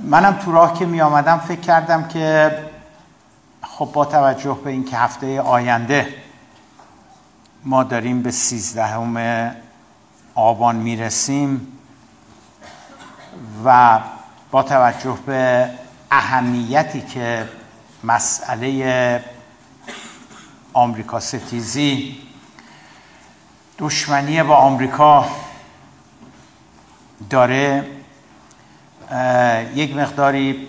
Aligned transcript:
منم 0.00 0.32
تو 0.32 0.52
راه 0.52 0.78
که 0.78 0.86
می 0.86 1.00
آمدم 1.00 1.38
فکر 1.38 1.60
کردم 1.60 2.08
که 2.08 2.58
خب 3.62 3.90
با 3.92 4.04
توجه 4.04 4.58
به 4.64 4.70
اینکه 4.70 4.96
هفته 4.96 5.40
آینده 5.40 6.14
ما 7.64 7.82
داریم 7.82 8.22
به 8.22 8.30
سیزدهم 8.30 9.16
آبان 10.34 10.76
می‌رسیم 10.76 11.78
و 13.64 14.00
با 14.50 14.62
توجه 14.62 15.18
به 15.26 15.70
اهمیتی 16.10 17.00
که 17.00 17.48
مسئله 18.04 19.24
آمریکا 20.72 21.20
ستیزی 21.20 22.18
دشمنی 23.78 24.42
با 24.42 24.56
آمریکا 24.56 25.26
داره 27.30 27.95
یک 29.74 29.96
مقداری 29.96 30.66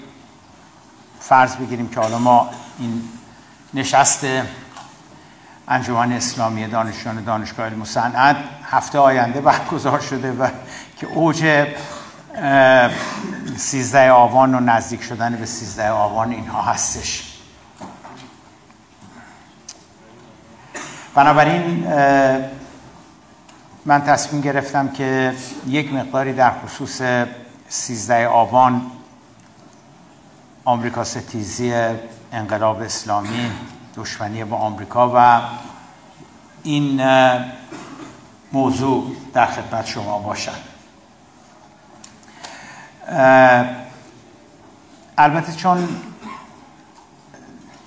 فرض 1.19 1.55
بگیریم 1.55 1.89
که 1.89 1.99
حالا 1.99 2.19
ما 2.19 2.49
این 2.79 3.01
نشست 3.73 4.25
انجمن 5.67 6.11
اسلامی 6.11 6.67
دانشجویان 6.67 7.23
دانشگاه 7.23 7.65
علم 7.65 7.83
هفته 8.63 8.99
آینده 8.99 9.41
برگزار 9.41 9.99
شده 9.99 10.31
و 10.31 10.47
که 10.97 11.07
اوج 11.07 11.67
سیزده 13.57 14.11
آبان 14.11 14.55
و 14.55 14.59
نزدیک 14.59 15.03
شدن 15.03 15.35
به 15.35 15.45
سیزده 15.45 15.89
آبان 15.89 16.31
اینها 16.31 16.61
هستش. 16.61 17.23
بنابراین 21.15 21.87
من 23.85 24.01
تصمیم 24.01 24.41
گرفتم 24.41 24.87
که 24.87 25.33
یک 25.67 25.93
مقداری 25.93 26.33
در 26.33 26.51
خصوص 26.65 27.01
سیزده 27.69 28.27
آبان 28.27 28.91
آمریکا 30.65 31.03
ستیزی 31.03 31.73
انقلاب 32.31 32.81
اسلامی 32.81 33.51
دشمنی 33.95 34.43
با 34.43 34.57
آمریکا 34.57 35.11
و 35.15 35.41
این 36.63 37.01
موضوع 38.53 39.15
در 39.33 39.45
خدمت 39.45 39.85
شما 39.85 40.19
باشد. 40.19 40.51
البته 45.17 45.53
چون 45.53 45.89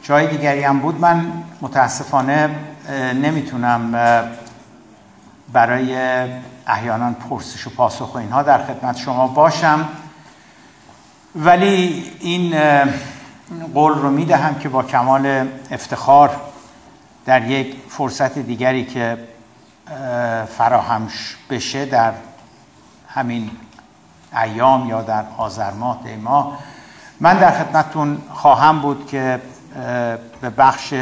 جای 0.03 0.27
دیگری 0.27 0.62
هم 0.62 0.78
بود 0.78 1.01
من 1.01 1.33
متاسفانه 1.61 2.51
نمی‌تونم 3.14 3.92
برای 5.53 5.97
احیانا 6.71 7.13
پرسش 7.13 7.67
و 7.67 7.71
پاسخ 7.71 8.15
و 8.15 8.19
اینها 8.19 8.43
در 8.43 8.65
خدمت 8.65 8.97
شما 8.97 9.29
باشم. 9.29 9.89
ولی 11.37 12.13
این 12.21 12.55
قول 13.75 13.93
رو 13.93 14.11
می‌دهم 14.11 14.55
که 14.55 14.69
با 14.69 14.83
کمال 14.83 15.48
افتخار 15.71 16.37
در 17.27 17.51
یک 17.51 17.77
فرصت 17.89 18.39
دیگری 18.39 18.85
که 18.85 19.19
فراهم 20.59 21.09
بشه 21.51 21.85
در 21.85 22.13
همین 23.09 23.51
ایام 24.43 24.89
یا 24.89 25.03
در 25.03 25.25
آذر 25.37 25.71
ماه 25.71 26.01
ماه 26.23 26.59
من 27.21 27.39
در 27.39 27.51
خدمتتون 27.51 28.23
خواهم 28.33 28.81
بود 28.81 29.07
که 29.07 29.41
به 30.41 30.51
بخش 30.51 30.95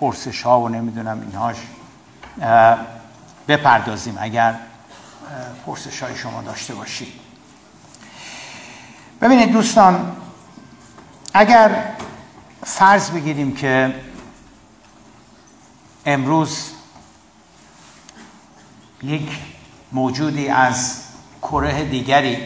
پرسش 0.00 0.42
ها 0.42 0.60
و 0.60 0.68
نمی‌دونم 0.68 1.20
اینهاش 1.20 1.56
بپردازیم. 3.48 4.18
اگر 4.20 4.54
پرسش 5.66 6.02
های 6.02 6.16
شما 6.16 6.42
داشته 6.42 6.74
باشید. 6.74 7.12
ببینید 9.20 9.52
دوستان 9.52 10.16
اگر 11.34 11.94
فرض 12.64 13.10
بگیریم 13.10 13.54
که 13.54 13.94
امروز 16.06 16.70
یک 19.02 19.38
موجودی 19.92 20.48
از 20.48 21.02
کره 21.42 21.84
دیگری 21.84 22.38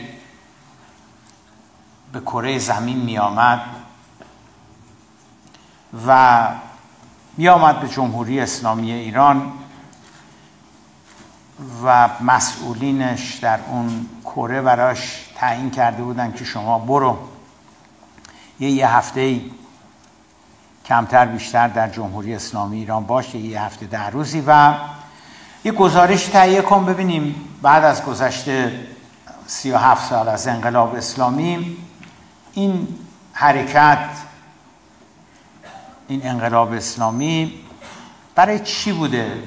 به 2.12 2.20
کره 2.20 2.58
زمین 2.58 2.98
می 2.98 3.18
آمد 3.18 3.60
و 6.06 6.48
می 7.36 7.48
آمد 7.48 7.80
به 7.80 7.88
جمهوری 7.88 8.40
اسلامی 8.40 8.92
ایران 8.92 9.52
و 11.84 12.08
مسئولینش 12.20 13.34
در 13.34 13.58
اون 13.70 14.06
کره 14.24 14.62
براش 14.62 15.24
تعیین 15.36 15.70
کرده 15.70 16.02
بودن 16.02 16.32
که 16.32 16.44
شما 16.44 16.78
برو. 16.78 17.18
یه 18.60 18.70
یه 18.70 18.88
هفته 18.88 19.40
کمتر 20.84 21.26
بیشتر 21.26 21.68
در 21.68 21.88
جمهوری 21.88 22.34
اسلامی 22.34 22.78
ایران 22.78 23.04
باشه 23.04 23.38
یه 23.38 23.62
هفته 23.62 23.86
در 23.86 24.10
روزی 24.10 24.44
و 24.46 24.74
یه 25.64 25.72
گزارش 25.72 26.26
تهیه 26.26 26.62
کن 26.62 26.84
ببینیم. 26.84 27.34
بعد 27.62 27.84
از 27.84 28.04
گذشته 28.04 28.86
سی 29.46 29.70
و 29.70 29.76
هفت 29.76 30.10
سال 30.10 30.28
از 30.28 30.48
انقلاب 30.48 30.94
اسلامی 30.94 31.76
این 32.52 32.88
حرکت 33.32 34.08
این 36.08 36.26
انقلاب 36.26 36.72
اسلامی 36.72 37.54
برای 38.34 38.58
چی 38.58 38.92
بوده؟ 38.92 39.42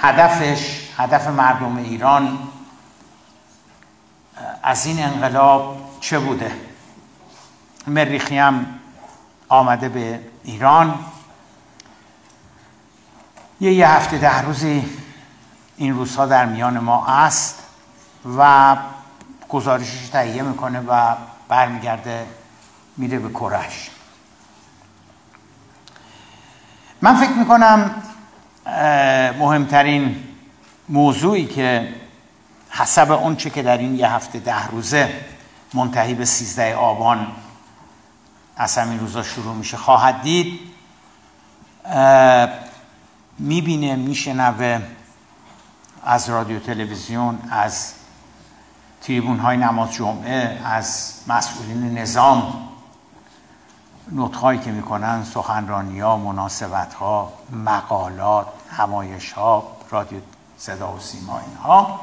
هدفش 0.00 0.83
هدف 0.96 1.26
مردم 1.26 1.76
ایران 1.76 2.38
از 4.62 4.86
این 4.86 5.04
انقلاب 5.04 5.76
چه 6.00 6.18
بوده؟ 6.18 6.52
مریخی 7.86 8.38
هم 8.38 8.66
آمده 9.48 9.88
به 9.88 10.20
ایران. 10.44 11.04
یه 13.60 13.72
یه 13.72 13.88
هفته 13.88 14.18
ده 14.18 14.42
روزی 14.42 14.84
این 15.76 15.94
روزها 15.94 16.26
در 16.26 16.46
میان 16.46 16.78
ما 16.78 17.06
است 17.06 17.62
و 18.38 18.76
گزارشش 19.48 20.08
تهیه 20.08 20.42
می‌کنه 20.42 20.80
و 20.80 21.14
برمیگرده 21.48 22.26
میره 22.96 23.18
به 23.18 23.28
کرش 23.28 23.90
من 27.02 27.16
فکر 27.16 27.32
می‌کنم 27.32 28.02
مهمترین 29.38 30.33
موضوعی 30.88 31.46
که 31.46 31.94
حسب 32.70 33.10
اون 33.10 33.36
چه 33.36 33.50
که 33.50 33.62
در 33.62 33.78
این 33.78 33.94
یه 33.94 34.12
هفته 34.12 34.38
ده 34.38 34.66
روزه 34.66 35.24
منتهی 35.74 36.14
به 36.14 36.24
سیزده 36.24 36.74
آبان 36.74 37.26
از 38.56 38.78
همین 38.78 39.00
روزا 39.00 39.22
شروع 39.22 39.54
میشه 39.54 39.76
خواهد 39.76 40.22
دید 40.22 40.60
می‌بینه 43.38 43.96
میشنوه 43.96 44.82
از 46.04 46.30
رادیو 46.30 46.58
تلویزیون 46.58 47.38
از 47.50 47.92
تریبون 49.00 49.38
های 49.38 49.56
نماز 49.56 49.92
جمعه 49.92 50.60
از 50.64 51.14
مسئولین 51.26 51.98
نظام 51.98 52.68
نطخهایی 54.12 54.58
که 54.60 54.70
می‌کنن 54.70 55.24
سخنرانی 55.24 56.00
ها 56.00 56.16
مناسبت 56.16 56.94
ها 56.94 57.32
مقالات 57.52 58.46
همایش 58.70 59.32
ها 59.32 59.76
رادیو 59.90 60.20
صدا 60.64 60.92
و 60.92 61.00
سیما 61.00 61.40
اینها. 61.40 62.00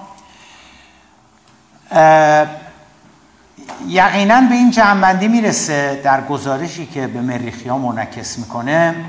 یقینا 3.87 4.41
به 4.41 4.55
این 4.55 4.71
جنبندی 4.71 5.27
می‌رسه 5.27 6.01
در 6.03 6.27
گزارشی 6.27 6.85
که 6.85 7.07
به 7.07 7.21
مریخی 7.21 7.69
ها 7.69 7.77
منعکس 7.77 8.39
می‌کنه 8.39 9.05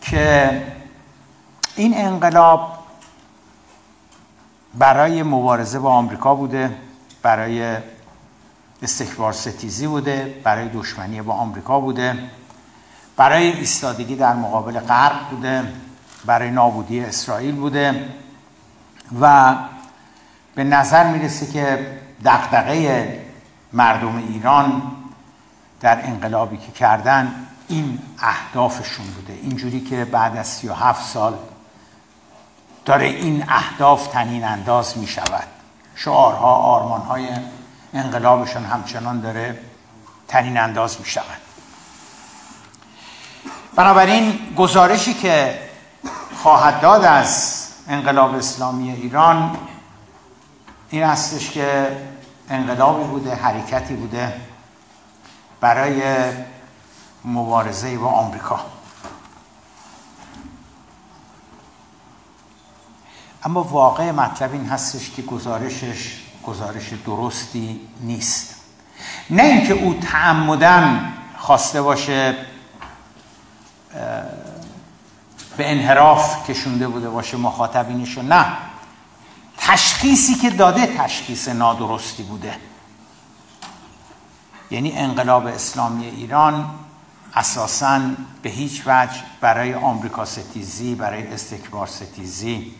که 0.00 0.62
این 1.76 1.94
انقلاب 1.96 2.72
برای 4.74 5.22
مبارزه 5.22 5.78
با 5.78 5.92
آمریکا 5.92 6.34
بوده 6.34 6.76
برای 7.22 7.76
استکبار 8.82 9.32
ستیزی 9.32 9.86
بوده 9.86 10.40
برای 10.44 10.68
دشمنی 10.68 11.22
با 11.22 11.34
آمریکا 11.34 11.80
بوده 11.80 12.18
برای 13.16 13.52
ایستادگی 13.52 14.16
در 14.16 14.32
مقابل 14.32 14.80
غرب 14.80 15.28
بوده 15.30 15.62
برای 16.24 16.50
نابودی 16.50 17.00
اسرائیل 17.00 17.54
بوده. 17.54 18.08
و 19.20 19.54
به 20.54 20.64
نظر 20.64 21.12
می‌رسه 21.12 21.46
که 21.46 21.98
دقدقه 22.24 23.20
مردم 23.72 24.16
ایران 24.16 24.82
در 25.80 26.06
انقلابی 26.06 26.56
که 26.56 26.72
کردن 26.72 27.46
این 27.68 27.98
اهدافشون 28.18 29.06
بوده. 29.06 29.32
اینجوری 29.32 29.80
که 29.80 30.04
بعد 30.04 30.36
از 30.36 30.46
37 30.46 31.06
سال 31.06 31.34
داره 32.84 33.06
این 33.06 33.44
اهداف 33.48 34.06
تنین 34.06 34.44
انداز 34.44 34.98
می 34.98 35.06
شود 35.06 35.46
شعارها 35.94 36.54
آرمانهای 36.54 37.28
انقلابشون 37.94 38.64
همچنان 38.64 39.20
داره 39.20 39.58
تنین 40.28 40.58
انداز 40.58 41.00
می 41.00 41.06
شود 41.06 41.40
بنابراین 43.76 44.54
گزارشی 44.56 45.14
که 45.14 45.58
خواهد 46.42 46.80
داد 46.80 47.04
از 47.04 47.59
انقلاب 47.90 48.34
اسلامی 48.34 48.90
ایران. 48.90 49.56
این 50.90 51.02
هستش 51.02 51.50
که 51.50 51.96
انقلابی 52.48 53.04
بوده 53.04 53.34
حرکتی 53.34 53.94
بوده 53.94 54.40
برای 55.60 56.02
مبارزه 57.24 57.98
با 57.98 58.08
آمریکا. 58.08 58.60
اما 63.44 63.62
واقع 63.62 64.10
مطلب 64.10 64.52
این 64.52 64.66
هستش 64.66 65.10
که 65.10 65.22
گزارشش 65.22 66.22
گزارش 66.42 66.92
درستی 67.06 67.80
نیست. 68.00 68.54
نه 69.30 69.42
اینکه 69.42 69.72
او 69.72 69.94
تعمدن 69.94 71.12
خواسته 71.38 71.82
باشه 71.82 72.36
به 75.60 75.70
انحراف 75.70 76.50
کشونده 76.50 76.88
بوده 76.88 77.10
باشه 77.10 77.36
مخاطبینشو 77.36 78.22
نه. 78.22 78.46
تشخیصی 79.58 80.34
که 80.34 80.50
داده 80.50 80.86
تشخیص 80.86 81.48
نادرستی 81.48 82.22
بوده. 82.22 82.56
یعنی 84.70 84.92
انقلاب 84.92 85.46
اسلامی 85.46 86.06
ایران 86.06 86.70
اساسا 87.34 88.00
به 88.42 88.50
هیچ 88.50 88.82
وجه 88.86 89.20
برای 89.40 89.74
آمریکا 89.74 90.24
ستیزی 90.24 90.94
برای 90.94 91.26
استکبار 91.26 91.86
ستیزی. 91.86 92.74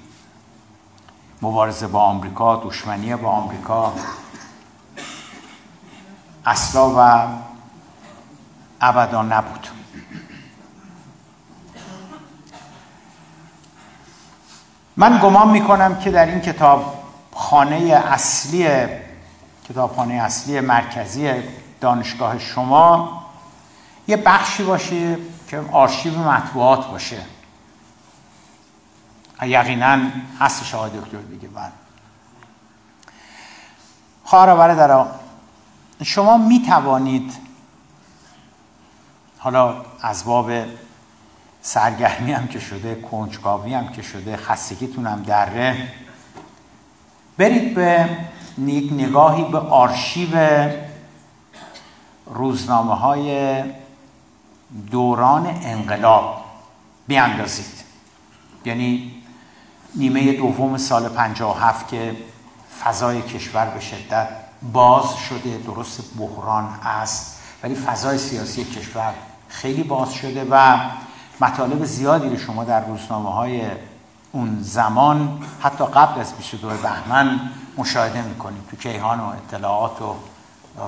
مبارزه 1.43 1.87
با 1.87 2.03
آمریکا 2.03 2.57
دشمنی 2.57 3.17
با 3.17 3.29
آمریکا. 3.29 3.93
اصلا 6.47 6.91
و 6.97 7.29
ابدا 8.81 9.23
نبود. 9.23 9.80
من 14.97 15.19
گمان 15.23 15.51
می‌کنم 15.51 15.99
که 15.99 16.11
در 16.11 16.27
این 16.27 16.41
کتاب 16.41 17.05
خانه 17.35 17.77
اصلی 17.77 18.69
کتابخانه 19.69 20.15
اصلی 20.15 20.61
مرکزی 20.61 21.33
دانشگاه 21.81 22.39
شما 22.39 23.23
یه 24.09 24.17
بخشی 24.17 24.63
باشه 24.63 25.17
که 25.49 25.61
آرشیو 25.73 26.19
مطبوعات 26.19 26.87
باشه. 26.87 27.23
یقینا 29.43 29.99
هستش 30.41 30.75
آقای 30.75 30.91
دکتر 30.91 31.19
دیگه 31.19 31.49
بله. 31.49 31.73
خواهر 34.25 34.75
در 34.75 35.07
شما 36.05 36.39
می 36.39 36.63
توانید 36.63 37.33
حالا 39.39 39.75
از 40.03 40.25
باب 40.25 40.51
سرگرمی 41.63 42.33
هم 42.33 42.47
که 42.47 42.61
شده 42.61 42.95
کنجکاوی 42.95 43.75
هم 43.75 43.89
که 43.89 44.03
شده 44.03 44.37
خستگیتون 44.37 45.07
هم 45.07 45.23
دره. 45.23 45.89
برید 47.39 47.75
به 47.75 48.09
یک 48.59 48.93
نگاهی 48.93 49.45
به 49.45 49.59
آرشیو 49.59 50.69
روزنامه 52.27 52.95
های 52.95 53.63
دوران 54.91 55.47
انقلاب 55.47 56.45
بیاندازید. 57.07 57.85
یعنی 58.65 59.23
نیمه 59.95 60.33
دوم 60.33 60.77
سال 60.79 61.09
57 61.09 61.89
که 61.89 62.17
فضای 62.85 63.23
کشور 63.23 63.67
به 63.67 63.81
شدت 63.81 64.29
باز 64.73 65.15
شده 65.17 65.59
درست 65.59 66.19
بحران 66.19 66.65
است 66.85 67.41
ولی 67.63 67.75
فضای 67.75 68.19
سیاسی 68.19 68.65
کشور 68.65 69.15
خیلی 69.49 69.83
باز 69.83 70.13
شده 70.13 70.47
و 70.51 70.79
مطالب 71.41 71.85
زیادی 71.85 72.29
رو 72.29 72.39
شما 72.39 72.65
در 72.65 72.85
روزنامه 72.85 73.31
های 73.33 73.71
اون 74.33 74.59
زمان 74.63 75.43
حتی 75.63 75.85
قبل 75.85 76.21
از 76.21 76.33
22 76.33 76.69
بهمن 76.69 77.41
مشاهده 77.77 78.23
می‌کنید 78.23 78.67
تو 78.71 78.77
کیهان 78.77 79.21
و 79.21 79.25
اطلاعات 79.25 80.03
و 80.03 80.15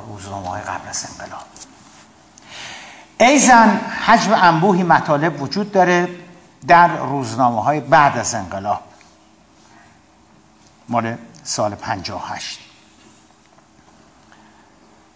روزنامه 0.08 0.48
های 0.48 0.62
قبل 0.62 0.88
از 0.88 1.06
انقلاب. 1.10 1.42
ایزن 3.20 3.68
حجم 3.76 4.32
انبوهی 4.34 4.82
مطالب 4.82 5.42
وجود 5.42 5.72
داره 5.72 6.08
در 6.66 6.96
روزنامه 6.96 7.62
های 7.62 7.80
بعد 7.80 8.18
از 8.18 8.34
انقلاب. 8.34 8.80
مال 10.88 11.16
سال 11.44 11.74
58 11.74 12.60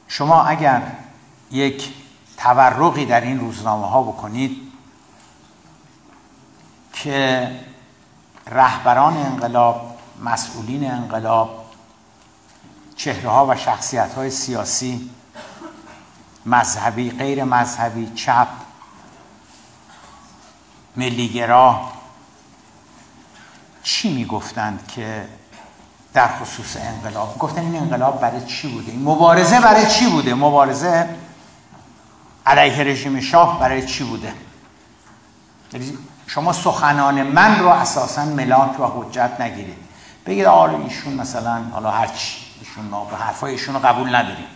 شما 0.08 0.42
اگر 0.42 0.82
یک 1.50 1.94
تورقی 2.36 3.06
در 3.06 3.20
این 3.20 3.40
روزنامه 3.40 3.86
ها 3.86 4.02
بکنید 4.02 4.65
که 7.02 7.50
رهبران 8.46 9.16
انقلاب 9.16 9.98
مسئولین 10.24 10.90
انقلاب 10.90 11.64
چهره 12.96 13.28
ها 13.30 13.46
و 13.46 13.56
شخصیت 13.56 14.14
های 14.14 14.30
سیاسی 14.30 15.10
مذهبی 16.46 17.10
غیر 17.10 17.44
مذهبی 17.44 18.06
چپ 18.14 18.48
ملیگرا 20.96 21.80
چی 23.82 24.14
می‌گفتند 24.14 24.92
که 24.94 25.28
در 26.14 26.28
خصوص 26.28 26.76
انقلاب؟ 26.76 27.38
گفتن 27.38 27.60
این 27.60 27.76
انقلاب 27.76 28.20
برای 28.20 28.46
چی 28.46 28.68
بوده؟ 28.68 28.92
این 28.92 29.02
مبارزه 29.02 29.60
برای 29.60 29.86
چی 29.86 30.06
بوده؟ 30.06 30.34
مبارزه 30.34 31.08
علیه 32.46 32.84
رژیم 32.84 33.20
شاه 33.20 33.60
برای 33.60 33.86
چی 33.86 34.04
بوده؟ 34.04 34.34
یعنی 35.72 35.98
شما 36.26 36.52
سخنان 36.52 37.22
من 37.22 37.58
رو 37.58 37.68
اساسا 37.68 38.24
ملاک 38.24 38.80
و 38.80 38.84
حجت 38.84 39.40
نگیرید. 39.40 39.78
بگید 40.26 40.44
آره 40.44 40.74
ایشون 40.74 41.14
مثلا 41.14 41.62
حالا 41.72 41.90
هرچی 41.90 42.36
ایشون 42.60 42.84
ما 42.84 43.04
به 43.04 43.16
حرفای 43.16 43.52
ایشون 43.52 43.74
رو 43.74 43.80
قبول 43.80 44.14
نداریم. 44.14 44.46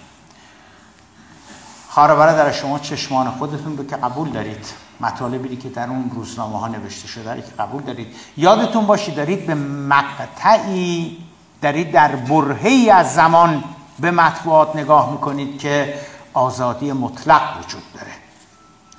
خواهر 1.88 2.32
در 2.32 2.52
شما 2.52 2.78
چشمان 2.78 3.30
خودتون 3.30 3.76
به 3.76 3.86
که 3.86 3.96
قبول 3.96 4.30
دارید. 4.30 4.66
مطالبی 5.00 5.56
که 5.56 5.68
در 5.68 5.88
اون 5.88 6.10
روزنامه 6.14 6.58
ها 6.58 6.68
نوشته 6.68 7.08
شده 7.08 7.42
که 7.42 7.52
قبول 7.58 7.82
دارید. 7.82 8.16
یادتون 8.36 8.86
باشید 8.86 9.14
دارید 9.14 9.46
به 9.46 9.54
مقطعی 9.54 11.16
دارید 11.62 11.92
در 11.92 12.16
برهی 12.16 12.90
از 12.90 13.14
زمان 13.14 13.64
به 13.98 14.10
مطبوعات 14.10 14.76
نگاه 14.76 15.12
می‌کنید 15.12 15.58
که 15.58 15.94
آزادی 16.34 16.92
مطلق 16.92 17.42
وجود 17.58 17.82
داره. 17.94 18.19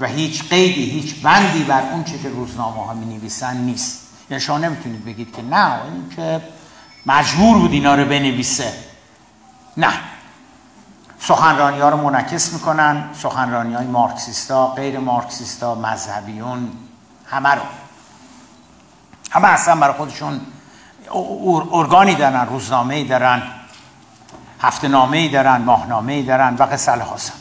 و 0.02 0.06
هیچ 0.06 0.50
قیدی 0.50 0.84
هیچ 0.84 1.16
بندی 1.16 1.64
بر 1.64 1.82
اون 1.92 2.04
چه 2.04 2.18
که 2.20 2.30
روزنامه 2.30 2.86
ها 2.86 2.94
می 2.94 3.06
نویسن 3.06 3.58
نیست. 3.58 4.08
یعنی 4.30 4.42
شما 4.42 4.58
نمی‌تونید 4.58 5.06
بگید 5.06 5.36
که 5.36 5.42
نه 5.42 5.82
این 5.84 6.10
که 6.16 6.42
مجبور 7.06 7.58
بود 7.58 7.72
اینا 7.72 7.96
رو 7.96 8.06
بنویسه. 8.06 8.74
نه. 9.78 9.94
سخنرانی 11.20 11.80
ها 11.80 11.90
رو 11.90 11.98
منعکس 11.98 12.54
می‌کنن. 12.54 13.10
سخنرانی 13.14 13.74
های 13.74 13.88
مارکسیستا 13.88 14.68
غیر 14.68 15.00
مارکسیستا 15.00 15.76
مذهبیون 15.76 16.72
همه 17.26 17.50
رو. 17.50 17.62
همه 19.32 19.48
اصلا 19.48 19.76
برای 19.76 19.94
خودشون 19.94 20.42
ارگانی 21.72 22.16
دارن 22.16 22.46
روزنامه 22.46 22.96
ای 22.96 23.04
دارن 23.04 23.42
هفته 24.62 24.88
نامه 24.88 25.18
ای 25.18 25.30
دارن 25.30 25.62
ماهنامه 25.62 26.14
ای 26.14 26.24
دارن 26.24 26.56
و 26.56 26.64
قصه 26.64 26.92
حاصل 26.92 27.34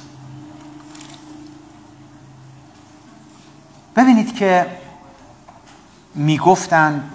ببینید 3.96 4.36
که 4.36 4.66
می‌گفتن 6.14 7.10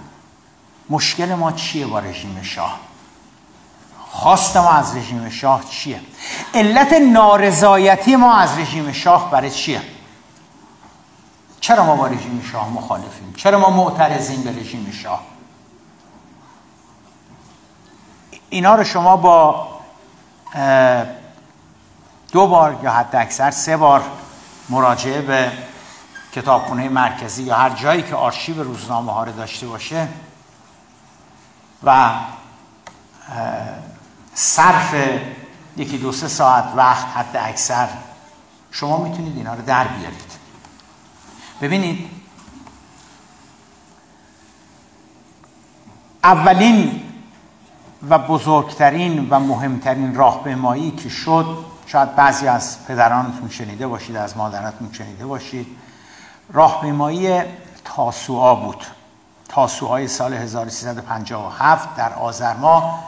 مشکل 0.90 1.36
ما 1.36 1.52
چیه 1.52 1.88
با 1.88 2.00
رژیم 2.00 2.42
شاه؟ 2.42 2.80
خواست 4.10 4.58
ما 4.58 4.72
از 4.72 4.98
رژیم 4.98 5.30
شاه 5.30 5.64
چیه؟ 5.70 6.02
علت 6.54 6.94
نارضایتی 6.94 8.16
ما 8.16 8.36
از 8.36 8.58
رژیم 8.58 8.92
شاه 8.92 9.32
برای 9.32 9.52
چیه؟ 9.52 9.82
چرا 11.60 11.86
ما 11.86 11.96
با 11.96 12.08
رژیم 12.08 12.50
شاه 12.52 12.70
مخالفیم؟ 12.70 13.34
چرا 13.38 13.60
ما 13.60 13.70
معترضیم 13.70 14.44
به 14.44 14.52
رژیم 14.52 14.92
شاه؟ 15.04 15.22
اینا 18.50 18.76
رو 18.76 18.84
شما 18.84 19.18
با 19.18 19.68
دو 22.32 22.48
بار 22.48 22.80
یا 22.84 22.92
حتی 22.92 23.18
اکثر 23.18 23.52
سه 23.52 23.78
بار 23.78 24.04
مراجعه 24.70 25.22
به 25.22 25.52
کتابخونه 26.36 26.90
مرکزی 26.90 27.44
یا 27.44 27.56
هر 27.56 27.70
جایی 27.70 28.02
که 28.02 28.16
آرشیو 28.16 28.64
روزنامه 28.64 29.12
ها 29.12 29.24
رو 29.24 29.32
داشته 29.32 29.68
باشه 29.68 30.08
و 31.84 32.12
صرف 34.34 34.96
یکی 35.78 35.98
دو 35.98 36.12
سه 36.12 36.28
ساعت 36.28 36.66
وقت 36.76 37.08
حد 37.08 37.38
اکثر 37.38 37.88
شما 38.72 39.04
می‌تونید 39.04 39.38
اینا 39.38 39.54
رو 39.54 39.62
در 39.62 39.88
بیارید. 39.88 40.32
ببینید 41.62 42.10
اولین 46.24 47.02
و 48.10 48.20
بزرگترین 48.20 49.30
و 49.30 49.40
مهمترین 49.40 50.16
راهپیمایی 50.16 50.92
که 50.92 51.10
شد 51.10 51.66
شاید 51.88 52.16
بعضی 52.16 52.48
از 52.48 52.86
پدرانتون 52.86 53.50
شنیده 53.50 53.88
باشید 53.88 54.16
از 54.16 54.38
مادراتون 54.38 54.94
شنیده 54.94 55.26
باشید 55.26 55.68
راهپیمایی 56.54 57.42
تاسوعا 57.86 58.56
بود. 58.56 58.84
تاسوعای 59.50 60.08
سال 60.08 60.34
1357 60.34 61.96
در 61.96 62.14
آذر 62.14 62.54
ماه 62.54 63.04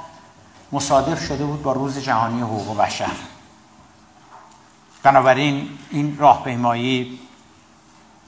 مصادف 0.72 1.25
شده 1.25 1.46
بود 1.46 1.63
با 1.63 1.74
روز 1.74 1.98
جهانی 1.98 2.41
حقوق 2.41 2.77
بشر. 2.77 3.12
بنابراین 5.03 5.70
این 5.89 6.17
راهپیمایی 6.17 7.20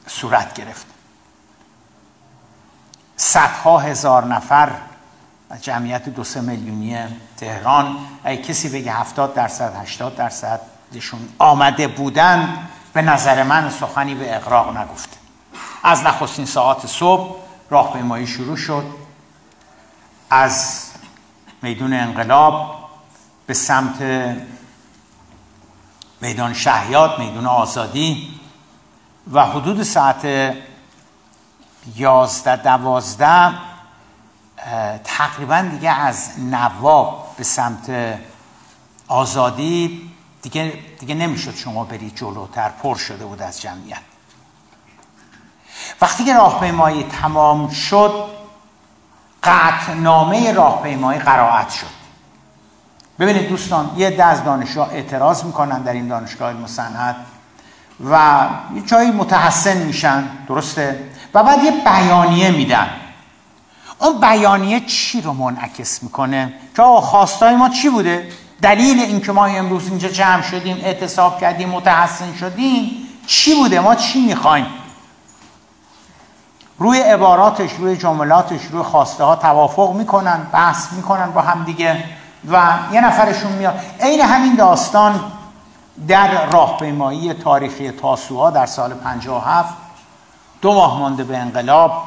صورت 0.08 0.54
گرفت. 0.54 0.86
صدها 3.16 3.80
هزار 3.80 4.26
نفر 4.26 4.72
از 5.50 5.64
جمعیت 5.64 6.10
دو 6.10 6.24
سه 6.24 6.42
میلیونی 6.42 6.98
تهران 7.38 7.98
اگه 8.24 8.42
کسی 8.42 8.70
بگه 8.70 8.94
هفتاد 8.94 9.34
درصد 9.34 9.76
هشتاد 9.76 10.16
درصدشون 10.16 11.30
آمده 11.40 11.88
بودن 11.88 12.68
به 12.94 13.02
نظر 13.02 13.44
من 13.44 13.70
سخنی 13.70 14.16
به 14.16 14.36
اقراق 14.36 14.78
نگفته 14.78 15.18
از 15.84 16.04
نخستین 16.04 16.46
ساعت 16.46 16.88
صبح 16.88 17.36
راهپیمایی 17.70 18.28
شروع 18.28 18.58
شد. 18.58 18.84
از 20.30 20.86
میدون 21.62 21.94
انقلاب 21.94 22.90
به 23.48 23.54
سمت 23.54 24.02
میدان 26.22 26.54
شهیات 26.54 27.20
میدون 27.20 27.46
آزادی 27.46 28.40
و 29.32 29.46
حدود 29.46 29.84
ساعت 29.84 30.56
یازده 31.96 32.56
دوازده 32.56 33.54
تقریبا 35.04 35.62
دیگه 35.62 35.92
از 35.92 36.40
نواب 36.40 37.34
به 37.38 37.44
سمت 37.44 38.18
آزادی 39.08 40.09
دیگه, 40.42 40.74
دیگه 41.00 41.16
نمی‌شد 41.16 41.56
شما 41.56 41.84
برید 41.84 42.16
جلوتر 42.16 42.70
پر 42.70 42.96
شده 42.96 43.26
بود 43.26 43.42
از 43.42 43.62
جمعیت. 43.62 43.98
وقتی 46.02 46.26
که 46.26 46.34
راهپیمایی 46.34 47.04
تمام 47.04 47.70
شد 47.70 48.26
قطعنامه 49.44 50.52
راهپیمایی 50.52 51.20
قرائت 51.20 51.70
شد. 51.70 52.00
ببینید 53.20 53.50
دوستان 53.50 53.92
یه 53.98 54.24
از 54.24 54.44
دانشگاه 54.44 54.94
اعتراض 54.94 55.44
می‌کنن 55.44 55.82
در 55.82 55.94
این 55.94 56.08
دانشگاه 56.08 56.54
مصنعت 56.54 57.16
و 58.12 58.48
یه 58.76 58.82
جایی 58.82 59.12
متحسن 59.12 59.78
میشن 59.78 60.24
درسته؟ 60.48 61.10
و 61.34 61.44
بعد 61.44 61.64
یه 61.64 61.72
بیانیه 61.72 62.52
میدن. 62.52 62.90
اون 64.00 64.22
بیانیه 64.22 64.80
چی 64.80 65.22
رو 65.22 65.34
منعکس 65.34 66.04
می‌کنه؟ 66.04 66.54
که 66.76 66.82
آقا 66.82 67.02
خواستای 67.02 67.56
ما 67.56 67.70
چی 67.70 67.90
بوده؟ 67.90 68.32
دلیل 68.62 69.00
اینکه 69.00 69.32
ما 69.32 69.46
امروز 69.46 69.88
اینجا 69.88 70.10
جمع 70.10 70.42
شدیم 70.42 70.78
اعتصاب 70.84 71.40
کردیم 71.42 71.70
متحسن 71.70 72.36
شدیم 72.36 73.08
چی 73.28 73.56
بوده؟ 73.56 73.80
ما 73.80 73.96
چی 73.96 74.26
می‌خوایم؟ 74.26 74.66
روی 76.80 77.00
عباراتش 77.00 77.74
روی 77.74 77.98
جملاتش 77.98 78.66
روی 78.66 78.84
خواسته 78.84 79.24
ها 79.24 79.36
توافق 79.36 79.94
می‌کنن 79.94 80.48
بحث 80.52 80.94
می‌کنن 80.94 81.32
با 81.32 81.42
هم 81.42 81.64
دیگه 81.64 82.04
و 82.52 82.78
یه 82.92 83.02
نفرشون 83.02 83.52
میاد. 83.52 83.80
عین 84.00 84.22
همین 84.22 84.56
داستان 84.56 85.32
در 86.08 86.50
راهپیمایی 86.50 87.34
تاریخی 87.34 87.92
تاسوعا 87.92 88.50
در 88.50 88.66
سال 88.66 88.94
57 88.94 89.74
دو 90.62 90.74
ماه 90.74 91.00
مانده 91.00 91.24
به 91.24 91.38
انقلاب 91.38 92.04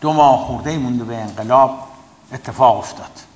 دو 0.00 0.12
ماه 0.12 0.46
خورده 0.46 0.78
مونده 0.78 1.04
به 1.04 1.16
انقلاب 1.16 1.78
اتفاق 2.32 2.78
افتاد. 2.78 3.33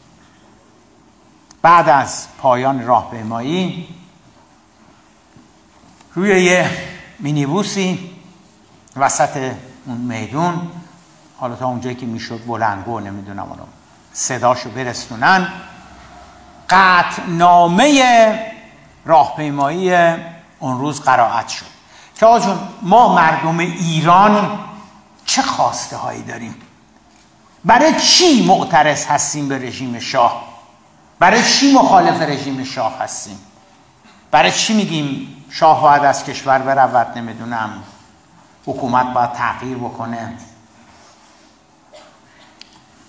بعد 1.62 1.88
از 1.88 2.26
پایان 2.38 2.86
راهپیمایی 2.86 3.88
روی 6.14 6.44
یه 6.44 6.70
مینیبوسی 7.18 8.10
وسط 8.96 9.52
اون 9.86 9.96
میدون 9.96 10.70
حالا 11.36 11.56
تا 11.56 11.66
اونجایی 11.66 11.96
که 11.96 12.06
می‌شد 12.06 12.46
بلنگو 12.46 13.00
نمی‌دونم 13.00 13.42
اونو 13.42 13.62
صداشو 14.12 14.70
برسونن 14.70 15.52
قطنامه 16.70 18.52
راهپیمایی 19.04 19.94
اون 20.58 20.78
روز 20.78 21.00
قرائت 21.00 21.48
شد. 21.48 21.66
که 22.14 22.26
آجون 22.26 22.58
ما 22.82 23.14
مردم 23.14 23.58
ایران 23.58 24.58
چه 25.24 25.42
خواسته 25.42 25.96
هایی 25.96 26.22
داریم؟ 26.22 26.54
برای 27.64 28.00
چی 28.00 28.46
معترض 28.46 29.06
هستیم 29.06 29.48
به 29.48 29.58
رژیم 29.58 29.98
شاه؟ 29.98 30.47
برای 31.18 31.44
چی 31.44 31.72
مخالف 31.72 32.22
رژیم 32.22 32.64
شاه 32.64 32.98
هستیم؟ 32.98 33.38
برای 34.30 34.52
چی 34.52 34.75
میگیم 34.75 35.44
شاه 35.50 35.82
باید 35.82 36.04
از 36.04 36.25
کشور 36.25 36.58
برود؟ 36.58 37.18
نمی‌دونم. 37.18 37.82
حکومت 38.66 39.06
باید 39.06 39.32
تغییر 39.32 39.78
بکنه. 39.78 40.32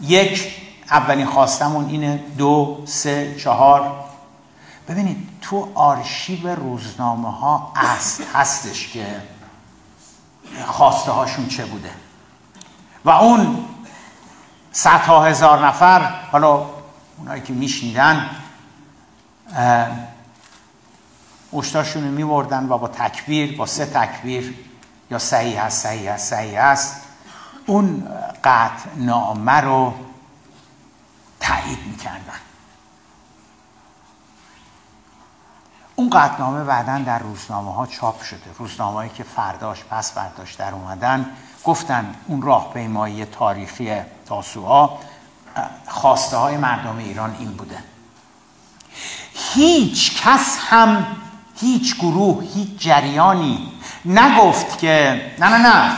یک 0.01 0.55
اولین 0.91 1.25
خواستمون 1.25 1.89
اینه. 1.89 2.17
دو 2.37 2.81
سه 2.85 3.35
چهار. 3.39 3.95
ببینید 4.87 5.29
تو 5.41 5.71
آرشیو 5.75 6.55
روزنامه 6.55 7.31
ها 7.31 7.73
است 7.75 8.21
هستش 8.33 8.87
که 8.87 9.05
خواسته 10.65 11.11
هاشون 11.11 11.47
چه 11.47 11.65
بوده؟ 11.65 11.91
و 13.05 13.09
اون 13.09 13.65
صدها 14.71 15.25
هزار 15.25 15.67
نفر 15.67 15.99
حالا 16.31 16.65
اونایی 17.19 17.41
که 17.41 17.53
میشنیدن 17.53 18.29
اشتاشون 21.53 22.03
رو 22.03 22.11
میبردن 22.11 22.69
و 22.69 22.77
با 22.77 22.87
تکبیر 22.87 23.57
با 23.57 23.65
سه 23.65 23.85
تکبیر 23.85 24.55
یا 25.11 25.19
صحیح 25.19 25.63
هست 25.63 25.83
صحیح 25.83 26.11
هست 26.11 26.29
صحیح 26.29 26.61
هست 26.61 27.01
اون 27.65 28.07
قطع 28.43 28.89
نامه 28.95 29.51
رو 29.51 29.93
تایید 31.39 31.79
می‌کردن. 31.87 32.39
اون 35.95 36.09
قطنامه 36.09 36.63
بعدا 36.63 36.99
در 36.99 37.19
روزنامه 37.19 37.73
ها 37.73 37.85
چاپ 37.87 38.21
شده. 38.21 38.53
روزنامه 38.57 38.93
هایی 38.93 39.09
که 39.09 39.23
فرداش 39.23 39.83
پس 39.89 40.13
فرداش 40.13 40.53
در 40.53 40.73
اومدن 40.73 41.25
گفتن 41.63 42.15
اون 42.27 42.41
راهپیمایی 42.41 43.25
تاریخی 43.25 44.01
تاسوعا 44.25 44.89
خواسته 45.87 46.37
های 46.37 46.57
مردم 46.57 46.97
ایران 46.97 47.35
این 47.39 47.49
بوده. 47.49 47.77
هیچ 49.53 50.21
کس 50.23 50.57
هم 50.69 51.05
هیچ 51.59 51.95
گروه 51.95 52.43
هیچ 52.55 52.69
جریانی 52.79 53.71
نگفت 54.05 54.79
که 54.79 55.21
نه 55.39 55.47
نه 55.47 55.57
نه 55.57 55.97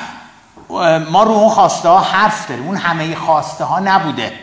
ما 1.12 1.24
رو 1.24 1.32
اون 1.32 1.50
خواسته 1.50 1.89
ها 1.89 2.00
حرف 2.00 2.48
داریم 2.48 2.68
اون 2.68 2.77
همه 2.77 3.15
خواسته 3.15 3.63
ها 3.63 3.80
نبوده. 3.80 4.34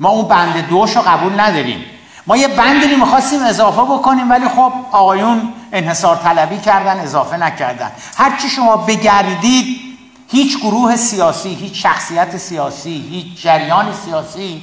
ما 0.00 0.08
اون 0.08 0.28
بند 0.28 0.68
دوش 0.68 0.96
رو 0.96 1.02
قبول 1.02 1.40
نداریم. 1.40 1.84
ما 2.26 2.36
یه 2.36 2.48
بندی 2.48 2.96
می‌خواستیم 2.96 3.42
اضافه 3.42 3.82
بکنیم 3.82 4.30
ولی 4.30 4.48
خب 4.48 4.72
آقایون 4.92 5.52
انحصار 5.72 6.16
طلبی 6.16 6.58
کردن 6.58 7.00
اضافه 7.00 7.36
نکردن. 7.36 7.90
هرچی 8.16 8.48
شما 8.48 8.76
بگردید 8.76 9.85
هیچ 10.28 10.58
گروه 10.58 10.96
سیاسی 10.96 11.54
هیچ 11.54 11.82
شخصیت 11.82 12.36
سیاسی 12.36 13.06
هیچ 13.10 13.42
جریان 13.42 13.92
سیاسی 13.92 14.62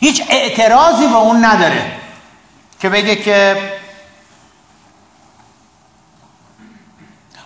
هیچ 0.00 0.22
اعتراضی 0.28 1.06
به 1.06 1.16
اون 1.16 1.44
نداره 1.44 1.92
که 2.80 2.88
بگه 2.88 3.16
که 3.16 3.72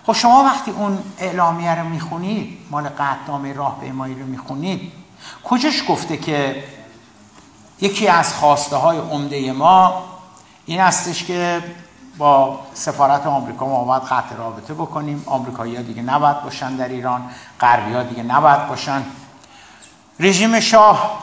خب 0.05 0.13
شما 0.13 0.43
وقتی 0.43 0.71
اون 0.71 1.03
اعلامیه 1.19 1.75
رو 1.75 1.89
می‌خونید 1.89 2.57
مال 2.71 2.83
قطنامه 2.83 3.53
راهپیمایی 3.53 4.15
رو 4.15 4.25
می‌خونید 4.25 4.91
کجاش 5.43 5.83
گفته 5.87 6.17
که 6.17 6.63
یکی 7.81 8.07
از 8.07 8.33
خواسته 8.33 8.75
های 8.75 8.97
عمده 8.97 9.51
ما 9.51 10.03
این 10.65 10.79
هستش 10.79 11.23
که 11.23 11.63
با 12.17 12.59
سفارت 12.73 13.27
آمریکا 13.27 13.65
ما 13.65 13.83
باید 13.83 14.03
قطع 14.03 14.35
رابطه 14.35 14.73
بکنیم. 14.73 15.23
آمریکایی 15.25 15.75
ها 15.75 15.81
دیگه 15.81 16.01
نباید 16.01 16.43
باشن 16.43 16.75
در 16.75 16.87
ایران 16.87 17.29
غربی 17.59 17.93
ها 17.93 18.03
دیگه 18.03 18.23
نباید 18.23 18.67
باشن. 18.67 19.03
رژیم 20.19 20.59
شاه 20.59 21.19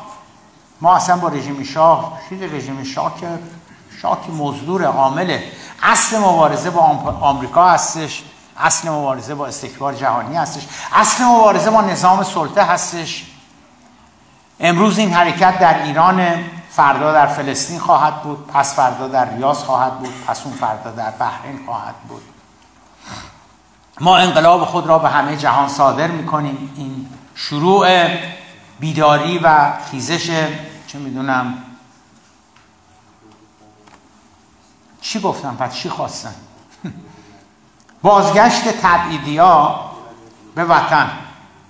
ما 0.81 0.97
اصلا 0.97 1.17
با 1.17 1.29
رژیم 1.29 1.63
شاه 1.63 2.21
چیز 2.29 2.43
رژیم 2.43 2.85
شاه 2.85 3.21
که 3.21 3.29
شاه 4.03 4.27
که 4.27 4.33
مزدور 4.33 4.85
عامله. 4.85 5.45
اصل 5.83 6.19
مبارزه 6.19 6.71
با 6.71 6.81
آمریکا 7.21 7.69
هستش. 7.69 8.23
اصل 8.59 8.89
مبارزه 8.89 9.35
با 9.35 9.47
استکبار 9.47 9.95
جهانی 9.95 10.37
هستش. 10.37 10.67
اصل 10.93 11.25
مبارزه 11.25 11.71
با 11.71 11.81
نظام 11.81 12.23
سلطه 12.23 12.63
هستش. 12.63 13.27
امروز 14.61 14.99
این 14.99 15.13
حرکت 15.13 15.59
در 15.59 15.83
ایران 15.83 16.45
فردا 16.71 17.13
در 17.13 17.27
فلسطین 17.27 17.79
خواهد 17.79 18.23
بود 18.23 18.47
پس 18.47 18.75
فردا 18.75 19.09
در 19.09 19.35
ریاض 19.35 19.59
خواهد 19.59 19.99
بود 19.99 20.15
پس 20.27 20.45
اون 20.45 20.55
فردا 20.55 20.91
در 20.91 21.11
بحرین 21.11 21.61
خواهد 21.67 21.95
بود. 22.09 22.23
ما 24.01 24.17
انقلاب 24.17 24.65
خود 24.65 24.87
را 24.87 24.99
به 24.99 25.09
همه 25.09 25.37
جهان 25.37 25.69
صادر 25.69 26.07
می‌کنیم. 26.07 26.73
این 26.77 27.07
شروع 27.35 28.09
بیداری 28.81 29.39
و 29.39 29.73
خیزش 29.91 30.27
چه 30.87 30.99
می‌دونم 30.99 31.55
چی 35.01 35.21
گفتم؟ 35.21 35.57
پس 35.57 35.75
چی 35.75 35.89
خواستن 35.89 36.35
بازگشت 38.03 38.69
تبعیدیا 38.83 39.81
به 40.55 40.65
وطن. 40.65 41.11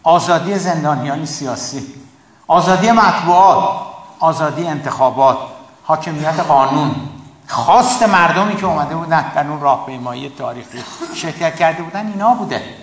آزادی 0.03 0.59
زندانیان 0.59 1.25
سیاسی. 1.25 1.95
آزادی 2.47 2.91
مطبوعات. 2.91 3.90
آزادی 4.21 4.67
انتخابات 4.67 5.39
حاکمیت 5.85 6.41
قانون. 6.41 6.95
خواست 7.49 8.03
مردمی 8.03 8.57
که 8.57 8.67
اومده 8.67 8.95
بودن 8.95 9.33
در 9.35 9.47
اون 9.47 9.61
راهپیمایی 9.61 10.29
تاریخی 10.29 10.79
شرکت 11.15 11.57
کرده 11.57 11.83
بودن 11.83 12.07
اینا 12.07 12.35
بوده. 12.35 12.75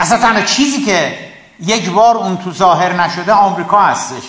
اصلا 0.00 0.18
تنها 0.18 0.42
چیزی 0.42 0.84
که 0.84 1.18
یک 1.60 1.90
بار 1.90 2.16
اون 2.16 2.36
تو 2.36 2.52
ظاهر 2.52 2.92
نشده 2.92 3.32
آمریکا 3.32 3.80
هستش. 3.80 4.22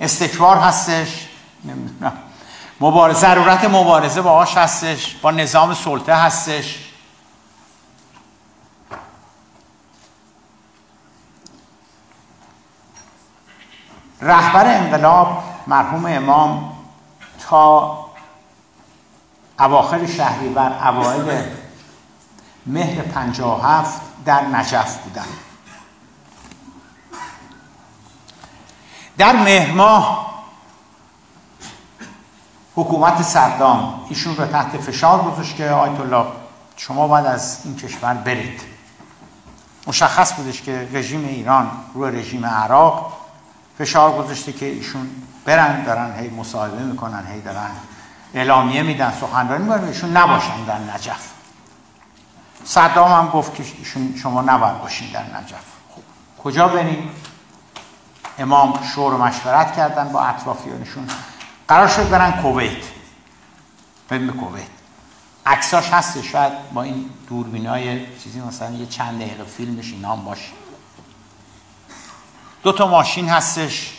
استکبار 0.00 0.56
هستش 0.56 1.28
نمی‌دونم. 1.64 2.12
مبارزه 2.80 3.20
ضرورت 3.20 3.64
مبارزه 3.64 4.22
باهاش 4.22 4.56
هستش 4.56 5.14
با 5.14 5.30
نظام 5.30 5.74
سلطه 5.74 6.14
هستش. 6.14 6.85
رهبر 14.20 14.66
انقلاب 14.66 15.42
مرحوم 15.66 16.06
امام 16.06 16.72
تا 17.48 17.98
اواخر 19.58 20.06
شهریور 20.06 20.88
اوایل 20.88 21.44
مهر 22.66 23.04
هفت 23.62 24.00
در 24.24 24.40
نجف 24.40 24.96
بودن 24.96 25.26
در 29.18 29.36
مهر 29.36 29.72
ماه 29.72 30.26
حکومت 32.74 33.22
صدام 33.22 34.00
ایشون 34.08 34.36
رو 34.36 34.46
تحت 34.46 34.76
فشار 34.76 35.22
گذاشت 35.22 35.56
که 35.56 35.70
آیت 35.70 36.00
الله 36.00 36.26
شما 36.76 37.08
باید 37.08 37.26
از 37.26 37.60
این 37.64 37.76
کشور 37.76 38.14
برید. 38.14 38.60
مشخص 39.86 40.32
بودش 40.32 40.62
که 40.62 40.88
رژیم 40.92 41.24
ایران 41.24 41.70
روی 41.94 42.20
رژیم 42.20 42.46
عراق 42.46 43.12
فشار 43.78 44.22
گذاشته 44.22 44.52
که 44.52 44.66
ایشون 44.66 45.10
برن 45.44 45.84
دارن 45.84 46.18
هی 46.18 46.30
مصاحبه 46.30 46.82
می‌کنن 46.82 47.26
هی 47.26 47.40
دارن 47.40 47.70
اعلامیه 48.34 48.82
میدن 48.82 49.12
سخنرانی 49.20 49.64
می‌کنن 49.64 49.84
ایشون 49.84 50.16
نباشن 50.16 50.64
در 50.64 50.78
نجف. 50.78 51.30
صدام 52.64 53.12
هم 53.12 53.28
گفت 53.28 53.54
که 53.54 53.64
ایشون 53.78 54.14
شما 54.22 54.42
نباید 54.42 54.80
باشین 54.80 55.10
در 55.12 55.22
نجف. 55.22 55.64
خب 55.94 56.02
کجا 56.42 56.68
بریم 56.68 57.10
امام 58.38 58.82
شور 58.94 59.14
و 59.14 59.18
مشورت 59.18 59.76
کردن 59.76 60.08
با 60.08 60.22
اطرافیانشون. 60.22 61.06
قرار 61.68 61.88
شد 61.88 62.08
برن 62.08 62.42
کویت. 62.42 62.84
بریم 64.08 64.30
کویت. 64.30 64.66
عکساش 65.46 65.90
هست 65.90 66.22
شاید 66.22 66.52
با 66.74 66.82
این 66.82 67.10
دوربینای 67.28 68.16
چیزی 68.16 68.40
مثلا 68.40 68.70
یه 68.70 68.86
چند 68.86 69.20
دقیقه 69.20 69.44
فیلمش 69.44 69.92
اینا 69.92 70.12
هم 70.12 70.24
باشه. 70.24 70.48
دو 72.66 72.72
تا 72.72 72.86
ماشین 72.86 73.28
هستش. 73.28 73.92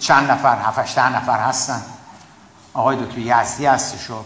چند 0.00 0.30
نفر 0.30 0.58
هفتش 0.58 0.94
ده 0.94 1.08
نفر 1.08 1.38
هستن. 1.40 1.82
آقای 2.74 3.04
دکتر 3.04 3.18
یزدی 3.18 3.66
هستش 3.66 4.10
و 4.10 4.22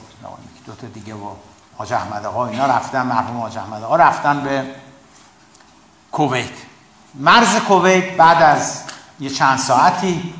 دو 0.66 0.74
تا 0.74 0.86
دیگه 0.86 1.14
با 1.14 1.36
حاج 1.76 1.92
احمد 1.92 2.26
آقا 2.26 2.46
اینا 2.46 2.66
رفتن 2.66 3.02
مرحوم 3.02 3.40
حاج 3.40 3.58
احمد 3.58 3.82
آقا 3.82 3.96
رفتن 3.96 4.40
به 4.40 4.74
کویت. 6.12 6.50
مرز 7.14 7.56
کویت 7.56 8.16
بعد 8.16 8.42
از 8.42 8.82
یه 9.20 9.30
چند 9.30 9.58
ساعتی 9.58 10.34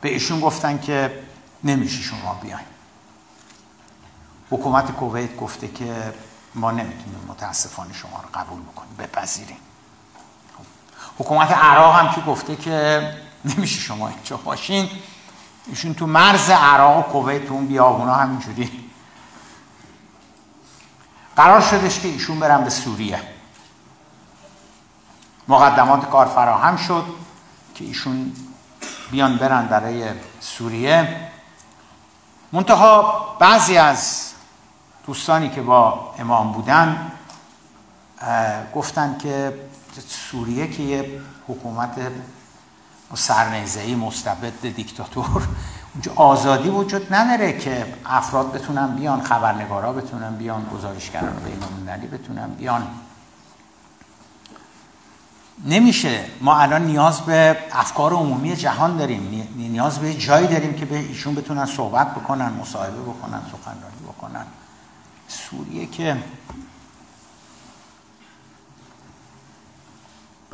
به 0.00 0.08
ایشون 0.08 0.40
گفتن 0.40 0.78
که 0.78 1.22
نمیشه 1.64 2.02
شما 2.02 2.34
بیاین. 2.34 2.66
حکومت 4.50 4.90
کویت 4.92 5.36
گفته 5.36 5.68
که 5.68 6.14
ما 6.54 6.70
نمی‌تونیم 6.70 7.24
متاسفانه 7.28 7.92
شما 7.92 8.20
رو 8.22 8.40
قبول 8.40 8.62
بکنیم 8.62 8.96
بپذیریم. 8.98 9.58
حکومت 11.18 11.50
عراق 11.50 11.94
هم 11.94 12.14
که 12.14 12.20
گفته 12.20 12.56
که 12.56 13.10
نمیشه 13.44 13.80
شما 13.80 14.08
اینجا 14.08 14.36
باشین. 14.36 14.90
ایشون 15.66 15.94
تو 15.94 16.06
مرز 16.06 16.50
عراق 16.50 16.98
و 16.98 17.02
کویت 17.02 17.50
اون 17.50 17.66
بیابونا 17.66 18.14
همینجوری. 18.14 18.90
قرار 21.36 21.60
شدش 21.60 22.00
که 22.00 22.08
ایشون 22.08 22.40
برن 22.40 22.64
به 22.64 22.70
سوریه. 22.70 23.22
مقدمات 25.48 26.10
کار 26.10 26.26
فراهم 26.26 26.76
شد 26.76 27.04
که 27.74 27.84
ایشون 27.84 28.32
بیان 29.10 29.36
برن 29.36 29.66
برای 29.66 30.10
سوریه. 30.40 31.30
منتها 32.52 33.36
بعضی 33.40 33.76
از 33.76 34.32
دوستانی 35.06 35.50
که 35.50 35.62
با 35.62 36.14
امام 36.18 36.52
بودن 36.52 37.12
گفتن 38.74 39.18
که 39.18 39.60
سوریه 40.00 40.68
که 40.68 40.82
یه 40.82 41.20
حکومت 41.48 42.12
سرنیزهی 43.14 43.94
مستبد 43.94 44.74
دیکتاتور. 44.76 45.48
اونجا 45.94 46.12
آزادی 46.14 46.68
وجود 46.68 47.14
نداره 47.14 47.58
که 47.58 47.94
افراد 48.06 48.52
بتونن 48.52 48.86
بیان 48.86 49.22
خبرنگارا 49.22 49.92
بتونن 49.92 50.36
بیان 50.36 50.66
گزارشگران 50.74 51.36
بین 51.44 51.62
المللی 51.62 52.06
بتونن 52.06 52.50
بیان. 52.50 52.86
نمیشه. 55.64 56.24
ما 56.40 56.58
الان 56.58 56.86
نیاز 56.86 57.20
به 57.20 57.56
افکار 57.72 58.12
عمومی 58.12 58.56
جهان 58.56 58.96
داریم. 58.96 59.48
نیاز 59.56 59.98
به 59.98 60.14
جایی 60.14 60.46
داریم 60.46 60.74
که 60.74 60.84
به 60.84 60.98
ایشون 60.98 61.34
بتونن 61.34 61.66
صحبت 61.66 62.14
بکنن 62.14 62.52
مصاحبه 62.52 63.00
بکنن 63.00 63.40
سخنرانی 63.52 64.02
بکنن. 64.08 64.46
سوریه 65.28 65.86
که 65.86 66.16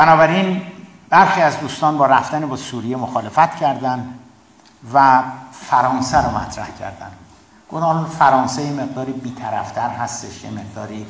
بنابراین 0.02 0.62
برخی 1.08 1.40
از 1.40 1.60
دوستان 1.60 1.98
با 1.98 2.06
رفتن 2.06 2.48
با 2.48 2.56
سوریه 2.56 2.96
مخالفت 2.96 3.56
کردند 3.56 4.18
و 4.94 5.22
فرانسه 5.52 6.18
رو 6.18 6.30
مطرح 6.38 6.68
کردن. 6.78 7.10
گفتن 7.70 8.04
فرانسه 8.04 8.72
مقداری 8.72 9.12
بیطرفتر 9.12 9.88
هستش 9.88 10.44
یه 10.44 10.50
مقداری 10.50 11.06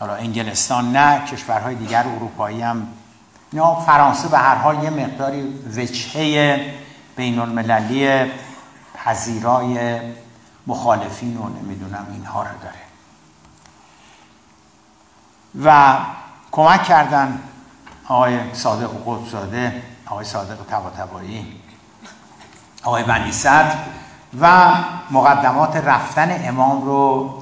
حالا 0.00 0.14
انگلستان 0.14 0.92
نه 0.92 1.24
کشورهای 1.26 1.74
دیگر 1.74 2.06
اروپایی 2.16 2.62
هم 2.62 2.88
نه. 3.52 3.80
فرانسه 3.86 4.28
به 4.28 4.38
هر 4.38 4.54
حال 4.54 4.84
یه 4.84 4.90
مقداری 4.90 5.42
وجهه 5.76 6.74
بین 7.16 7.38
المللی 7.38 8.30
پذیرای 8.94 10.00
مخالفین 10.66 11.36
و 11.36 11.48
نمی‌دونم 11.48 12.06
اینها 12.12 12.42
رو 12.42 12.48
داره. 12.62 12.88
و 15.64 15.96
کمک 16.52 16.84
کردن 16.84 17.42
آقای 18.08 18.54
صادق 18.54 18.90
قطبزاده 19.06 19.82
آقای 20.06 20.24
صادق 20.24 20.56
تباتبایی 20.70 21.60
آقای 22.84 23.02
بنی 23.02 23.32
و 24.40 24.74
مقدمات 25.10 25.76
رفتن 25.76 26.48
امام 26.48 26.84
رو 26.84 27.34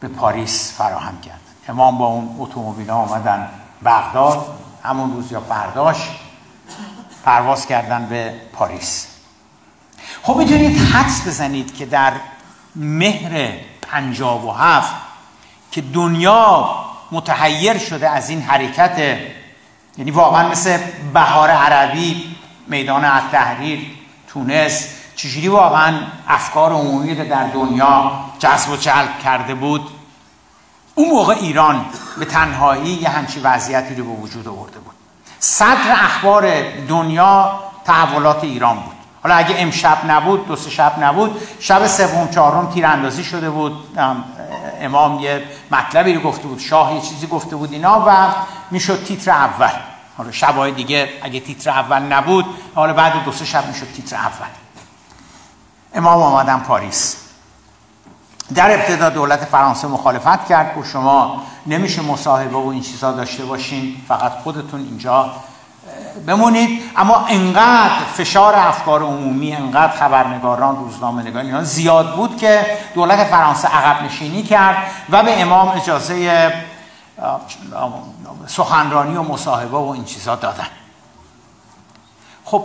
به 0.00 0.08
پاریس 0.08 0.74
فراهم 0.78 1.20
کرد 1.20 1.40
امام 1.68 1.98
با 1.98 2.06
اون 2.06 2.36
اتومبیل 2.38 2.90
آمدن 2.90 3.48
بغداد 3.84 4.58
همون 4.82 5.12
روز 5.12 5.32
یا 5.32 5.40
فرداش 5.40 6.08
پرواز 7.24 7.66
کردن 7.66 8.06
به 8.06 8.34
پاریس. 8.52 9.06
خب 10.22 10.36
می‌تونید 10.36 10.78
حدس 10.78 11.26
بزنید 11.26 11.74
که 11.74 11.86
در 11.86 12.12
مهر 12.76 13.52
پنجاب 13.82 14.44
و 14.44 14.52
هفت 14.52 14.94
که 15.70 15.80
دنیا 15.80 16.83
متحیر 17.14 17.78
شده 17.78 18.10
از 18.10 18.30
این 18.30 18.42
حرکت 18.42 19.18
یعنی 19.98 20.10
واقعا 20.10 20.48
مثل 20.48 20.78
بهار 21.14 21.50
عربی 21.50 22.36
میدان 22.66 23.04
التحریر 23.04 23.80
تونس 24.28 24.88
چجوری 25.16 25.48
واقعا 25.48 26.00
افکار 26.28 26.72
عمومی 26.72 27.14
در 27.14 27.46
دنیا 27.46 28.12
جذب 28.38 28.70
و 28.70 28.76
جلب 28.76 29.18
کرده 29.24 29.54
بود. 29.54 29.90
اون 30.94 31.10
موقع 31.10 31.34
ایران 31.34 31.84
به 32.18 32.24
تنهایی 32.24 32.90
یه 32.90 33.08
همچی 33.08 33.40
وضعیتی 33.40 33.94
رو 33.94 34.04
به 34.04 34.22
وجود 34.22 34.48
آورده 34.48 34.78
بود. 34.78 34.94
صدر 35.38 35.92
اخبار 35.92 36.70
دنیا 36.88 37.60
تحولات 37.84 38.44
ایران 38.44 38.76
بود. 38.76 38.93
حالا 39.24 39.36
اگه 39.36 39.54
امشب 39.58 39.98
نبود 40.06 40.46
دو 40.46 40.56
سه 40.56 40.70
شب 40.70 40.92
نبود 41.00 41.40
شب 41.60 41.86
سوم 41.86 42.28
چهارم 42.28 42.70
تیراندازی 42.70 43.24
شده 43.24 43.50
بود. 43.50 43.98
امام 44.80 45.20
یه 45.20 45.44
مطلبی 45.70 46.14
رو 46.14 46.20
گفته 46.20 46.48
بود 46.48 46.58
شاه 46.58 46.94
یه 46.94 47.00
چیزی 47.00 47.26
گفته 47.26 47.56
بود 47.56 47.72
اینا 47.72 48.04
و 48.06 48.26
می‌شد 48.70 49.04
تیتر 49.04 49.30
اول. 49.30 49.70
حالا 50.18 50.32
شبهای 50.32 50.72
دیگه 50.72 51.08
اگه 51.22 51.40
تیتر 51.40 51.70
اول 51.70 52.02
نبود 52.02 52.44
حالا 52.74 52.92
بعد 52.92 53.24
دو 53.24 53.32
سه 53.32 53.44
شب 53.44 53.66
می‌شد 53.66 53.92
تیتر 53.96 54.16
اول. 54.16 54.48
امام 55.94 56.22
آمدن 56.22 56.58
پاریس. 56.58 57.16
در 58.54 58.74
ابتدا 58.74 59.08
دولت 59.10 59.44
فرانسه 59.44 59.88
مخالفت 59.88 60.48
کرد 60.48 60.78
و 60.78 60.84
شما 60.84 61.42
نمیشه 61.66 62.02
مصاحبه 62.02 62.56
و 62.56 62.68
این 62.68 62.82
چیزا 62.82 63.12
داشته 63.12 63.44
باشین 63.44 63.96
فقط 64.08 64.32
خودتون 64.32 64.80
اینجا 64.80 65.30
بمونید. 66.26 66.82
اما 66.96 67.26
انقدر 67.28 68.04
فشار 68.14 68.54
افکار 68.54 69.02
عمومی 69.02 69.52
انقدر 69.52 69.92
خبرنگاران 69.92 70.76
روزنامه 70.76 71.22
نگاران 71.22 71.46
اینا 71.46 71.64
زیاد 71.64 72.16
بود 72.16 72.36
که 72.36 72.78
دولت 72.94 73.24
فرانسه 73.24 73.68
عقب 73.68 74.02
نشینی 74.02 74.42
کرد 74.42 74.76
و 75.10 75.22
به 75.22 75.42
امام 75.42 75.68
اجازه 75.68 76.52
سخنرانی 78.46 79.16
و 79.16 79.22
مصاحبه 79.22 79.76
و 79.76 79.88
این 79.88 80.04
چیزا 80.04 80.34
دادن. 80.34 80.66
خب 82.44 82.64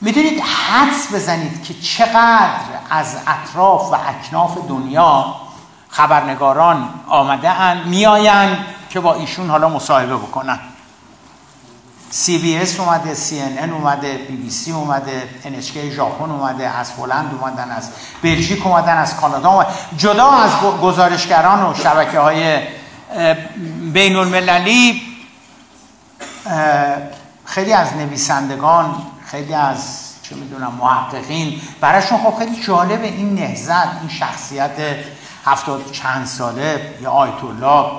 می‌دونید 0.00 0.40
حدس 0.40 1.14
بزنید 1.14 1.64
که 1.64 1.74
چقدر 1.74 2.50
از 2.90 3.16
اطراف 3.26 3.92
و 3.92 3.96
اکناف 4.08 4.58
دنیا 4.68 5.34
خبرنگاران 5.88 6.88
آمده 7.08 7.60
ان 7.60 7.88
میآیند 7.88 8.58
که 8.90 9.00
با 9.00 9.14
ایشون 9.14 9.50
حالا 9.50 9.68
مصاحبه 9.68 10.16
بکنن. 10.16 10.58
سی 12.12 12.38
بی 12.38 12.56
اس 12.56 12.80
اومده 12.80 13.14
سی 13.14 13.40
ان 13.40 13.58
ان 13.58 13.72
اومده 13.72 14.12
بی 14.28 14.36
بی 14.36 14.50
سی 14.50 14.72
اومده 14.72 15.28
NHK 15.44 15.76
ژاپن 15.76 16.30
اومده 16.30 16.68
از 16.68 16.90
هلند 16.98 17.38
اومدن 17.40 17.70
از 17.70 17.90
بلژیک 18.22 18.66
اومدن 18.66 18.96
از 18.96 19.16
کانادا 19.16 19.50
اومدن. 19.50 19.70
جدا 19.96 20.30
از 20.30 20.50
گزارشگران 20.82 21.70
و 21.70 21.74
شبکه 21.74 22.18
های 22.18 22.58
بین 23.92 24.16
المللی 24.16 25.02
خیلی 27.44 27.72
از 27.72 27.96
نویسندگان 27.96 28.94
خیلی 29.26 29.54
از 29.54 29.78
چه 30.22 30.34
می‌دونم 30.34 30.72
محققین 30.80 31.60
براشون 31.80 32.18
خب 32.18 32.38
خیلی 32.38 32.62
جالب 32.62 33.02
این 33.02 33.34
نهزت 33.34 34.00
این 34.00 34.08
شخصیت 34.08 34.96
هفتاد 35.44 35.90
چند 35.92 36.26
ساله 36.26 36.94
یا 37.00 37.10
آیت 37.10 37.44
الله. 37.44 37.90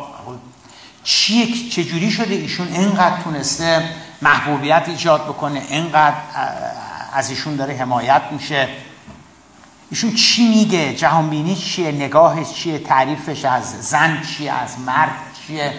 چی 1.03 1.69
چجوری 1.69 2.11
شده؟ 2.11 2.33
ایشون 2.33 2.67
اینقدر 2.67 3.21
تونسته 3.23 3.83
محبوبیت 4.23 4.83
ایجاد 4.87 5.23
بکنه. 5.23 5.63
اینقدر 5.69 6.15
از 7.13 7.29
ایشون 7.29 7.55
داره 7.55 7.73
حمایت 7.77 8.21
میشه. 8.31 8.69
ایشون 9.89 10.13
چی 10.15 10.49
میگه؟ 10.49 10.95
جهانبینی 10.95 11.55
چیه؟ 11.55 11.91
نگاهش 11.91 12.53
چیه؟ 12.53 12.79
تعریفش 12.79 13.45
از 13.45 13.89
زن 13.89 14.21
چیه؟ 14.21 14.51
از 14.51 14.79
مرد 14.79 15.11
چیه؟ 15.47 15.73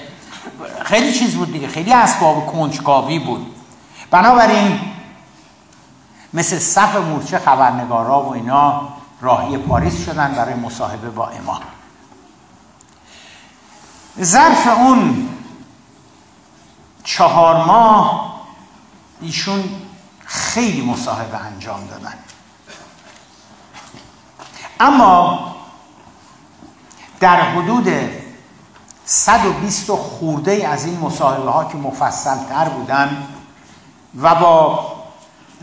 خیلی 0.85 1.13
چیز 1.13 1.35
بود 1.35 1.53
دیگه. 1.53 1.69
خیلی 1.69 1.93
اسباب 1.93 2.47
کنجکاوی 2.47 3.19
بود. 3.19 3.55
بنابراین 4.11 4.81
مثل 6.35 6.59
صف 6.59 6.97
مورچه 6.97 7.39
خبرنگارا 7.39 8.23
و 8.23 8.33
اینا 8.33 8.89
راهی 9.21 9.59
پاریس 9.59 10.05
شدن 10.05 10.35
برای 10.35 10.55
مصاحبه 10.55 11.11
با 11.11 11.29
امام. 11.29 11.61
ظرف 14.23 14.67
اون 14.67 15.29
چهار 17.05 17.65
ماه 17.65 18.34
ایشون 19.25 19.65
خیلی 20.25 20.81
مصاحبه 20.83 21.37
انجام 21.37 21.87
دادن. 21.87 22.15
اما 24.81 25.55
در 27.21 27.41
حدود 27.41 27.89
120 29.05 29.91
خورده 29.91 30.69
از 30.69 30.85
این 30.85 30.99
مصاحبه 30.99 31.51
ها 31.51 31.65
که 31.65 31.77
مفصل 31.77 32.37
تر 32.49 32.69
بودن 32.69 33.27
و 34.23 34.35
با 34.35 34.93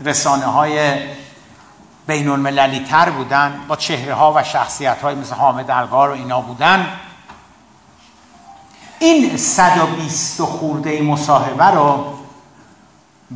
رسانه 0.04 0.44
های 0.44 0.98
بین 2.06 2.28
المللی 2.28 2.80
تر 2.80 3.10
بودن 3.10 3.60
با 3.68 3.76
چهره 3.76 4.14
ها 4.14 4.32
و 4.36 4.44
شخصیت 4.44 5.02
های 5.02 5.14
مثل 5.14 5.34
حامد 5.34 5.70
الگار 5.70 6.10
و 6.10 6.12
اینا 6.12 6.40
بودن 6.40 6.86
این 8.98 9.36
120 9.36 10.42
خورده 10.42 11.02
مصاحبه 11.02 11.64
رو 11.64 12.21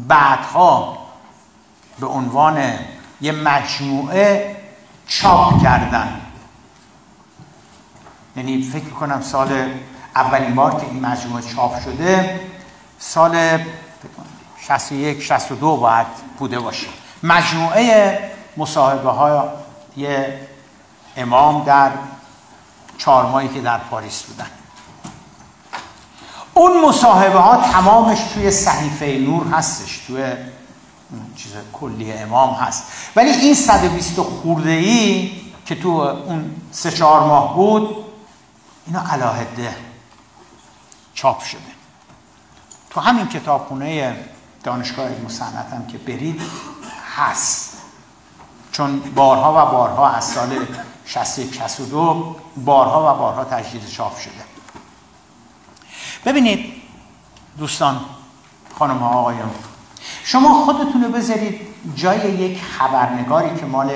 بعدها 0.08 0.98
به 2.00 2.06
عنوان 2.06 2.72
یه 3.20 3.32
مجموعه 3.32 4.56
چاپ 5.06 5.62
کردن. 5.62 6.20
یعنی 8.36 8.62
فکر 8.62 8.90
کنم 8.90 9.22
سال 9.22 9.70
اولین 10.14 10.54
بار 10.54 10.80
که 10.80 10.86
این 10.86 11.06
مجموعه 11.06 11.42
چاپ 11.42 11.80
شده 11.80 12.40
سال 12.98 13.58
61 14.60 15.22
62 15.22 15.76
باید 15.76 16.06
بوده 16.38 16.60
باشه. 16.60 16.86
مجموعه 17.22 18.18
مصاحبه 18.56 19.10
های 19.10 20.26
امام 21.16 21.64
در 21.64 21.90
چهار 22.98 23.48
که 23.48 23.60
در 23.60 23.78
پاریس 23.78 24.22
بودن. 24.22 24.46
اون 26.56 26.88
مصاحبه 26.88 27.38
ها 27.38 27.72
تمامش 27.72 28.18
توی 28.34 28.50
صحیفه 28.50 29.18
نور 29.18 29.46
هستش 29.46 29.98
توی 30.06 30.32
چیز 31.36 31.52
کلی 31.72 32.12
امام 32.12 32.54
هست. 32.54 32.84
ولی 33.16 33.30
این 33.30 33.54
120 33.54 34.20
خورده 34.20 34.70
ای 34.70 35.30
که 35.66 35.74
تو 35.74 35.88
اون 35.88 36.54
سه 36.72 36.90
چهار 36.90 37.20
ماه 37.20 37.54
بود 37.54 37.96
اینا 38.86 39.04
علاهده 39.10 39.76
چاپ 41.14 41.42
شده. 41.42 41.60
تو 42.90 43.00
همین 43.00 43.28
کتابخونه 43.28 44.16
دانشگاه 44.64 45.06
علم 45.06 45.26
هم 45.72 45.86
که 45.86 45.98
برید 45.98 46.42
هست. 47.16 47.72
چون 48.72 49.00
بارها 49.00 49.50
و 49.52 49.70
بارها 49.72 50.08
از 50.08 50.24
سال 50.24 50.66
61 51.06 51.54
62 51.54 52.36
بارها 52.56 53.14
و 53.14 53.18
بارها 53.18 53.44
تجدید 53.44 53.88
چاپ 53.88 54.18
شده. 54.18 54.55
ببینید 56.26 56.72
دوستان 57.58 58.00
خانم 58.78 58.98
ها 58.98 59.08
آقایان 59.08 59.50
شما 60.24 60.64
خودتون 60.64 61.04
رو 61.04 61.10
بذارید 61.10 61.60
جای 61.94 62.30
یک 62.30 62.62
خبرنگاری 62.62 63.60
که 63.60 63.66
مال 63.66 63.90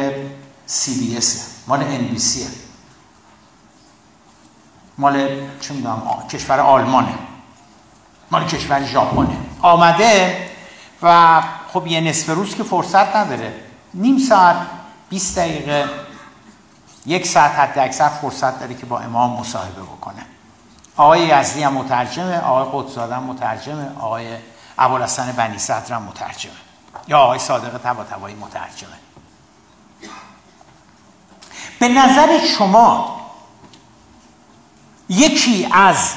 سی 0.66 0.94
بی 0.94 1.18
مال 1.66 1.82
ان 1.82 1.98
بی 1.98 2.18
مال 4.98 5.28
چه 5.60 5.74
می‌دونم 5.74 6.02
کشور 6.30 6.60
آلمانه 6.60 7.14
مال 8.30 8.44
کشور 8.44 8.84
ژاپنه 8.84 9.36
آمده 9.62 10.48
و 11.02 11.42
خب 11.72 11.86
یه 11.86 12.00
نصف 12.00 12.28
روز 12.28 12.54
که 12.54 12.62
فرصت 12.62 13.16
نداره. 13.16 13.54
نیم 13.94 14.18
ساعت 14.18 14.56
20 15.08 15.38
دقیقه 15.38 15.84
یک 17.06 17.26
ساعت 17.26 17.50
حد 17.50 17.78
اکثر 17.78 18.08
فرصت 18.08 18.60
داره 18.60 18.74
که 18.74 18.86
با 18.86 19.00
امام 19.00 19.40
مصاحبه 19.40 19.82
بکنه. 19.82 20.26
آقای 20.96 21.20
یزدی 21.20 21.62
هم 21.62 21.72
مترجمه 21.72 22.38
آقای 22.38 22.83
قدساده 22.83 23.14
هم 23.14 23.22
مترجمه 23.22 23.90
آقای 24.00 24.37
ابوالحسن 24.79 25.33
بنی 25.33 25.59
صدر 25.59 25.94
هم 25.94 26.03
مترجمه. 26.03 26.53
یا 27.09 27.18
آقای 27.18 27.38
صادق 27.38 27.79
تبا 27.85 28.05
تبایی 28.05 28.35
مترجمه. 28.35 28.96
به 31.79 31.88
نظر 31.88 32.38
شما 32.59 33.20
یکی 35.09 35.68
از 35.72 36.14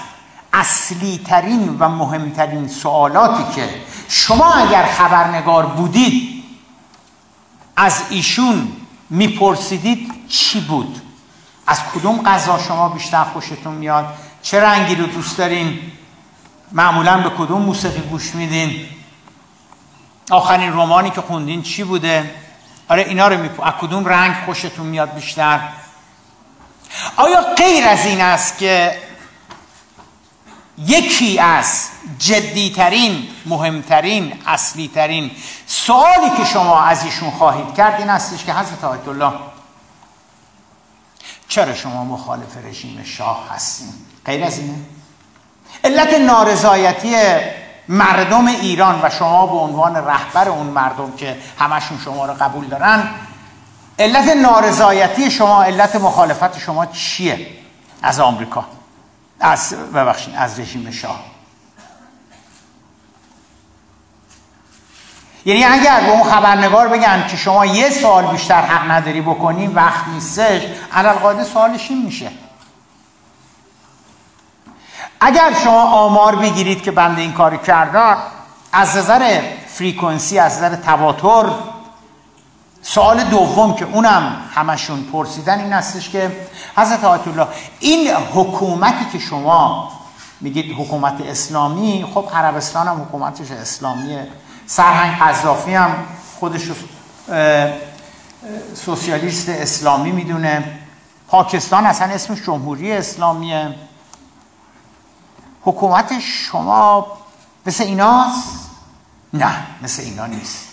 اصلی 0.53 1.21
ترین 1.25 1.77
و 1.79 1.89
مهمترین 1.89 2.67
سوالاتی 2.67 3.55
که 3.55 3.69
شما 4.07 4.53
اگر 4.53 4.85
خبرنگار 4.85 5.65
بودید 5.65 6.43
از 7.75 8.01
ایشون 8.09 8.71
میپرسیدید 9.09 10.27
چی 10.29 10.61
بود؟ 10.61 11.01
از 11.67 11.79
کدوم 11.95 12.21
غذا 12.21 12.59
شما 12.59 12.89
بیشتر 12.89 13.23
خوشتون 13.23 13.73
میاد؟ 13.73 14.05
چه 14.43 14.61
رنگی 14.61 14.95
رو 14.95 15.05
دوست 15.05 15.37
دارین؟ 15.37 15.79
معمولا 16.71 17.17
به 17.17 17.29
کدوم 17.29 17.61
موسیقی 17.61 18.01
گوش 18.01 18.35
میدین؟ 18.35 18.85
آخرین 20.31 20.73
رومانی 20.73 21.09
که 21.09 21.21
خوندین 21.21 21.61
چی 21.61 21.83
بوده؟ 21.83 22.35
آره 22.89 23.01
اینا 23.01 23.27
رو 23.27 23.37
میپو 23.37 23.63
از 23.63 23.73
کدوم 23.73 24.05
رنگ 24.05 24.35
خوشتون 24.45 24.85
میاد 24.85 25.13
بیشتر؟ 25.13 25.59
آیا 27.17 27.41
غیر 27.57 27.87
از 27.87 28.05
این 28.05 28.21
است 28.21 28.57
که 28.57 28.97
یکی 30.77 31.39
از 31.39 31.87
جدیترین 32.19 33.27
مهمترین 33.45 34.33
اصلیترین 34.45 35.31
سوالی 35.67 36.29
که 36.37 36.45
شما 36.45 36.81
از 36.81 37.03
ایشون 37.03 37.31
خواهید 37.31 37.75
کرد 37.75 37.99
این 37.99 38.09
استش 38.09 38.43
که 38.43 38.53
حضرت 38.53 38.83
آیت 38.83 39.07
الله 39.07 39.33
چرا 41.53 41.73
شما 41.73 42.03
مخالف 42.03 42.57
رژیم 42.65 43.03
شاه 43.03 43.49
هستین؟ 43.49 43.87
غیر 44.25 44.43
از 44.43 44.59
اینه؟ 44.59 44.73
علت 45.83 46.13
نارضایتی 46.13 47.15
مردم 47.87 48.47
ایران 48.47 48.99
و 49.03 49.09
شما 49.09 49.47
به 49.47 49.55
عنوان 49.55 49.95
رهبر 49.95 50.49
اون 50.49 50.67
مردم 50.67 51.11
که 51.11 51.37
همشون 51.59 51.99
شما 52.05 52.25
رو 52.25 52.33
قبول 52.33 52.65
دارن 52.65 53.09
علت 53.99 54.35
نارضایتی 54.35 55.31
شما 55.31 55.63
علت 55.63 55.95
مخالفت 55.95 56.59
شما 56.59 56.85
چیه؟ 56.85 57.47
از 58.01 58.19
آمریکا. 58.19 58.65
از 59.39 59.73
ببخشید 59.73 60.33
از 60.37 60.59
رژیم 60.59 60.91
شاه. 60.91 61.32
یعنی 65.45 65.63
اگر 65.63 66.01
به 66.01 66.11
اون 66.11 66.23
خبرنگار 66.23 66.87
بگن 66.87 67.27
که 67.27 67.37
شما 67.37 67.65
یه 67.65 67.89
سال 67.89 68.25
بیشتر 68.27 68.61
حق 68.61 68.91
نداری 68.91 69.21
بکنی 69.21 69.67
وقت 69.67 70.07
نیستش. 70.07 70.61
علالقاده 70.93 71.43
سوالش 71.43 71.91
این 71.91 72.05
میشه. 72.05 72.31
اگر 75.19 75.53
شما 75.63 75.83
آمار 75.83 76.35
بگیرید 76.35 76.83
که 76.83 76.91
بنده 76.91 77.21
این 77.21 77.33
کاری 77.33 77.57
کردن 77.57 78.17
از 78.71 78.97
نظر 78.97 79.41
فریکونسی 79.67 80.39
از 80.39 80.57
نظر 80.57 80.75
تواتر 80.75 81.45
سوال 82.81 83.23
دوم 83.23 83.73
که 83.73 83.85
اونم 83.85 84.49
همشون 84.55 85.03
پرسیدن 85.03 85.59
این 85.59 85.73
هستش 85.73 86.09
که 86.09 86.31
حضرت 86.77 87.03
آیت 87.03 87.27
الله 87.27 87.47
این 87.79 88.11
حکومتی 88.33 89.05
که 89.11 89.19
شما 89.19 89.91
میگید 90.41 90.75
حکومت 90.77 91.21
اسلامی 91.21 92.05
خب 92.13 92.29
عربستان 92.33 92.87
هم 92.87 93.01
حکومتش 93.01 93.51
اسلامیه. 93.51 94.27
سرهنگ 94.65 95.21
قذافی 95.21 95.73
هم 95.73 95.95
خودش 96.39 96.61
سوسیالیست 98.73 99.49
اسلامی 99.49 100.11
می‌دونه. 100.11 100.79
پاکستان 101.27 101.85
اصلا 101.85 102.07
اسمش 102.07 102.41
جمهوری 102.41 102.91
اسلامیه. 102.91 103.75
حکومت 105.61 106.19
شما 106.19 107.17
مثل 107.65 107.83
ایناست؟ 107.83 108.69
نه 109.33 109.53
مثل 109.81 110.01
اینا 110.03 110.25
نیست. 110.25 110.67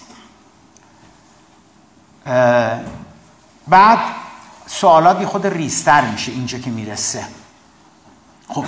بعد 3.68 3.98
سوالات 4.66 5.24
خود 5.24 5.46
ریستر 5.46 6.10
میشه 6.10 6.32
اینجا 6.32 6.58
که 6.58 6.70
می‌رسه. 6.70 7.24
خب 8.54 8.64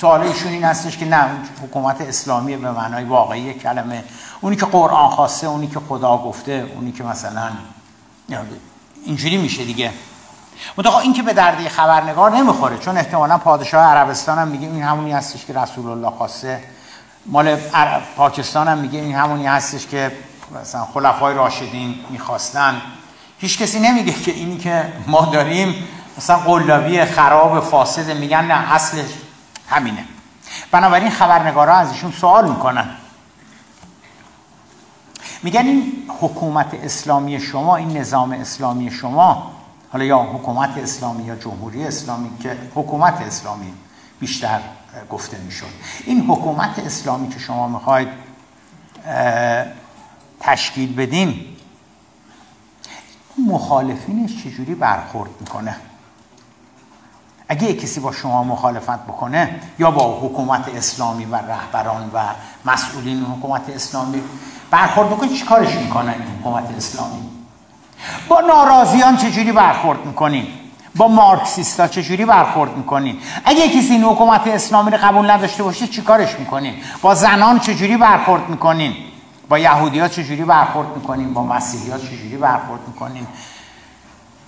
سوال 0.00 0.20
ایشون 0.20 0.52
این 0.52 0.64
هستش 0.64 0.98
که 0.98 1.04
نه 1.04 1.24
حکومت 1.62 2.00
اسلامی 2.00 2.56
به 2.56 2.70
معنای 2.70 3.04
واقعی 3.04 3.54
کلمه. 3.54 4.04
اونی 4.40 4.56
که 4.56 4.66
قرآن 4.66 5.10
خواسته 5.10 5.46
اونی 5.46 5.66
که 5.66 5.80
خدا 5.88 6.18
گفته 6.18 6.66
اونی 6.74 6.92
که 6.92 7.04
مثلا 7.04 7.50
اینجوری 9.04 9.36
میشه 9.36 9.64
دیگه. 9.64 9.92
متقا 10.78 10.98
این 10.98 11.12
که 11.12 11.22
به 11.22 11.32
درد 11.32 11.68
خبرنگار 11.68 12.36
نمی‌خوره 12.36 12.78
چون 12.78 12.96
احتمالا 12.96 13.38
پادشاه 13.38 13.84
عربستان 13.84 14.38
هم 14.38 14.48
میگه 14.48 14.68
این 14.68 14.82
همونی 14.82 15.12
هستش 15.12 15.44
که 15.44 15.52
رسول 15.52 15.86
الله 15.86 16.10
خواسته. 16.10 16.60
مال 17.26 17.56
پاکستان 18.16 18.68
هم 18.68 18.78
میگه 18.78 18.98
این 18.98 19.14
همونی 19.14 19.46
هستش 19.46 19.86
که 19.86 20.12
مثلا 20.60 20.84
خلفای 20.84 21.34
راشدین 21.34 21.94
می‌خواستن. 22.10 22.80
هیچ 23.38 23.58
کسی 23.58 23.80
نمیگه 23.80 24.12
که 24.12 24.30
اینی 24.32 24.58
که 24.58 24.92
ما 25.06 25.24
داریم 25.32 25.74
مثلا 26.18 26.36
قلابی 26.36 27.04
خراب 27.04 27.60
فاسد 27.60 28.16
میگن 28.16 28.44
نه 28.44 28.72
اصلش 28.72 29.10
همینه. 29.68 30.04
بنابراین 30.70 31.10
خبرنگارا 31.10 31.74
از 31.74 31.92
ایشون 31.92 32.12
سوال 32.12 32.50
می‌کنن. 32.50 32.88
میگن 35.42 35.66
این 35.66 35.92
حکومت 36.20 36.74
اسلامی 36.74 37.40
شما 37.40 37.76
این 37.76 37.96
نظام 37.96 38.32
اسلامی 38.32 38.90
شما 38.90 39.52
حالا 39.92 40.04
یا 40.04 40.18
حکومت 40.18 40.78
اسلامی 40.78 41.24
یا 41.24 41.36
جمهوری 41.36 41.86
اسلامی 41.86 42.38
که 42.38 42.56
حکومت 42.74 43.20
اسلامی 43.20 43.72
بیشتر 44.20 44.60
گفته 45.10 45.38
می‌شد. 45.38 45.66
این 46.04 46.20
حکومت 46.20 46.78
اسلامی 46.78 47.28
که 47.28 47.38
شما 47.38 47.68
می‌خواید 47.68 48.08
تشکیل 50.40 50.94
بدین 50.94 51.46
مخالفینش 53.46 54.44
چجوری 54.44 54.74
برخورد 54.74 55.30
می‌کنه؟ 55.40 55.76
اگه 57.50 57.74
کسی 57.74 58.00
با 58.00 58.12
شما 58.12 58.44
مخالفت 58.44 59.06
بکنه 59.06 59.60
یا 59.78 59.90
با 59.90 60.20
حکومت 60.20 60.68
اسلامی 60.76 61.24
و 61.24 61.36
رهبران 61.36 62.10
و 62.14 62.20
مسئولین 62.64 63.22
حکومت 63.22 63.70
اسلامی 63.74 64.22
برخورد 64.70 65.08
بکنه 65.08 65.28
چی 65.28 65.44
کارش 65.44 65.74
می‌کنه 65.74 66.12
این 66.12 66.22
حکومت 66.40 66.76
اسلامی؟ 66.76 67.30
با 68.28 68.40
ناراضیان 68.40 69.16
چجوری 69.16 69.52
برخورد 69.52 70.06
می‌کنین 70.06 70.46
با 70.96 71.08
مارکسیستا 71.08 71.88
چجوری 71.88 72.24
برخورد 72.24 72.76
می‌کنین 72.76 73.18
اگه 73.44 73.68
کسی 73.68 73.92
این 73.92 74.04
حکومت 74.04 74.46
اسلامی 74.46 74.90
رو 74.90 74.98
قبول 75.02 75.30
نداشته 75.30 75.62
باشه 75.62 75.86
چیکارش 75.86 76.38
می‌کنین 76.38 76.74
با 77.02 77.14
زنان 77.14 77.58
چجوری 77.58 77.96
برخورد 77.96 78.48
می‌کنین 78.48 78.94
با 79.48 79.58
یهودی 79.58 80.00
ها 80.00 80.08
چجوری 80.08 80.44
برخورد 80.44 80.96
می‌کنین 80.96 81.34
با 81.34 81.42
مسیحی 81.42 81.90
ها 81.90 81.98
چجوری 81.98 82.36
برخورد 82.36 82.80
می‌کنین 82.86 83.26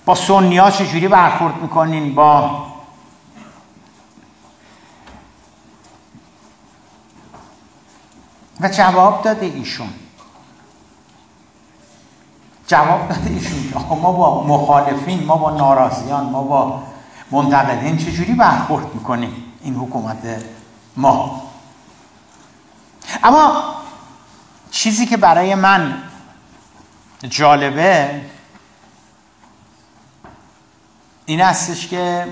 با 0.05 0.15
سنی 0.15 0.57
ها 0.57 0.71
چجوری 0.71 1.07
برخورد 1.07 1.61
می‌کنین 1.61 2.15
با 2.15 2.72
و 8.63 8.69
جواب 8.69 9.21
داده 9.21 9.45
ایشون. 9.45 9.89
جواب 12.67 13.09
داده 13.09 13.29
ایشون 13.29 13.73
ما 13.89 14.11
با 14.11 14.43
مخالفین 14.43 15.23
ما 15.23 15.37
با 15.37 15.51
ناراضیان 15.51 16.25
ما 16.25 16.43
با 16.43 16.83
منتقدین 17.31 17.97
چجوری 17.97 18.33
برخورد 18.33 18.95
می‌کنیم 18.95 19.33
این 19.61 19.75
حکومت 19.75 20.43
ما؟ 20.97 21.41
اما 23.23 23.63
چیزی 24.71 25.05
که 25.05 25.17
برای 25.17 25.55
من 25.55 26.03
جالبه 27.29 28.21
این 31.25 31.41
هستش 31.41 31.87
که 31.87 32.27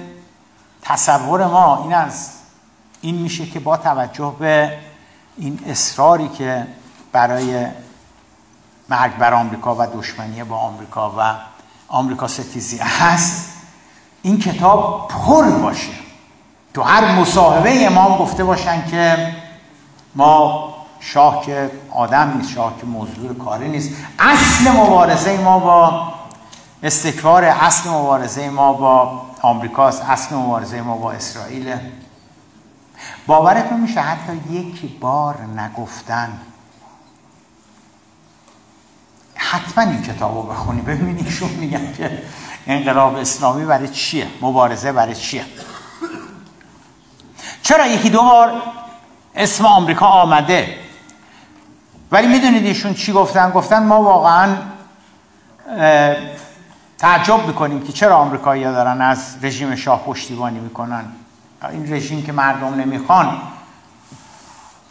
تصور 0.82 1.48
ما 1.48 1.84
این 1.84 1.94
است 1.94 2.44
این 3.02 3.16
میشه 3.16 3.46
که 3.46 3.60
با 3.60 3.78
توجه 3.78 4.36
به 4.40 4.78
این 5.38 5.60
اصراری 5.68 6.28
که 6.28 6.68
برای 7.12 7.68
مرگ 8.90 9.18
بر 9.18 9.34
آمریکا 9.34 9.76
و 9.76 9.88
دشمنی 9.88 10.44
با 10.44 10.58
آمریکا 10.58 11.16
و 11.18 11.36
آمریکا 11.88 12.28
ستیزی 12.28 12.78
هست 12.78 13.52
این 14.22 14.40
کتاب 14.40 15.08
پر 15.08 15.44
باشه. 15.44 15.92
تو 16.74 16.82
هر 16.82 17.16
مصاحبه 17.16 17.86
امام 17.86 18.18
گفته 18.18 18.44
باشن 18.44 18.88
که 18.88 19.36
ما 20.16 20.74
شاه 21.00 21.46
که 21.46 21.72
آدم 21.92 22.38
نیست 22.38 22.50
شاه 22.52 22.78
که 22.80 22.86
موضوع 22.86 23.34
کاری 23.34 23.70
نیست. 23.70 23.90
اصل 24.20 24.72
مبارزه 24.72 25.38
ما 25.38 25.60
با 25.60 26.14
استکبار 26.84 27.44
اصل 27.44 27.90
مبارزه 27.90 28.50
ما 28.50 28.74
با 28.74 29.22
آمریکاست. 29.42 30.02
اصل 30.10 30.36
مبارزه 30.36 30.82
ما 30.82 30.98
با 30.98 31.12
اسرائیل. 31.12 31.76
باورتون 33.28 33.80
میشه 33.80 34.02
حتی 34.02 34.34
یک 34.52 35.00
بار 35.00 35.42
نگفتن. 35.42 36.42
حتما 39.36 39.84
این 39.84 40.02
کتاب 40.02 40.36
رو 40.36 40.44
بخونی. 40.44 40.82
ببینید 40.82 41.26
ایشون 41.26 41.50
میگن 41.50 41.94
که 41.94 42.24
انقلاب 42.68 43.16
اسلامی 43.16 43.66
برای 43.66 43.88
چیه؟ 43.88 44.28
مبارزه 44.42 44.92
برای 44.92 45.16
چیه؟ 45.16 45.46
چرا 47.64 47.88
یکی 47.88 48.10
دو 48.10 48.22
بار 48.22 48.62
اسم 49.36 49.66
آمریکا 49.66 50.06
آمده؟ 50.06 50.80
ولی 52.12 52.28
می‌دونید 52.28 52.66
ایشون 52.66 52.94
چی 52.94 53.12
گفتن؟ 53.12 53.52
گفتن 53.52 53.84
ما 53.84 54.04
واقعا 54.04 54.56
تعجب 56.98 57.48
می‌کنیم 57.48 57.82
که 57.82 57.94
چرا 57.94 58.16
آمریکایی 58.16 58.64
دارن 58.64 59.02
از 59.02 59.36
رژیم 59.42 59.76
شاه 59.76 60.04
پشتیبانی 60.04 60.60
می‌کنن. 60.60 61.06
این 61.70 61.94
رژیم 61.94 62.24
که 62.24 62.32
مردم 62.32 62.74
نمی‌خوان. 62.74 63.42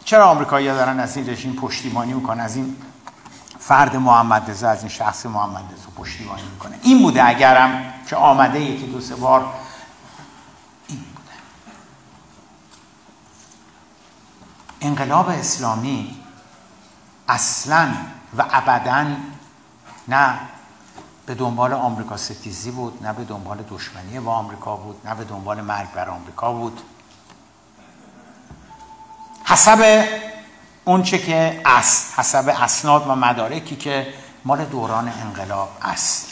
چرا 0.03 0.25
آمریکایی 0.25 0.67
دارن 0.67 0.99
از 0.99 1.17
این 1.17 1.29
رژیم 1.29 1.53
پشتیبانی 1.53 2.13
می‌کنن؟ 2.13 2.39
از 2.43 2.55
این 2.55 2.75
فرد 3.59 3.95
محمد 3.95 4.51
رضا 4.51 4.69
از 4.69 4.79
این 4.79 4.89
شخص 4.89 5.25
محمد 5.25 5.63
رضا 5.73 5.89
پشتیبانی 5.97 6.41
می‌کنه. 6.53 6.79
این 6.83 7.01
بوده 7.01 7.27
اگرم 7.27 7.93
که 8.07 8.15
آمده 8.15 8.59
یکی 8.59 8.87
دو 8.87 9.01
سه 9.01 9.15
بار. 9.15 9.53
این 10.87 10.99
بوده 10.99 11.31
انقلاب 14.81 15.29
اسلامی 15.29 16.17
اصلا 17.27 17.87
و 18.37 18.45
ابدا 18.51 19.05
نه 20.07 20.39
به 21.31 21.35
دنبال 21.35 21.73
آمریکا 21.73 22.17
ستیزی 22.17 22.71
بود 22.71 23.03
نه 23.03 23.13
به 23.13 23.23
دنبال 23.23 23.63
دشمنی 23.69 24.19
با 24.19 24.33
آمریکا 24.33 24.75
بود 24.75 25.07
نه 25.07 25.15
به 25.15 25.23
دنبال 25.23 25.61
مرگ 25.61 25.91
بر 25.91 26.09
آمریکا 26.09 26.53
بود. 26.53 26.81
حسب 29.45 30.05
اونچه 30.85 31.17
که 31.17 31.61
است 31.65 32.19
حسب 32.19 32.55
اسناد 32.61 33.07
و 33.07 33.15
مدارکی 33.15 33.75
که 33.75 34.13
مال 34.45 34.65
دوران 34.65 35.07
انقلاب 35.07 35.69
است. 35.81 36.27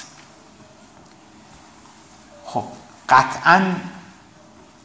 خب 2.46 2.64
قطعا 3.10 3.76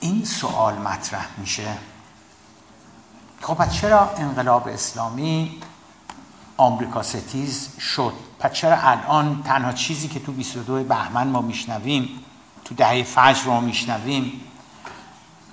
این 0.00 0.24
سوال 0.24 0.74
مطرح 0.74 1.27
میشه. 1.38 1.79
خب 3.40 3.68
چرا 3.68 4.11
انقلاب 4.16 4.68
اسلامی 4.68 5.61
آمریکا 6.56 7.02
ستیز 7.02 7.68
شد. 7.80 8.12
پس 8.38 8.52
چرا 8.52 8.76
الان 8.76 9.42
تنها 9.42 9.72
چیزی 9.72 10.08
که 10.08 10.20
تو 10.20 10.32
22 10.32 10.84
بهمن 10.84 11.26
ما 11.26 11.40
میشنویم 11.40 12.08
تو 12.64 12.74
دهه 12.74 13.02
فجر 13.02 13.46
ما 13.46 13.60
میشنویم 13.60 14.40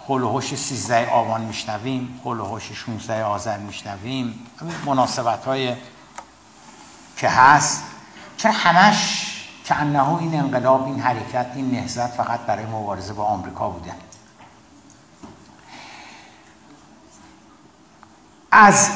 هلوهوش 0.10 0.56
13 0.56 1.10
آبان 1.10 1.42
میشنویم 1.42 2.22
هلوهوش 2.26 2.72
16 2.72 3.24
آذر 3.24 3.58
میشنویم 3.58 4.48
مناسبت 4.86 5.46
های 5.46 5.76
که 7.18 7.30
هست 7.30 7.84
چرا 8.38 8.52
همش 8.52 9.28
که 9.66 9.76
انه 9.76 10.18
این 10.18 10.40
انقلاب 10.40 10.86
این 10.86 11.00
حرکت 11.00 11.52
این 11.56 11.72
نهزت 11.72 12.08
فقط 12.08 12.40
برای 12.40 12.66
مبارزه 12.66 13.14
با 13.14 13.24
آمریکا 13.24 13.70
بوده. 13.70 13.94
از 18.52 18.90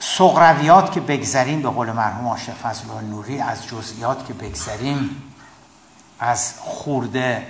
سقرویات 0.00 0.92
که 0.92 1.00
بگذریم 1.00 1.62
به 1.62 1.68
قول 1.68 1.92
مرحوم 1.92 2.26
آشف 2.26 2.50
فضل 2.50 2.84
نوری 3.10 3.40
از 3.40 3.66
جزئیات 3.66 4.26
که 4.26 4.32
بگذریم 4.32 5.22
از 6.20 6.54
خورده 6.58 7.46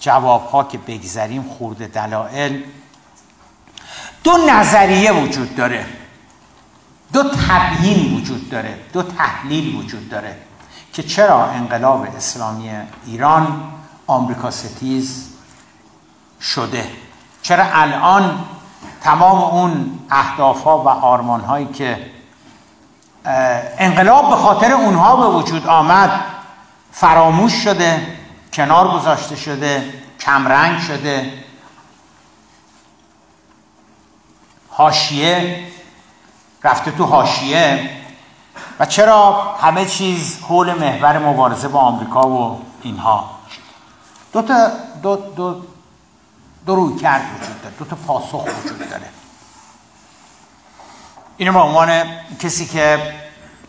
جواب 0.00 0.46
ها 0.46 0.64
که 0.64 0.78
بگذریم 0.78 1.42
خورده 1.42 1.86
دلائل 1.86 2.62
دو 4.24 4.32
نظریه 4.48 5.12
وجود 5.12 5.56
داره. 5.56 5.86
دو 7.12 7.22
تبیین 7.22 8.16
وجود 8.16 8.50
داره 8.50 8.78
دو 8.92 9.02
تحلیل 9.02 9.76
وجود 9.76 10.08
داره 10.08 10.36
که 10.92 11.02
چرا 11.02 11.46
انقلاب 11.46 12.06
اسلامی 12.16 12.70
ایران 13.06 13.72
آمریکا 14.06 14.50
ستیز 14.50 15.28
شده؟ 16.40 16.90
چرا 17.42 17.64
الان 17.72 18.44
تمام 19.06 19.42
اون 19.42 19.98
اهداف 20.10 20.64
ها 20.64 20.78
و 20.78 20.88
آرمان 20.88 21.40
هایی 21.40 21.66
که 21.66 22.10
انقلاب 23.78 24.30
به 24.30 24.36
خاطر 24.36 24.72
اونها 24.72 25.16
به 25.16 25.38
وجود 25.38 25.66
آمد 25.66 26.20
فراموش 26.92 27.52
شده 27.52 28.06
کنار 28.52 28.88
گذاشته 28.88 29.36
شده 29.36 29.92
کمرنگ 30.20 30.80
شده. 30.80 31.32
هاشیه 34.76 35.66
رفته 36.64 36.90
تو 36.90 37.04
هاشیه 37.04 37.90
و 38.80 38.86
چرا 38.86 39.54
همه 39.60 39.84
چیز 39.84 40.38
حول 40.42 40.72
محور 40.72 41.18
مبارزه 41.18 41.68
با 41.68 41.80
آمریکا 41.80 42.28
و 42.28 42.60
اینها؟ 42.82 43.30
دو 44.32 44.42
تا 44.42 44.68
دو, 45.02 45.16
دو, 45.16 45.62
دو 46.66 46.74
روی 46.74 46.96
کرد 46.96 47.22
وجود 47.22 47.62
داره 47.62 47.74
دو 47.78 47.84
تا 47.84 47.96
پاسخ 47.96 48.46
وجود 48.64 48.90
داره. 48.90 49.08
اینو 51.36 51.52
به 51.52 51.58
عنوان 51.58 52.04
کسی 52.38 52.66
که 52.66 53.14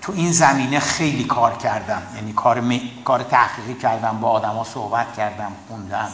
تو 0.02 0.12
این 0.12 0.32
زمینه 0.32 0.80
خیلی 0.80 1.24
کار 1.24 1.58
کردم 1.58 2.02
یعنی 2.16 2.34
کار, 2.34 2.64
کار 3.06 3.24
تحقیقی 3.24 3.74
کردم 3.74 4.20
با 4.20 4.30
آدما 4.30 4.64
صحبت 4.64 5.14
کردم 5.14 5.52
خوندم. 5.68 6.12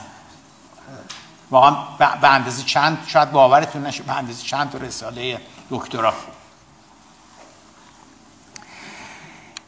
واقعا 1.52 1.76
به 1.98 2.28
اندازه 2.28 2.63
چند 2.63 2.98
شاید 3.08 3.32
باورتون 3.32 3.84
نشه 3.84 4.04
به 4.04 4.13
اندازه 4.13 4.43
چند 4.43 4.69
تا 4.69 4.78
رساله 4.78 5.41
دکترا. 5.69 6.13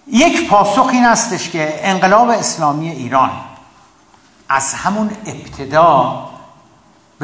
یک 0.07 0.49
پاسخ 0.49 0.89
این 0.91 1.05
هستش 1.05 1.49
که 1.49 1.79
انقلاب 1.89 2.29
اسلامی 2.29 2.89
ایران 2.89 3.31
از 4.49 4.73
همون 4.73 5.09
ابتدا 5.25 6.34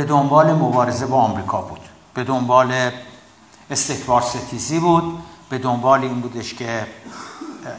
به 0.02 0.08
دنبال 0.08 0.54
مبارزه 0.54 1.06
با 1.06 1.22
آمریکا 1.22 1.62
بود. 1.62 1.80
به 2.14 2.24
دنبال 2.24 2.92
استکبار 3.70 4.22
ستیزی 4.22 4.80
بود. 4.80 5.24
به 5.50 5.58
دنبال 5.58 6.02
این 6.02 6.22
بودش 6.22 6.54
که 6.54 6.88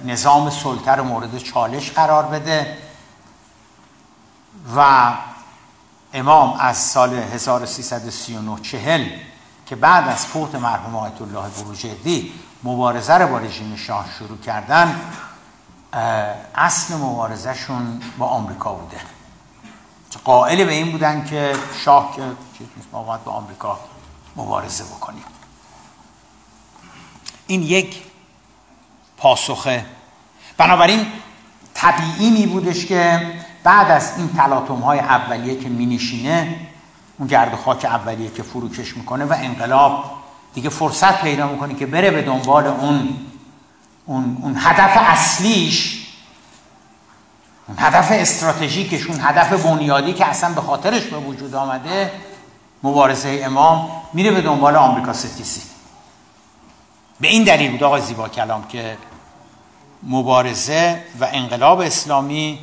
نظام 0.05 0.51
سلطه 0.51 0.91
رو 0.91 1.05
مورد 1.05 1.39
چالش 1.39 1.91
قرار 1.91 2.23
بده 2.25 2.79
و 4.77 5.13
امام 6.13 6.57
از 6.61 6.77
سال 6.77 7.15
1339 7.15 8.61
چهل 8.61 9.09
که 9.67 9.77
بعد 9.77 10.09
از 10.09 10.27
فوت 10.27 10.55
مرحوم 10.55 10.97
آیت 10.97 11.23
الله 11.23 11.49
بروجردی 11.49 12.33
مبارزه 12.63 13.15
رو 13.15 13.29
با 13.29 13.39
رژیم 13.39 13.77
شاه 13.77 14.07
شروع 14.19 14.39
کردن 14.39 15.01
اصل 16.55 16.95
مبارزهشون 16.95 18.03
با 18.19 18.27
آمریکا 18.27 18.73
بوده. 18.73 19.01
قائل 20.19 20.65
به 20.65 20.73
این 20.73 20.93
بودن 20.93 21.25
که 21.25 21.53
شاه 21.85 22.17
که 22.17 22.23
چیز 22.59 22.69
ما 22.93 23.03
باید 23.03 23.25
با 23.25 23.33
آمریکا 23.33 23.79
مبارزه 24.37 24.85
بکنیم. 24.85 25.25
این 27.47 27.63
یک 27.63 28.03
پاسخه. 29.17 29.87
بنابراین 30.57 31.07
طبیعی 31.75 32.31
می 32.31 32.47
بودش 32.47 32.87
که 32.87 33.33
بعد 33.65 33.91
از 33.91 34.19
این 34.19 34.29
تلاطم 34.29 34.75
های 34.75 34.99
اولیه 34.99 35.59
که 35.61 35.69
می 35.69 35.87
نشینه 35.87 36.67
اون 37.19 37.29
گرد 37.29 37.57
خاک 37.57 37.85
اولیه 37.85 38.31
که 38.31 38.43
فروکش 38.43 38.97
می‌کنه 38.97 39.25
و 39.25 39.33
انقلاب 39.33 40.05
دیگه 40.55 40.69
فرصت 40.69 41.21
پیدا 41.21 41.49
می‌کنه 41.49 41.75
که 41.75 41.87
بره 41.87 42.11
به 42.11 42.23
دنبال 42.23 42.67
اون 42.67 43.27
اون, 44.07 44.39
اون 44.43 44.57
هدف 44.59 44.93
اصلیش 44.97 46.02
هدف 47.79 48.09
استراتژیکش 48.11 49.07
اون 49.07 49.21
هدف 49.21 49.67
بنیادی 49.67 50.13
که 50.13 50.27
اصلا 50.27 50.55
به 50.55 50.61
خاطرش 50.61 51.03
به 51.03 51.17
وجود 51.17 51.55
آمده 51.55 52.13
مبارزه 52.83 53.41
امام 53.45 53.91
میره 54.13 54.31
به 54.31 54.41
دنبال 54.41 54.77
آمریکا 54.77 55.13
ستیسی 55.13 55.63
به 57.21 57.29
این 57.29 57.45
دلیل 57.45 57.71
بود 57.71 57.83
آقای 57.83 58.01
زیبا 58.01 58.29
کلام 58.29 58.69
که 58.69 58.97
مبارزه 60.03 61.03
و 61.21 61.29
انقلاب 61.33 61.81
اسلامی 61.81 62.59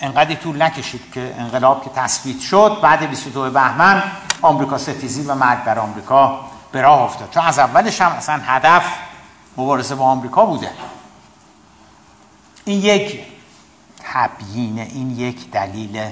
انقدر 0.00 0.34
طول 0.34 0.62
نکشید 0.62 1.12
که 1.14 1.34
انقلاب 1.38 1.84
که 1.84 1.90
تثبیت 1.94 2.40
شد 2.40 2.78
بعد 2.82 3.08
22 3.08 3.50
بهمن 3.50 4.02
آمریکا 4.42 4.78
ستیزی 4.78 5.22
و 5.22 5.34
مرگ 5.34 5.64
بر 5.64 5.78
آمریکا 5.78 6.40
به 6.72 6.82
راه 6.82 7.02
افتاد. 7.02 7.30
چون 7.30 7.44
از 7.44 7.58
اولش 7.58 8.00
هم 8.00 8.12
اصلا 8.12 8.40
هدف 8.44 8.84
مبارزه 9.56 9.94
با 9.94 10.04
آمریکا 10.04 10.46
بوده. 10.46 10.70
این 12.64 12.82
یک 12.82 13.20
تبیینه 13.98 14.88
این 14.94 15.10
یک 15.18 15.50
دلیل 15.50 16.10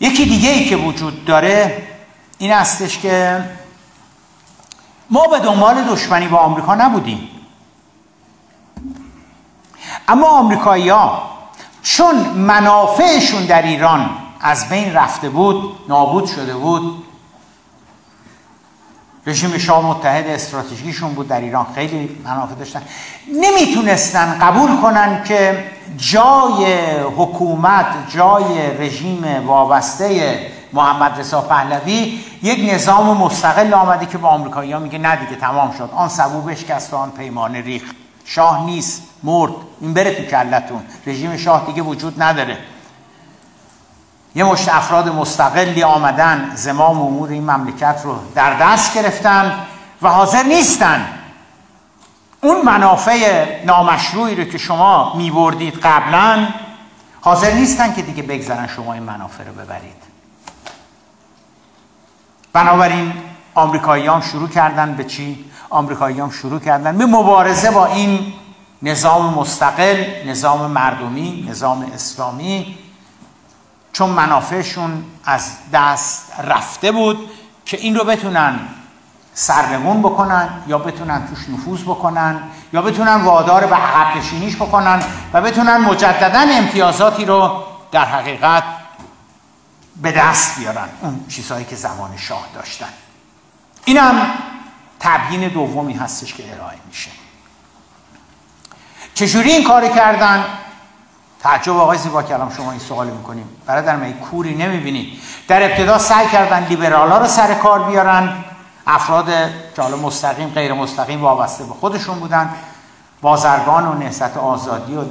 یکی 0.00 0.24
دیگه 0.24 0.50
ای 0.50 0.64
که 0.64 0.76
وجود 0.76 1.24
داره 1.24 1.82
این 2.38 2.52
هستش 2.52 2.98
که 2.98 3.44
ما 5.10 5.26
به 5.26 5.38
دنبال 5.38 5.84
دشمنی 5.84 6.28
با 6.28 6.38
آمریکا 6.38 6.74
نبودیم. 6.74 7.28
اما 10.08 10.28
آمریکایی 10.28 10.88
ها 10.88 11.30
چون 11.82 12.16
منافعشون 12.28 13.46
در 13.46 13.62
ایران 13.62 14.10
از 14.40 14.68
بین 14.68 14.92
رفته 14.94 15.28
بود 15.28 15.76
نابود 15.88 16.26
شده 16.26 16.54
بود 16.54 17.05
رژیم 19.26 19.58
شاه 19.58 19.86
متحد 19.86 20.26
استراتژیشون 20.26 21.14
بود 21.14 21.28
در 21.28 21.40
ایران. 21.40 21.66
خیلی 21.74 22.18
منافع 22.24 22.54
داشتن. 22.54 22.82
نمی‌تونستن 23.40 24.38
قبول 24.38 24.76
کنن 24.76 25.24
که 25.24 25.64
جای 25.96 26.66
حکومت 27.16 27.86
جای 28.08 28.76
رژیم 28.78 29.46
وابسته 29.46 30.38
محمد 30.72 31.20
رضا 31.20 31.40
پهلوی 31.40 32.20
یک 32.42 32.74
نظام 32.74 33.16
مستقل 33.16 33.74
آمده 33.74 34.06
که 34.06 34.18
با 34.18 34.28
آمریکایی 34.28 34.72
ها 34.72 34.78
میگه 34.78 34.98
نه 34.98 35.16
دیگه 35.16 35.40
تمام 35.40 35.74
شد. 35.78 35.90
آن 35.94 36.08
سبو 36.08 36.40
بشکست 36.40 36.94
آن 36.94 37.10
پیمانه 37.10 37.60
ریخ 37.60 37.82
شاه 38.24 38.66
نیست 38.66 39.02
مرد. 39.22 39.52
این 39.80 39.94
بره 39.94 40.14
تو 40.14 40.22
کلتون. 40.22 40.82
رژیم 41.06 41.36
شاه 41.36 41.66
دیگه 41.66 41.82
وجود 41.82 42.22
نداره. 42.22 42.58
یه 44.36 44.44
مشت 44.44 44.68
افراد 44.68 45.08
مستقلی 45.08 45.82
آمدن 45.82 46.52
زمام 46.54 47.00
امور 47.00 47.28
این 47.28 47.50
مملکت 47.50 48.00
رو 48.04 48.18
در 48.34 48.54
دست 48.54 48.94
گرفتن 48.94 49.66
و 50.02 50.08
حاضر 50.08 50.42
نیستن 50.42 51.06
اون 52.42 52.62
منافع 52.62 53.46
نامشروعی 53.64 54.34
رو 54.34 54.44
که 54.44 54.58
شما 54.58 55.14
میبردید 55.16 55.74
قبلا 55.74 56.48
حاضر 57.20 57.52
نیستن 57.52 57.94
که 57.94 58.02
دیگه 58.02 58.22
بگذارن 58.22 58.66
شما 58.66 58.92
این 58.92 59.02
منافع 59.02 59.44
رو 59.44 59.52
ببرید 59.52 60.02
بنابراین 62.52 63.12
آمریکاییان 63.54 64.20
شروع 64.20 64.48
کردن 64.48 64.94
به 64.94 65.04
چی؟ 65.04 65.44
آمریکاییان 65.70 66.30
شروع 66.30 66.60
کردن 66.60 66.98
به 66.98 67.06
مبارزه 67.06 67.70
با 67.70 67.86
این 67.86 68.32
نظام 68.82 69.34
مستقل 69.34 70.04
نظام 70.26 70.70
مردمی 70.70 71.46
نظام 71.50 71.90
اسلامی 71.94 72.78
چون 73.96 74.10
منافعشون 74.10 75.04
از 75.24 75.52
دست 75.72 76.32
رفته 76.44 76.92
بود 76.92 77.30
که 77.66 77.76
این 77.76 77.94
رو 77.94 78.04
بتونن 78.04 78.58
سرنگون 79.34 80.02
بکنن 80.02 80.48
یا 80.66 80.78
بتونن 80.78 81.26
توش 81.26 81.48
نفوذ 81.48 81.82
بکنن 81.82 82.42
یا 82.72 82.82
بتونن 82.82 83.14
وادار 83.14 83.66
به 83.66 83.74
عقب 83.74 84.16
نشینیش 84.16 84.56
بکنن 84.56 85.02
و 85.32 85.40
بتونن 85.42 85.76
مجددا 85.76 86.40
امتیازاتی 86.40 87.24
رو 87.24 87.64
در 87.92 88.04
حقیقت 88.04 88.62
به 90.02 90.12
دست 90.12 90.58
بیارن. 90.58 90.88
اون 91.00 91.24
چیزهایی 91.28 91.64
که 91.64 91.76
زمان 91.76 92.16
شاه 92.16 92.48
داشتن. 92.54 92.92
اینم 93.84 94.30
تبیین 95.00 95.48
دومی 95.48 95.92
هستش 95.92 96.34
که 96.34 96.54
ارائه 96.54 96.78
میشه. 96.88 97.10
چجوری 99.14 99.50
این 99.50 99.64
کار 99.64 99.88
کردن؟ 99.88 100.44
تعجب 101.46 101.76
آقای 101.76 101.98
زیبا 101.98 102.22
کلام 102.22 102.50
شما 102.56 102.70
این 102.70 102.80
سوال 102.80 103.06
می‌کنیم. 103.06 103.48
برادر 103.66 103.96
من 103.96 104.12
کوری 104.12 104.54
نمی‌بینید. 104.54 105.18
در 105.48 105.62
ابتدا 105.62 105.98
سعی 105.98 106.28
کردن 106.28 106.66
لیبرال 106.66 107.10
ها 107.10 107.18
رو 107.18 107.26
سر 107.26 107.54
کار 107.54 107.82
بیارن. 107.82 108.44
افراد 108.86 109.28
حالا 109.78 109.96
مستقیم 109.96 110.48
غیر 110.48 110.72
مستقیم 110.72 111.22
وابسته 111.22 111.64
به 111.64 111.74
خودشون 111.74 112.18
بودن. 112.18 112.54
بازرگان 113.22 113.86
و 113.86 113.94
نهضت 113.94 114.36
آزادی 114.36 114.94
و 114.94 115.04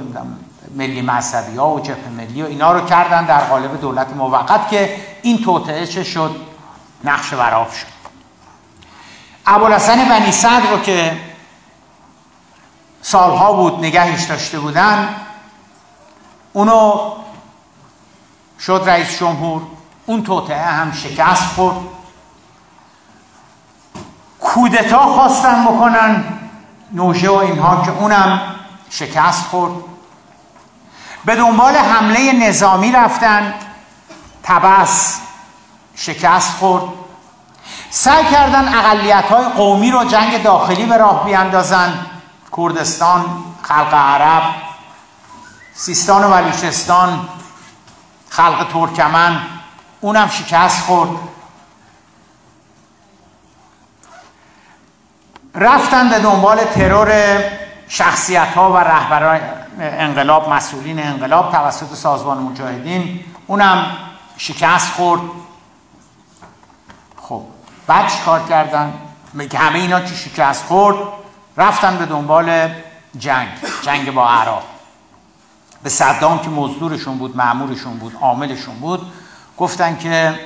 ملی 0.74 1.02
مذهبی 1.02 1.56
ها 1.56 1.70
و 1.70 1.80
جبهه 1.80 2.08
ملی 2.16 2.42
و 2.42 2.46
اینا 2.46 2.72
رو 2.72 2.86
کردن 2.86 3.24
در 3.24 3.40
قالب 3.40 3.80
دولت 3.80 4.06
موقت 4.16 4.68
که 4.68 4.96
این 5.22 5.44
توطعه 5.44 5.86
چه 5.86 6.04
شد؟ 6.04 6.36
نقش 7.04 7.34
براف 7.34 7.76
شد. 7.76 7.86
ابوالحسن 9.46 10.08
بنی 10.08 10.32
صدر 10.32 10.70
رو 10.70 10.80
که 10.80 11.16
سالها 13.02 13.52
بود 13.52 13.84
نگهش 13.84 14.24
داشته 14.24 14.58
بودن 14.58 15.08
اونو 16.56 17.12
شد 18.60 18.82
رئیس 18.86 19.18
جمهور 19.18 19.62
اون 20.06 20.22
توطعه 20.22 20.66
هم 20.66 20.92
شکست 20.92 21.42
خورد. 21.42 21.76
کودتا 24.40 25.06
خواستن 25.06 25.64
بکنن 25.64 26.24
نوژه 26.92 27.30
و 27.30 27.34
اینها 27.34 27.82
که 27.84 27.90
اونم 27.90 28.40
شکست 28.90 29.46
خورد. 29.46 29.72
به 31.24 31.36
دنبال 31.36 31.76
حمله 31.76 32.32
نظامی 32.48 32.92
رفتن 32.92 33.54
تبس 34.42 35.20
شکست 35.96 36.58
خورد. 36.58 36.84
سعی 37.90 38.24
کردن 38.24 38.74
اقلیت 38.74 39.24
های 39.24 39.44
قومی 39.44 39.90
رو 39.90 40.04
جنگ 40.04 40.42
داخلی 40.42 40.86
به 40.86 40.96
راه 40.96 41.24
بیاندازن 41.24 42.06
کردستان 42.56 43.24
خلق 43.62 43.94
عرب. 43.94 44.42
سیستان 45.76 46.24
و 46.24 46.30
بلوچستان 46.30 47.28
خلق 48.28 48.66
ترکمن 48.72 49.40
اونم 50.00 50.28
شکست 50.28 50.82
خورد. 50.82 51.10
رفتن 55.54 56.08
به 56.08 56.18
دنبال 56.18 56.64
ترور 56.64 57.40
شخصیت 57.88 58.54
ها 58.54 58.72
و 58.72 58.76
رهبران 58.76 59.40
انقلاب 59.80 60.48
مسئولین 60.48 61.02
انقلاب 61.02 61.52
توسط 61.52 61.94
سازمان 61.94 62.38
مجاهدین 62.38 63.24
اونم 63.46 63.96
شکست 64.36 64.92
خورد. 64.92 65.20
خب 67.22 67.42
بعد 67.86 68.24
کار 68.24 68.40
کردن؟ 68.48 68.92
که 69.50 69.58
همه 69.58 69.78
اینا 69.78 70.00
که 70.00 70.14
شکست 70.14 70.64
خورد؟ 70.64 70.96
رفتن 71.56 71.96
به 71.96 72.06
دنبال 72.06 72.68
جنگ 73.18 73.48
جنگ 73.82 74.14
با 74.14 74.28
عراق. 74.28 74.75
به 75.86 75.90
صدام 75.90 76.38
که 76.38 76.50
مزدورشون 76.50 77.18
بود 77.18 77.36
معمورشون 77.36 77.98
بود 77.98 78.16
عاملشون 78.20 78.74
بود 78.74 79.12
گفتن 79.58 79.96
که 79.96 80.40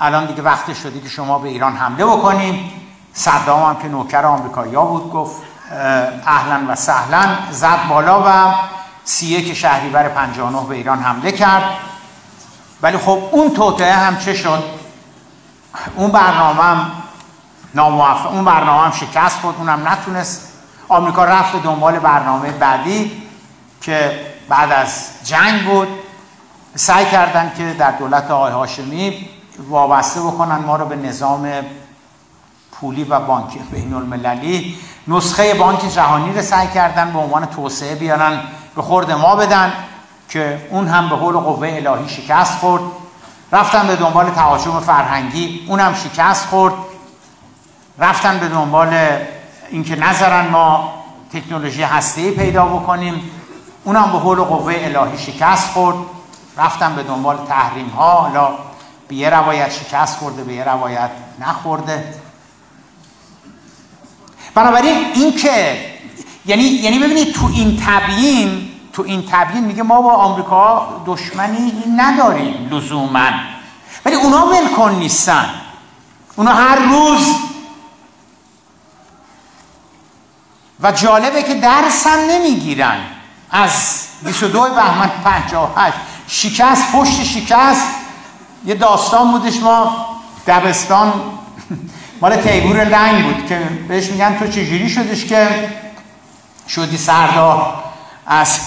الان 0.00 0.26
دیگه 0.26 0.42
وقت 0.42 0.74
شده 0.74 1.00
که 1.00 1.08
شما 1.08 1.38
به 1.38 1.48
ایران 1.48 1.76
حمله 1.76 2.04
بکنیم 2.04 2.72
صدام 3.12 3.62
هم 3.62 3.76
که 3.76 3.88
نوکر 3.88 4.24
آمریکایی‌ها 4.26 4.84
بود 4.84 5.12
گفت 5.12 5.42
اهلا 6.26 6.60
و 6.68 6.74
سهلا 6.74 7.36
زد 7.50 7.88
بالا 7.88 8.22
و 8.26 8.54
سی 9.04 9.26
یک 9.26 9.54
شهریور 9.54 10.08
59 10.08 10.66
به 10.68 10.74
ایران 10.74 10.98
حمله 10.98 11.32
کرد. 11.32 11.64
ولی 12.82 12.98
خب 12.98 13.18
اون 13.32 13.50
توطعه 13.50 13.94
هم 13.94 14.18
چه 14.18 14.34
شد؟ 14.34 14.62
اون 15.96 16.10
برنامه 16.10 16.62
هم 16.62 16.90
ناموفق 17.74 18.32
اون 18.32 18.44
برنامه 18.44 18.84
هم 18.84 18.92
شکست 18.92 19.40
خود 19.40 19.54
اونم 19.58 19.88
نتونست. 19.88 20.52
آمریکا 20.88 21.24
رفت 21.24 21.62
دنبال 21.62 21.98
برنامه 21.98 22.50
بعدی 22.50 23.22
که 23.80 24.37
بعد 24.48 24.72
از 24.72 25.08
جنگ 25.24 25.64
بود 25.64 25.88
سعی 26.74 27.04
کردن 27.04 27.52
که 27.56 27.74
در 27.78 27.90
دولت 27.90 28.30
آقای 28.30 28.52
هاشمی 28.52 29.28
وابسته 29.68 30.20
بکنن 30.20 30.56
ما 30.56 30.76
رو 30.76 30.84
به 30.84 30.96
نظام 30.96 31.48
پولی 32.72 33.04
و 33.04 33.20
بانکی 33.20 33.58
بین 33.58 33.94
المللی 33.94 34.78
نسخه 35.08 35.54
بانک 35.54 35.92
جهانی 35.94 36.32
رو 36.32 36.42
سعی 36.42 36.68
کردن 36.68 37.12
به 37.12 37.18
عنوان 37.18 37.46
توسعه 37.46 37.94
بیارن 37.94 38.40
به 38.76 38.82
خورد 38.82 39.10
ما 39.10 39.36
بدن 39.36 39.72
که 40.28 40.66
اون 40.70 40.88
هم 40.88 41.08
به 41.08 41.16
حول 41.16 41.36
قوه 41.36 41.68
الهی 41.86 42.08
شکست 42.08 42.58
خورد. 42.58 42.82
رفتن 43.52 43.86
به 43.86 43.96
دنبال 43.96 44.30
تهاجم 44.30 44.80
فرهنگی 44.80 45.64
اونم 45.68 45.94
شکست 45.94 46.46
خورد. 46.46 46.74
رفتن 47.98 48.38
به 48.38 48.48
دنبال 48.48 48.94
اینکه 49.70 49.96
نظرن 49.96 50.48
ما 50.48 50.94
تکنولوژی 51.32 51.82
هسته 51.82 52.30
پیدا 52.30 52.64
بکنیم. 52.64 53.30
اونم 53.88 54.12
به 54.12 54.18
حول 54.18 54.38
قوه 54.38 54.74
الهی 54.76 55.18
شکست 55.18 55.70
خورد. 55.70 55.96
رفتن 56.56 56.96
به 56.96 57.02
دنبال 57.02 57.36
تحریم 57.48 57.88
ها 57.88 58.10
حالا 58.10 58.58
به 59.08 59.14
یه 59.14 59.30
روایت 59.30 59.72
شکست 59.72 60.18
خورده 60.18 60.44
به 60.44 60.54
یه 60.54 60.64
روایت 60.64 61.10
نخورده. 61.40 62.14
بنابراین 64.54 65.04
این 65.14 65.36
که 65.36 65.84
یعنی 66.46 66.62
یعنی 66.62 66.98
ببینید 66.98 67.34
تو 67.34 67.46
این 67.46 67.82
تبیین 67.86 68.68
تو 68.92 69.02
این 69.02 69.24
تبیین 69.30 69.64
میگه 69.64 69.82
ما 69.82 70.02
با 70.02 70.12
آمریکا 70.12 70.88
دشمنی 71.06 71.72
نداریم 71.96 72.68
لزوما. 72.70 73.30
ولی 74.04 74.16
اونا 74.16 74.46
ولکن 74.46 74.90
نیستن. 74.90 75.50
اونا 76.36 76.52
هر 76.52 76.78
روز 76.78 77.34
و 80.80 80.92
جالبه 80.92 81.42
که 81.42 81.54
درس 81.54 82.06
هم 82.06 82.18
نمی‌گیرن. 82.18 83.17
از 83.50 84.06
22 84.24 84.60
بهمن 84.60 85.10
58 85.24 85.96
شکست 86.28 86.92
پشت 86.92 87.22
شکست. 87.24 87.86
یه 88.64 88.74
داستان 88.74 89.32
بودش 89.32 89.56
ما 89.60 90.06
دبستان 90.46 91.12
مال 92.20 92.36
تیبور 92.36 92.84
لنگ 92.84 93.24
بود 93.24 93.46
که 93.46 93.58
بهش 93.88 94.10
میگن 94.10 94.38
تو 94.38 94.46
چجوری 94.46 94.88
شدش 94.88 95.24
که 95.24 95.68
شدی 96.68 96.96
سردار 96.96 97.84
از 98.26 98.60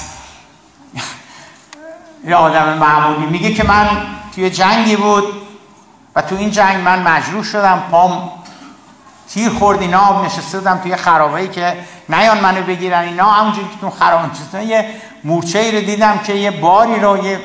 یه 2.27 2.35
آدم 2.35 2.77
معمولی. 2.77 3.25
میگه 3.25 3.53
که 3.53 3.63
من 3.63 3.87
توی 4.35 4.49
جنگی 4.49 4.95
بود 4.95 5.23
و 6.15 6.21
تو 6.21 6.35
این 6.35 6.51
جنگ 6.51 6.83
من 6.83 7.01
مجروح 7.01 7.43
شدم. 7.43 7.83
پام 7.91 8.31
تیر 9.33 9.49
خورد 9.49 9.81
اینا 9.81 10.25
نشسته 10.25 10.57
بودم 10.57 10.77
توی 10.77 10.95
خرابه 10.95 11.47
که 11.47 11.77
نیان 12.09 12.39
منو 12.39 12.61
بگیرن 12.61 13.03
اینا 13.03 13.31
همونجوری 13.31 13.67
که 13.67 13.77
تو 13.81 13.89
خرابه 13.89 14.65
یه 14.65 14.85
مورچه 15.23 15.59
ای 15.59 15.71
رو 15.71 15.81
دیدم 15.81 16.17
که 16.17 16.33
یه 16.33 16.51
باری 16.51 16.99
رو 16.99 17.25
یه 17.25 17.39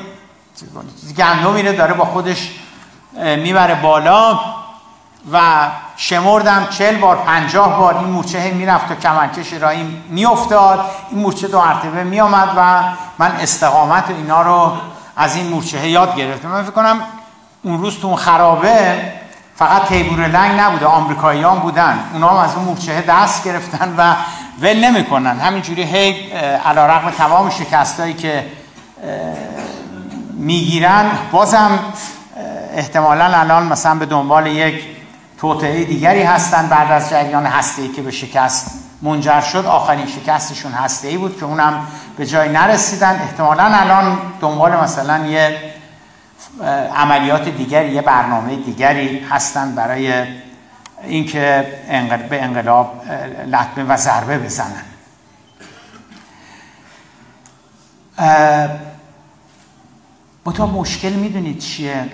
گندمی 1.17 1.63
رو 1.63 1.75
داره 1.75 1.93
با 1.93 2.05
خودش 2.05 2.51
می‌بره 3.13 3.75
بالا 3.75 4.39
و 5.31 5.67
شمردم 5.97 6.67
چل 6.69 6.95
بار 6.95 7.15
پنجاه 7.15 7.79
بار 7.79 7.97
این 7.97 8.07
مورچه 8.07 8.51
می‌رفت 8.51 8.91
و 8.91 8.95
کمرکش 8.95 9.53
رایی 9.53 10.03
میافتاد. 10.09 10.85
این 11.09 11.19
مورچه 11.19 11.47
دو 11.47 11.61
مرتبه 11.61 12.03
میامد 12.03 12.49
و 12.57 12.83
من 13.17 13.31
استقامت 13.31 14.09
اینا 14.09 14.41
رو 14.41 14.71
از 15.15 15.35
این 15.35 15.47
مورچه 15.47 15.89
یاد 15.89 16.15
گرفتم. 16.15 16.47
من 16.47 16.63
فکر 16.63 16.71
کنم 16.71 17.01
اون 17.63 17.81
روز 17.81 17.99
تو 17.99 18.07
اون 18.07 18.15
خرابه 18.15 19.13
فقط 19.57 19.87
تیبور 19.87 20.27
لنگ 20.27 20.59
نبوده 20.59 20.85
آمریکاییان 20.85 21.59
بودن. 21.59 21.99
اونا 22.13 22.29
هم 22.29 22.37
از 22.37 22.55
اون 22.55 22.65
مورچه 22.65 23.01
دست 23.01 23.43
گرفتن 23.43 23.95
و 23.97 24.15
ول 24.61 24.85
نمی‌کنن. 24.85 25.39
همینجوری 25.39 25.83
هی 25.83 26.31
علیرغم 26.65 27.09
تمام 27.09 27.49
شکستایی 27.49 28.13
که 28.13 28.45
می‌گیرن 30.33 31.05
بازم 31.31 31.79
احتمالا 32.73 33.25
الان 33.25 33.65
مثلا 33.65 33.95
به 33.95 34.05
دنبال 34.05 34.47
یک 34.47 34.83
توطعه 35.37 35.83
دیگری 35.83 36.23
هستن 36.23 36.67
بعد 36.67 36.91
از 36.91 37.09
جریان 37.09 37.45
هسته‌ای 37.45 37.87
که 37.87 38.01
به 38.01 38.11
شکست 38.11 38.71
منجر 39.01 39.41
شد. 39.41 39.65
آخرین 39.65 40.07
شکستشون 40.07 40.71
هسته‌ای 40.71 41.17
بود 41.17 41.39
که 41.39 41.45
اونم 41.45 41.87
به 42.17 42.25
جای 42.25 42.49
نرسیدن. 42.49 43.15
احتمالا 43.15 43.63
الان 43.63 44.17
دنبال 44.41 44.71
مثلا 44.71 45.25
یه 45.25 45.73
عملیات 46.95 47.49
دیگری 47.49 47.91
یه 47.91 48.01
برنامه 48.01 48.55
دیگری 48.55 49.19
هستن 49.19 49.75
برای 49.75 50.25
اینکه 51.03 51.65
به 52.29 52.43
انقلاب 52.43 53.01
لطمه 53.47 53.83
و 53.83 53.97
ضربه 53.97 54.37
بزنن. 54.37 54.83
تا 60.57 60.65
مشکل 60.65 61.13
می‌دونید 61.13 61.59
چیه؟ 61.59 62.09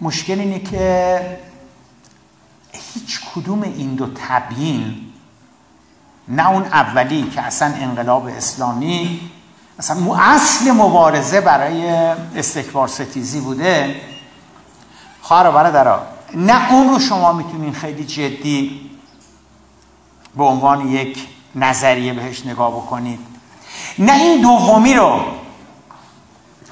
مشکل 0.00 0.40
اینه 0.40 0.58
که 0.58 1.20
هیچ 2.72 3.20
کدوم 3.34 3.62
این 3.62 3.94
دو 3.94 4.06
تبیین 4.14 4.96
نه 6.28 6.50
اون 6.50 6.62
اولی 6.62 7.22
که 7.22 7.42
اصلا 7.42 7.74
انقلاب 7.74 8.26
اسلامی 8.26 9.30
مثلا 9.78 10.16
اصل 10.16 10.70
مبارزه 10.70 11.40
برای 11.40 11.88
استکبار 12.36 12.88
ستیزی 12.88 13.40
بوده. 13.40 14.00
خواهر 15.22 15.50
برادرها 15.50 16.02
نه 16.34 16.72
اون 16.72 16.88
رو 16.88 16.98
شما 16.98 17.32
می‌تونین 17.32 17.72
خیلی 17.72 18.04
جدی 18.04 18.90
به 20.36 20.44
عنوان 20.44 20.88
یک 20.88 21.28
نظریه 21.54 22.12
بهش 22.12 22.46
نگاه 22.46 22.70
بکنید. 22.70 23.20
نه 23.98 24.12
این 24.12 24.40
دومی 24.40 24.94
رو 24.94 25.20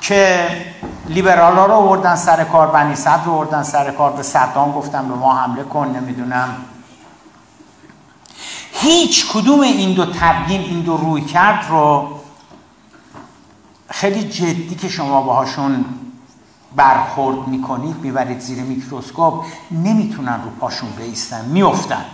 که 0.01 0.49
لیبرال 1.09 1.57
ها 1.57 1.67
رو 1.67 1.73
آوردن 1.73 2.17
سر 2.17 2.45
کار 2.45 2.67
بنی 2.67 2.95
صدر 2.95 3.25
رو 3.25 3.33
آوردن 3.33 3.63
سر 3.63 3.91
کار 3.91 4.13
به 4.13 4.23
صدام 4.23 4.73
گفتن 4.73 5.09
به 5.09 5.15
ما 5.15 5.37
حمله 5.37 5.63
کن 5.63 5.89
نمی‌دونم. 5.89 6.57
هیچ 8.73 9.33
کدوم 9.33 9.61
این 9.61 9.95
دو 9.95 10.07
تبیین 10.07 10.61
این 10.61 10.81
دو 10.81 10.97
روی 10.97 11.23
کرد 11.23 11.67
رو 11.69 12.16
خیلی 13.91 14.29
جدی 14.29 14.75
که 14.75 14.89
شما 14.89 15.23
باهاشون 15.23 15.85
برخورد 16.77 17.49
می‌کنید 17.49 17.97
می‌برید 17.97 18.41
زیر 18.41 18.63
میکروسکوپ 18.63 19.45
نمی‌تونن 19.71 20.43
رو 20.45 20.51
پاشون 20.61 20.91
بیستن 20.91 21.45
میفتن 21.45 22.05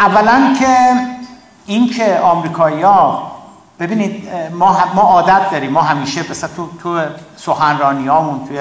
اولا 0.00 0.56
که 0.58 0.96
اینکه 1.66 2.18
آمریکایی‌ها 2.18 3.32
ببینید 3.78 4.28
ما 4.52 4.94
ما 4.94 5.02
عادت 5.02 5.50
داریم 5.50 5.72
ما 5.72 5.82
همیشه 5.82 6.30
مثلا 6.30 6.50
تو 6.56 6.68
تو 6.82 7.00
سخنرانیامون 7.36 8.48
توی 8.48 8.60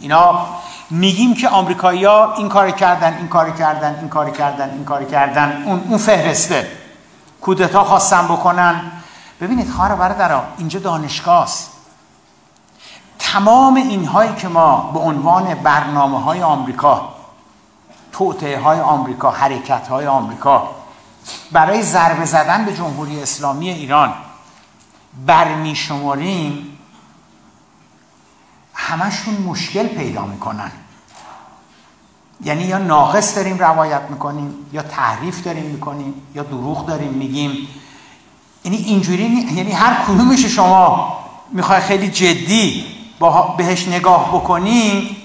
اینا 0.00 0.46
میگیم 0.90 1.34
که 1.34 1.48
آمریکایی‌ها 1.48 2.34
این 2.34 2.48
کار 2.48 2.70
کردن 2.70 3.16
این 3.16 3.28
کار 3.28 3.50
کردن 3.50 3.98
این 3.98 4.08
کار 4.08 4.30
کردن 4.30 4.70
این 4.70 4.84
کار 4.84 5.04
کردن. 5.04 5.62
اون 5.66 5.84
اون 5.88 5.98
فهرسته. 5.98 6.70
کودتا 7.40 7.84
خواستن 7.84 8.24
بکنن. 8.24 8.80
ببینید 9.40 9.70
خواهر 9.70 9.94
برادران 9.94 10.44
اینجا 10.58 10.80
دانشگاه 10.80 11.42
است. 11.42 11.72
تمام 13.18 13.74
اینهایی 13.74 14.34
که 14.34 14.48
ما 14.48 14.90
به 14.94 14.98
عنوان 14.98 15.54
برنامه 15.54 16.22
های 16.22 16.42
آمریکا 16.42 17.08
توطعه 18.12 18.60
های 18.60 18.80
آمریکا 18.80 19.30
حرکت 19.30 19.88
های 19.88 20.06
آمریکا 20.06 20.70
برای 21.52 21.82
ضربه 21.82 22.24
زدن 22.24 22.64
به 22.64 22.76
جمهوری 22.76 23.22
اسلامی 23.22 23.70
ایران 23.70 24.14
برمی 25.26 25.76
شماریم 25.76 26.77
همشون 28.88 29.34
مشکل 29.34 29.86
پیدا 29.86 30.26
می‌کنن. 30.26 30.70
یعنی 32.40 32.64
یا 32.64 32.78
ناقص 32.78 33.36
داریم 33.36 33.58
روایت 33.58 34.02
می‌کنیم 34.10 34.54
یا 34.72 34.82
تحریف 34.82 35.42
داریم 35.42 35.64
می‌کنیم 35.64 36.14
یا 36.34 36.42
دروغ 36.42 36.86
داریم 36.86 37.12
میگیم. 37.12 37.68
یعنی 38.64 38.76
اینجوری 38.76 39.24
یعنی 39.24 39.72
هر 39.72 40.04
کدومش 40.04 40.44
شما 40.44 41.18
می‌خوای 41.52 41.80
خیلی 41.80 42.08
جدی 42.08 42.84
بهش 43.56 43.88
نگاه 43.88 44.28
بکنی 44.28 45.16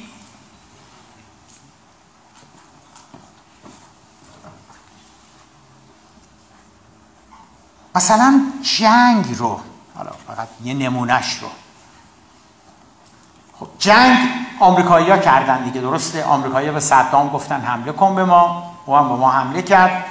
مثلا 7.95 8.41
جنگ 8.77 9.35
رو 9.37 9.59
حالا 9.95 10.11
فقط 10.27 10.47
یه 10.63 10.73
نمونهش 10.73 11.37
رو. 11.41 11.47
خب 13.63 13.69
جنگ 13.79 14.17
آمریکایی 14.59 15.09
ها 15.09 15.17
کردن 15.17 15.63
دیگه 15.63 15.81
درسته؟ 15.81 16.23
آمریکایی 16.23 16.71
به 16.71 16.79
صدام 16.79 17.29
گفتن 17.29 17.61
حمله 17.61 17.91
کن 17.91 18.15
به 18.15 18.25
ما. 18.25 18.75
او 18.85 18.97
هم 18.97 19.09
به 19.09 19.15
ما 19.15 19.31
حمله 19.31 19.61
کرد. 19.61 20.05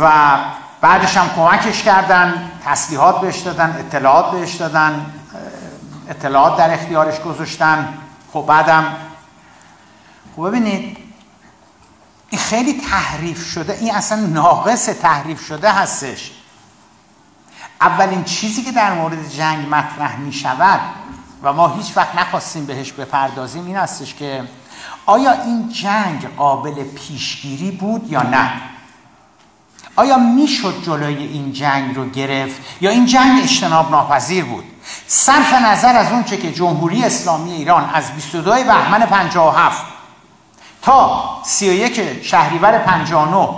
و 0.00 0.36
بعدش 0.80 1.16
هم 1.16 1.28
کمکش 1.28 1.82
کردن 1.82 2.50
تسلیحات 2.64 3.20
بهش 3.20 3.38
دادن 3.38 3.76
اطلاعات 3.78 4.30
بهش 4.30 4.54
دادن 4.54 5.06
اطلاعات 6.08 6.56
در 6.56 6.74
اختیارش 6.74 7.20
گذاشتن. 7.20 7.98
خب 8.32 8.44
بعدم 8.48 8.96
خب 10.36 10.48
ببینید 10.48 10.96
این 12.30 12.40
خیلی 12.40 12.80
تحریف 12.90 13.46
شده 13.46 13.72
این 13.72 13.94
اصلا 13.94 14.20
ناقص 14.20 14.84
تحریف 14.84 15.46
شده 15.46 15.72
هستش. 15.72 16.32
اولین 17.80 18.24
چیزی 18.24 18.62
که 18.62 18.72
در 18.72 18.94
مورد 18.94 19.28
جنگ 19.28 19.66
مطرح 19.74 20.16
می 20.16 20.32
شود 20.32 20.80
و 21.42 21.52
ما 21.52 21.68
هیچ 21.68 21.96
وقت 21.96 22.14
نخواستیم 22.14 22.66
بهش 22.66 22.92
بپردازیم 22.92 23.66
این 23.66 23.76
هستش 23.76 24.14
که 24.14 24.44
آیا 25.06 25.32
این 25.32 25.68
جنگ 25.68 26.36
قابل 26.36 26.84
پیشگیری 26.84 27.70
بود 27.70 28.12
یا 28.12 28.22
نه؟ 28.22 28.52
آیا 29.96 30.18
می‌شد 30.18 30.82
جلوی 30.86 31.24
این 31.24 31.52
جنگ 31.52 31.96
رو 31.96 32.08
گرفت 32.08 32.60
یا 32.80 32.90
این 32.90 33.06
جنگ 33.06 33.42
اجتناب 33.42 33.90
ناپذیر 33.90 34.44
بود؟ 34.44 34.64
صرف 35.06 35.54
نظر 35.54 35.96
از 35.96 36.12
اونچه 36.12 36.36
که 36.36 36.52
جمهوری 36.52 37.04
اسلامی 37.04 37.52
ایران 37.52 37.90
از 37.94 38.12
22 38.12 38.50
بهمن 38.50 39.06
57 39.06 39.84
تا 40.82 41.24
31 41.44 42.22
شهریور 42.22 42.78
59 42.78 43.48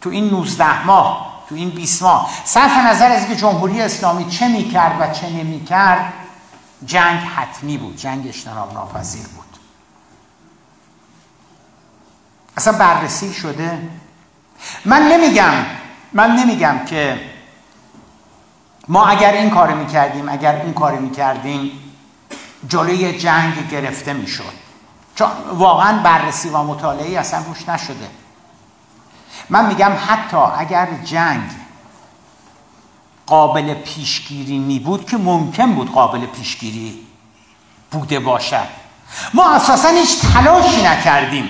تو 0.00 0.10
این 0.10 0.30
19 0.30 0.86
ماه 0.86 1.44
تو 1.48 1.54
این 1.54 1.70
20 1.70 2.02
ماه 2.02 2.30
صرف 2.44 2.76
نظر 2.86 3.12
از 3.12 3.18
اینکه 3.18 3.36
جمهوری 3.36 3.80
اسلامی 3.80 4.30
چه 4.30 4.48
می‌کرد 4.48 4.96
و 5.00 5.14
چه 5.14 5.30
نمی‌کرد 5.30 6.12
جنگ 6.86 7.20
حتمی 7.20 7.78
بود 7.78 7.96
جنگ 7.96 8.28
اجتناب 8.28 8.72
ناپذیر 8.72 9.26
بود. 9.26 9.58
اصلا 12.56 12.78
بررسی 12.78 13.34
شده. 13.34 13.88
من 14.84 15.02
نمیگم 15.02 15.52
من 16.12 16.36
نمیگم 16.36 16.84
که 16.84 17.30
ما 18.88 19.06
اگر 19.06 19.32
این 19.32 19.50
کار 19.50 19.74
می‌کردیم 19.74 20.28
اگر 20.28 20.62
اون 20.62 20.72
کار 20.72 20.98
می‌کردیم 20.98 21.94
جلوی 22.68 23.18
جنگ 23.18 23.68
گرفته 23.68 24.12
می‌شد. 24.12 24.52
چون 25.14 25.30
واقعا 25.52 26.02
بررسی 26.02 26.48
و 26.48 26.62
مطالعه 26.62 27.18
اصلا 27.18 27.44
روش 27.44 27.68
نشده. 27.68 28.10
من 29.50 29.66
میگم 29.66 29.92
حتی 30.06 30.36
اگر 30.36 30.88
جنگ 31.04 31.50
قابل 33.26 33.74
پیشگیری 33.74 34.58
می 34.58 34.78
بود 34.78 35.10
که 35.10 35.16
ممکن 35.16 35.72
بود 35.72 35.92
قابل 35.92 36.26
پیشگیری 36.26 36.98
بوده 37.90 38.20
باشد. 38.20 38.66
ما 39.34 39.50
اساسا 39.54 39.88
هیچ 39.88 40.20
تلاشی 40.20 40.82
نکردیم. 40.82 41.48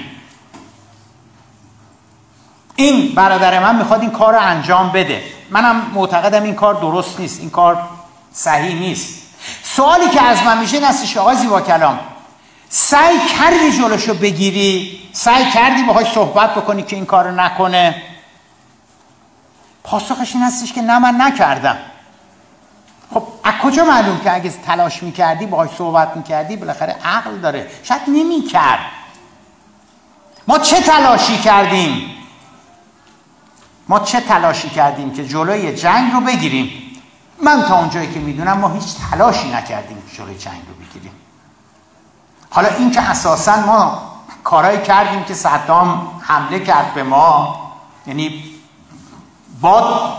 این 2.77 3.15
برادر 3.15 3.59
من 3.59 3.77
می‌خواد 3.77 4.01
این 4.01 4.11
کار 4.11 4.33
رو 4.33 4.41
انجام 4.41 4.93
بده. 4.93 5.23
منم 5.51 5.91
معتقدم 5.95 6.43
این 6.43 6.55
کار 6.55 6.75
درست 6.75 7.21
نیست. 7.21 7.41
این 7.41 7.51
کار 7.51 7.89
صحیح 8.33 8.75
نیست. 8.81 9.23
سوالی 9.63 10.09
که 10.09 10.23
از 10.23 10.43
من 10.43 10.59
میشه 10.59 10.81
نستش 10.81 11.17
آقای 11.17 11.37
زیبا 11.37 11.61
کلام. 11.61 12.01
سعی 12.69 13.19
کردی 13.19 13.79
جلوشو 13.79 14.15
بگیری؟ 14.15 15.01
سعی 15.13 15.51
کردی 15.51 15.83
باهاش 15.83 16.13
صحبت 16.13 16.55
بکنی 16.55 16.83
که 16.83 16.97
این 16.97 17.07
کارو 17.07 17.31
نکنه؟ 17.31 18.03
پاسخش 19.85 20.35
این 20.35 20.45
هستش 20.45 20.73
که 20.73 20.83
نه 20.83 20.99
من 20.99 21.21
نکردم. 21.21 21.77
خب 23.15 23.23
از 23.45 23.55
کجا 23.63 23.85
معلوم 23.85 24.21
که 24.21 24.35
اگه 24.35 24.51
تلاش 24.51 25.03
می‌کردی 25.03 25.47
باهاش 25.47 25.71
صحبت 25.71 26.17
می‌کردی 26.17 26.57
بالاخره 26.57 26.97
عقل 27.05 27.39
داره. 27.39 27.71
شاید 27.83 28.03
نمی‌کرد. 28.09 28.79
ما 30.49 30.59
چه 30.59 30.81
تلاشی 30.81 31.39
کردیم؟ 31.39 32.11
ما 33.89 34.01
چه 34.01 34.21
تلاشی 34.21 34.69
کردیم 34.69 35.13
که 35.13 35.29
جلوی 35.29 35.75
جنگ 35.75 36.13
رو 36.13 36.21
بگیریم؟ 36.21 37.01
من 37.43 37.63
تا 37.63 37.79
اونجایی 37.79 38.13
که 38.13 38.21
می‌دونم 38.21 38.59
ما 38.59 38.69
هیچ 38.69 38.85
تلاشی 39.11 39.51
نکردیم 39.51 40.03
که 40.11 40.17
جلوی 40.17 40.39
جنگ 40.39 40.61
رو 40.69 40.75
بگیریم. 40.87 41.13
حالا 42.51 42.69
این 42.69 42.91
که 42.91 43.01
اساسا 43.01 43.57
ما 43.57 44.03
کارایی 44.45 44.83
کردیم 44.83 45.25
که 45.25 45.35
صدام 45.35 46.21
حمله 46.21 46.61
کرد 46.61 46.95
به 46.95 47.03
ما 47.03 47.61
یعنی 48.07 48.54
باد 49.65 50.13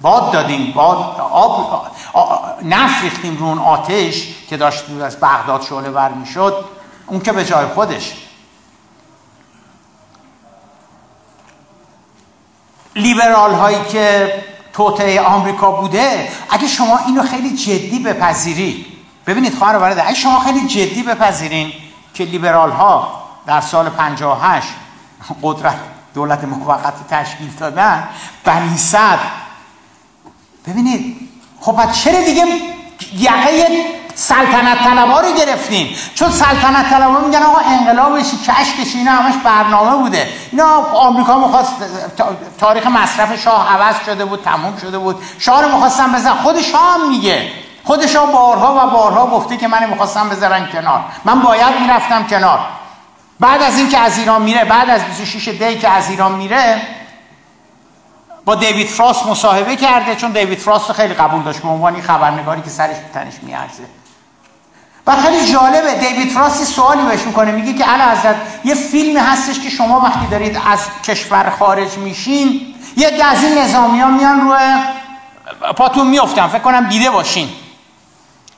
باد 0.00 0.32
دادیم 0.32 0.72
باد 0.72 1.20
آب 1.20 1.86
نفت 2.62 3.02
ریختیم 3.02 3.36
رو 3.36 3.46
اون 3.46 3.58
آتش 3.58 4.34
که 4.48 4.56
داشت 4.56 4.84
از 5.02 5.20
بغداد 5.20 5.62
شعله 5.62 5.90
ور 5.90 6.08
می‌شد 6.08 6.64
اون 7.06 7.20
که 7.20 7.32
به 7.32 7.44
جای 7.44 7.66
خودش. 7.66 8.14
لیبرال 12.96 13.54
هایی 13.54 13.84
که 13.84 14.34
توطعه 14.72 15.20
آمریکا 15.20 15.70
بوده 15.70 16.28
اگه 16.50 16.66
شما 16.66 16.98
اینو 17.06 17.22
خیلی 17.22 17.56
جدی 17.56 17.98
بپذیری 17.98 18.86
ببینید 19.26 19.54
خواهر 19.58 19.78
برده 19.78 20.06
اگه 20.06 20.14
شما 20.14 20.40
خیلی 20.40 20.66
جدی 20.66 21.02
بپذیرین 21.02 21.72
که 22.14 22.24
لیبرال 22.24 22.70
ها 22.70 23.22
در 23.46 23.60
سال 23.60 23.88
58 23.88 24.68
قدرت 25.42 25.97
دولت 26.18 26.44
موقت 26.44 26.94
تشکیل 27.10 27.50
دادن 27.60 28.08
بنی 28.44 28.76
صدر. 28.76 29.18
ببینید 30.66 31.28
خب 31.60 31.92
چرا 31.92 32.20
دیگه 32.24 32.44
یقه 33.14 33.68
سلطنت 34.14 34.78
طلبا 34.78 35.20
رو 35.20 35.32
گرفتیم 35.32 35.96
چون 36.14 36.30
سلطنت 36.30 36.90
طلبا 36.90 37.20
میگن 37.20 37.42
آقا 37.42 37.58
انقلاب 37.58 38.18
کشکش 38.18 38.94
اینا 38.94 39.12
همش 39.12 39.34
برنامه 39.44 39.96
بوده. 39.96 40.28
اینا 40.52 40.66
آمریکا 40.94 41.38
می‌خواست 41.38 41.72
تاریخ 42.58 42.86
مصرف 42.86 43.42
شاه 43.42 43.72
عوض 43.74 43.94
شده 44.06 44.24
بود 44.24 44.42
تموم 44.42 44.76
شده 44.76 44.98
بود. 44.98 45.22
شاه 45.38 45.62
رو 45.62 45.68
می‌خواستن 45.74 46.12
بزن 46.12 46.34
خود 46.34 46.60
شاه 46.60 46.94
هم 46.94 47.08
میگه. 47.08 47.52
خود 47.84 48.06
شاه 48.06 48.32
بارها 48.32 48.86
و 48.86 48.90
بارها 48.90 49.26
گفته 49.26 49.56
که 49.56 49.68
من 49.68 49.90
می‌خواستم 49.90 50.28
بذارن 50.28 50.66
کنار. 50.66 51.04
من 51.24 51.40
باید 51.40 51.80
می‌رفتم 51.80 52.26
کنار. 52.26 52.58
بعد 53.40 53.62
از 53.62 53.78
اینکه 53.78 53.98
از 53.98 54.18
ایران 54.18 54.42
میره 54.42 54.64
بعد 54.64 54.90
از 54.90 55.04
26 55.04 55.48
دی 55.48 55.78
که 55.78 55.88
از 55.88 56.10
ایران 56.10 56.32
میره 56.32 56.82
با 58.44 58.54
دیوید 58.54 58.86
فراست 58.86 59.26
مصاحبه 59.26 59.76
کرده 59.76 60.16
چون 60.16 60.30
دیوید 60.32 60.58
فراست 60.58 60.92
خیلی 60.92 61.14
قبول 61.14 61.42
داشت. 61.42 61.58
به 61.60 61.68
عنوان 61.68 62.00
خبرنگاری 62.00 62.62
که 62.62 62.70
سرش 62.70 62.96
تنش 63.14 63.34
میارزه. 63.42 63.82
و 65.06 65.16
خیلی 65.16 65.52
جالبه 65.52 65.94
دیوید 65.94 66.30
فراستی 66.30 66.64
سوالی 66.64 67.02
بهش 67.02 67.20
می‌کنه. 67.20 67.52
میگه 67.52 67.72
که 67.72 67.84
علا 67.84 68.04
حضرت 68.04 68.36
یه 68.64 68.74
فیلم 68.74 69.16
هستش 69.16 69.60
که 69.60 69.70
شما 69.70 70.00
وقتی 70.00 70.26
دارید 70.30 70.60
از 70.66 70.80
کشور 71.04 71.50
خارج 71.58 71.98
میشین 71.98 72.74
یه 72.96 73.24
از 73.24 73.44
این 73.44 73.58
نظامی 73.58 74.00
ها 74.00 74.08
میان 74.08 74.40
روی 74.40 74.82
پاتون 75.76 76.06
میفتن 76.06 76.46
فکر 76.46 76.58
کنم 76.58 76.88
دیده 76.88 77.10
باشین. 77.10 77.48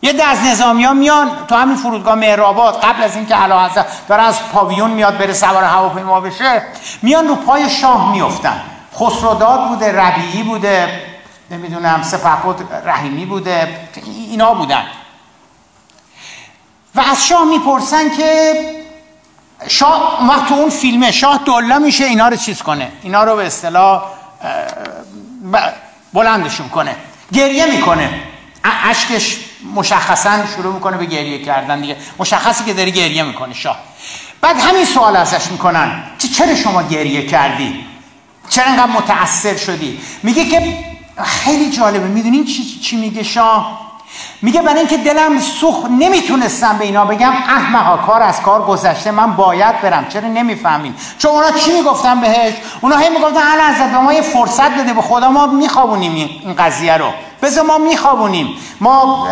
یه 0.03 0.13
ده 0.13 0.25
از 0.25 0.61
ها 0.61 0.73
میان 0.73 1.31
تو 1.49 1.55
همین 1.55 1.77
فرودگاه 1.77 2.15
مهرآباد 2.15 2.81
قبل 2.81 3.03
از 3.03 3.17
اینکه 3.17 3.35
علا 3.35 3.67
حضرت 3.67 3.87
داره 4.09 4.23
از 4.23 4.49
پاویون 4.53 4.91
میاد 4.91 5.19
بره 5.19 5.33
سوار 5.33 5.65
هواپیما 5.65 6.21
بشه 6.21 6.63
میان 7.03 7.29
رو 7.29 7.35
پای 7.35 7.71
شاه 7.71 8.13
میفتن 8.13 8.61
خسروداد 8.95 9.69
بوده 9.69 10.01
ربیعی 10.01 10.43
بوده 10.43 11.03
نمی‌دونم 11.51 12.03
سپهبد 12.03 12.89
رحیمی 12.89 13.27
بوده 13.27 13.89
اینا 14.05 14.55
بودن. 14.55 14.85
و 16.95 17.01
از 17.01 17.27
شاه 17.27 17.45
می‌پرسن 17.45 18.17
که 18.17 18.55
شاه 19.69 20.29
وقت 20.29 20.49
تو 20.49 20.55
اون 20.55 20.71
فیلمه 20.71 21.13
شاه 21.13 21.39
دولا 21.45 21.79
میشه 21.79 22.05
اینا 22.05 22.29
رو 22.29 22.37
چیز 22.37 22.63
کنه 22.63 22.93
اینا 23.03 23.25
رو 23.25 23.37
به 23.37 23.47
اصطلاح 23.47 24.03
بلندشون 26.13 26.69
کنه 26.69 26.97
گریه 27.33 27.67
می‌کنه. 27.67 28.21
اشکش 28.65 29.39
مشخصا 29.75 30.47
شروع 30.57 30.75
می‌کنه 30.75 30.97
به 30.97 31.07
گریه 31.07 31.45
کردن 31.45 31.81
دیگه. 31.81 31.97
مشخصی 32.19 32.65
که 32.65 32.75
داری 32.75 32.93
گریه 32.93 33.23
می‌کنه 33.23 33.55
شاه. 33.55 33.79
بعد 34.41 34.57
همین 34.61 34.85
سوال 34.85 35.17
ازش 35.17 35.51
می‌کنن 35.51 36.03
چرا 36.37 36.55
شما 36.55 36.83
گریه 36.83 37.27
کردی؟ 37.27 37.87
چرا 38.49 38.67
انقدر 38.67 38.93
متاثر 38.93 39.57
شدی؟ 39.57 40.01
میگه 40.23 40.45
که 40.45 40.79
خیلی 41.25 41.71
جالبه. 41.71 42.07
می‌دونین 42.07 42.45
چی, 42.45 42.81
چی 42.81 42.97
میگه 42.97 43.23
شاه؟ 43.23 43.80
میگه 44.43 44.63
برای 44.63 44.79
اینکه 44.79 44.97
دلم 44.97 45.41
سوخ 45.41 45.87
نمی‌تونستم 45.91 46.79
به 46.79 46.85
اینا 46.85 47.05
بگم 47.05 47.33
احمقا 47.33 47.97
کار 47.97 48.23
از 48.23 48.43
کار 48.43 48.67
گذشته 48.67 49.11
من 49.11 49.33
باید 49.33 49.81
برم. 49.81 50.09
چرا 50.09 50.29
نمی‌فهمین؟ 50.29 50.95
چون 51.19 51.31
اونا 51.31 51.51
چی 51.51 51.73
می‌گفتن 51.73 52.21
بهش؟ 52.21 52.55
اونا 52.81 52.97
هی 52.97 53.09
می‌گفتن 53.09 53.37
اهل 53.37 53.75
حضرت 53.75 53.91
به 53.91 53.99
ما 53.99 54.13
یه 54.13 54.23
فرصت 54.23 54.71
بده 54.71 54.93
به 54.93 55.03
خدا 55.03 55.31
ما 55.31 55.47
میخوابونیم 55.47 56.13
این 56.45 56.55
قضیه 56.55 56.97
رو. 56.97 57.13
بذار 57.43 57.65
ما 57.65 57.79
میخوابونیم. 57.79 58.57
ما 58.81 59.29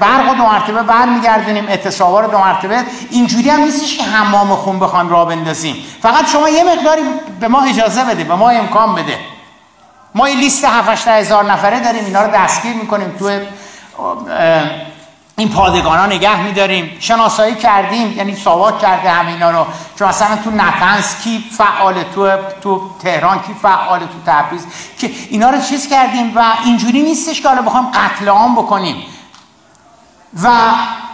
برق 0.00 0.30
و 0.30 0.34
دو 0.34 0.42
مرتبه 0.42 0.82
برمیگردونیم 0.82 1.68
اعتصابا 1.68 2.20
رو 2.20 2.30
دو 2.30 2.38
مرتبه. 2.38 2.84
اینجوری 3.10 3.50
هم 3.50 3.60
نیستش 3.60 3.96
که 3.96 4.04
حمام 4.04 4.54
خون 4.54 4.78
بخوایم 4.78 5.08
را 5.08 5.24
بندازیم. 5.24 5.76
فقط 6.02 6.28
شما 6.28 6.48
یه 6.48 6.64
مقداری 6.64 7.02
به 7.40 7.48
ما 7.48 7.62
اجازه 7.62 8.04
بده 8.04 8.24
به 8.24 8.34
ما 8.34 8.50
امکان 8.50 8.94
بده. 8.94 9.18
ما 10.14 10.28
یه 10.28 10.36
لیست 10.36 10.64
7 10.64 11.08
هزار 11.08 11.44
نفره 11.52 11.80
داریم 11.80 12.04
اینا 12.04 12.22
رو 12.22 12.30
دستگیر 12.34 12.76
می‌کنیم 12.76 13.14
تو 13.18 13.30
این 15.36 15.48
پادگان 15.48 16.12
نگه 16.12 16.42
میداریم. 16.42 16.96
شناسایی 17.00 17.54
کردیم 17.54 18.16
یعنی 18.16 18.36
ساواک 18.36 18.78
کرده 18.78 19.10
همه 19.10 19.30
اینا 19.30 19.50
رو. 19.50 19.66
چون 19.98 20.08
مثلا 20.08 20.36
تو 20.36 20.50
نتنز 20.50 21.20
کی 21.24 21.44
فعال 21.58 22.02
تو 22.14 22.28
تو 22.62 22.80
تهران 23.02 23.38
کی 23.38 23.54
فعال 23.62 24.00
تو 24.00 24.06
تبریز 24.26 24.66
که 24.98 25.10
اینا 25.30 25.50
رو 25.50 25.60
چیز 25.60 25.88
کردیم 25.88 26.32
و 26.36 26.44
اینجوری 26.64 27.02
نیستش 27.02 27.40
که 27.40 27.48
حالا 27.48 27.62
بخوایم 27.62 27.86
قتل 27.86 28.28
عام 28.28 28.54
بکنیم. 28.54 28.96
و 30.42 30.48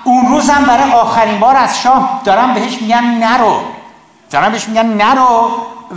اون 0.05 0.27
روز 0.27 0.51
هم 0.51 0.65
برای 0.65 0.93
آخرین 0.93 1.41
بار 1.41 1.57
از 1.57 1.79
شاه 1.79 2.21
دارم 2.25 2.55
بهش 2.55 2.83
میگن 2.83 3.05
نرو. 3.05 3.61
دارم 4.31 4.53
بهش 4.53 4.69
میگن 4.69 4.87
نرو 4.87 5.51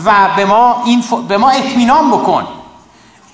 و 0.06 0.28
به 0.36 0.46
ما 0.46 0.82
این 0.86 1.04
به 1.28 1.38
ما 1.38 1.50
اطمینان 1.50 2.12
بکن. 2.12 2.48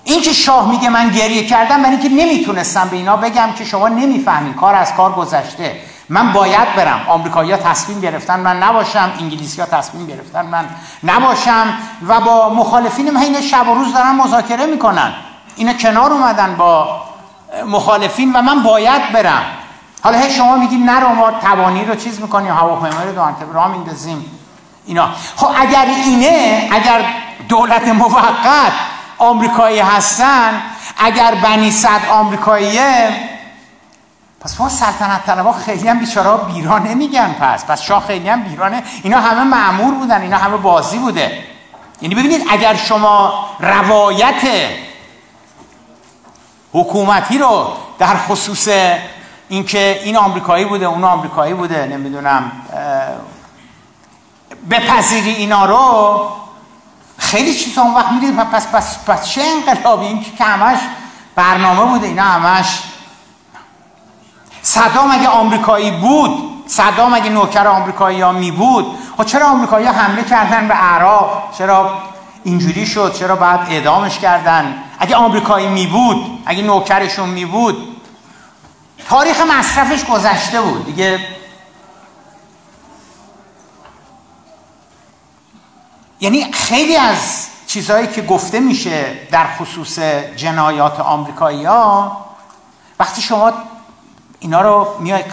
این 0.07 0.21
که 0.21 0.33
شاه 0.33 0.69
میگه 0.69 0.89
من 0.89 1.09
گریه 1.09 1.47
کردم 1.47 1.77
برای 1.83 1.95
اینکه 1.95 2.09
نمی‌تونستم 2.09 2.87
به 2.89 2.95
اینا 2.95 3.17
بگم 3.17 3.49
که 3.57 3.65
شما 3.65 3.87
نمی‌فهمین. 3.87 4.53
کار 4.53 4.75
از 4.75 4.93
کار 4.93 5.11
گذشته. 5.11 5.81
من 6.09 6.33
باید 6.33 6.75
برم. 6.75 7.01
آمریکایی‌ها 7.07 7.57
تصمیم 7.57 8.01
گرفتن 8.01 8.39
من 8.39 8.63
نباشم. 8.63 9.11
انگلیسی 9.19 9.61
ها 9.61 9.67
تصمیم 9.67 10.07
گرفتن 10.07 10.45
من 10.45 10.65
نباشم. 11.03 11.73
و 12.07 12.19
با 12.19 12.49
مخالفین 12.49 13.17
این 13.17 13.41
شب 13.41 13.67
و 13.67 13.73
روز 13.73 13.93
دارن 13.93 14.15
مذاکره 14.15 14.65
می‌کنن. 14.65 15.13
اینا 15.55 15.73
کنار 15.73 16.13
اومدن 16.13 16.55
با 16.55 17.01
مخالفین 17.65 18.33
و 18.33 18.41
من 18.41 18.63
باید 18.63 19.11
برم. 19.11 19.43
حالا 20.03 20.17
هی 20.17 20.31
شما 20.31 20.55
میگید 20.55 20.89
نرو 20.89 21.09
ما 21.09 21.31
توانی 21.31 21.85
رو 21.85 21.95
چیز 21.95 22.21
می‌کنیم 22.21 22.53
هواپیمای 22.53 23.05
رو 23.07 23.11
دو 23.13 23.53
راه 23.53 23.67
میندازیم. 23.71 24.25
اینا. 24.85 25.09
خب 25.35 25.47
اگر 25.59 25.85
اینه 26.05 26.69
اگر 26.71 27.05
دولت 27.49 27.87
موقت 27.87 28.71
آمریکایی 29.17 29.79
هستن 29.79 30.61
اگر 30.97 31.35
بنی 31.35 31.71
صد 31.71 32.01
آمریکاییه 32.09 33.09
پس 34.41 34.59
ما 34.59 34.69
سلطنت 34.69 35.25
طلبا 35.25 35.51
خیلی 35.51 35.87
هم 35.87 35.99
بیچاره 35.99 36.43
بیرا 36.43 36.77
نمیگن 36.77 37.33
پس. 37.33 37.65
پس 37.65 37.81
شاه 37.81 38.07
خیلی 38.07 38.29
هم 38.29 38.43
بیرانه. 38.43 38.83
اینا 39.03 39.19
همه 39.19 39.43
معمور 39.43 39.93
بودن 39.93 40.21
اینا 40.21 40.37
همه 40.37 40.57
بازی 40.57 40.97
بوده. 40.97 41.43
یعنی 42.01 42.15
ببینید 42.15 42.41
اگر 42.49 42.75
شما 42.75 43.45
روایت 43.59 44.69
حکومتی 46.73 47.37
رو 47.37 47.73
در 47.99 48.17
خصوص 48.17 48.67
اینکه 49.49 50.01
این 50.03 50.17
آمریکایی 50.17 50.65
بوده 50.65 50.85
اون 50.85 51.03
آمریکایی 51.03 51.53
بوده 51.53 51.85
نمی‌دونم 51.85 52.51
بپذیری 54.69 55.31
اینا 55.31 55.65
رو 55.65 56.27
خیلی 57.27 57.53
چیزا 57.53 57.81
اون 57.81 57.93
وقت 57.93 58.11
می‌دید 58.11 58.35
پس 58.35 58.67
پس 58.67 59.05
پس 59.05 59.29
چه 59.29 59.41
انقلابی؟ 59.41 60.05
این 60.05 60.25
که 60.37 60.43
همش 60.43 60.79
برنامه 61.35 61.91
بوده 61.91 62.07
اینا 62.07 62.23
همش 62.23 62.79
صدام 64.61 65.11
اگه 65.11 65.27
آمریکایی 65.27 65.91
بود 65.91 66.63
صدام 66.67 67.13
اگه 67.13 67.29
نوکر 67.29 67.67
آمریکایی 67.67 68.21
ها 68.21 68.31
می 68.31 68.51
بود 68.51 68.85
خب 69.17 69.23
چرا 69.23 69.47
آمریکایی 69.47 69.85
ها 69.87 69.93
حمله 69.93 70.23
کردن 70.23 70.67
به 70.67 70.73
عراق؟ 70.73 71.53
چرا 71.57 71.97
اینجوری 72.43 72.85
شد؟ 72.85 73.13
چرا 73.13 73.35
بعد 73.35 73.59
اعدامش 73.69 74.19
کردن؟ 74.19 74.83
اگه 74.99 75.15
آمریکایی 75.15 75.67
می 75.67 75.87
بود 75.87 76.43
اگه 76.45 76.61
نوکرشون 76.61 77.29
می 77.29 77.45
بود 77.45 78.01
تاریخ 79.09 79.41
مصرفش 79.41 80.05
گذشته 80.05 80.61
بود. 80.61 80.85
دیگه 80.85 81.19
یعنی 86.19 86.51
خیلی 86.51 86.95
از 86.95 87.47
چیزهایی 87.67 88.07
که 88.07 88.21
گفته 88.21 88.59
میشه 88.59 89.27
در 89.31 89.47
خصوص 89.57 89.99
جنایات 90.35 90.99
آمریکایی 90.99 91.65
ها 91.65 92.25
وقتی 92.99 93.21
شما 93.21 93.53
اینا 94.39 94.61
رو 94.61 94.87
میای 94.99 95.23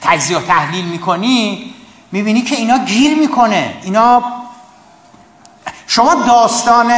تجزیه 0.00 0.38
و 0.38 0.40
تحلیل 0.40 0.84
می‌کنی 0.84 1.74
می‌بینی 2.12 2.42
که 2.42 2.56
اینا 2.56 2.78
گیر 2.78 3.18
می‌کنه. 3.18 3.74
اینا 3.82 4.22
شما 5.86 6.14
داستان 6.14 6.92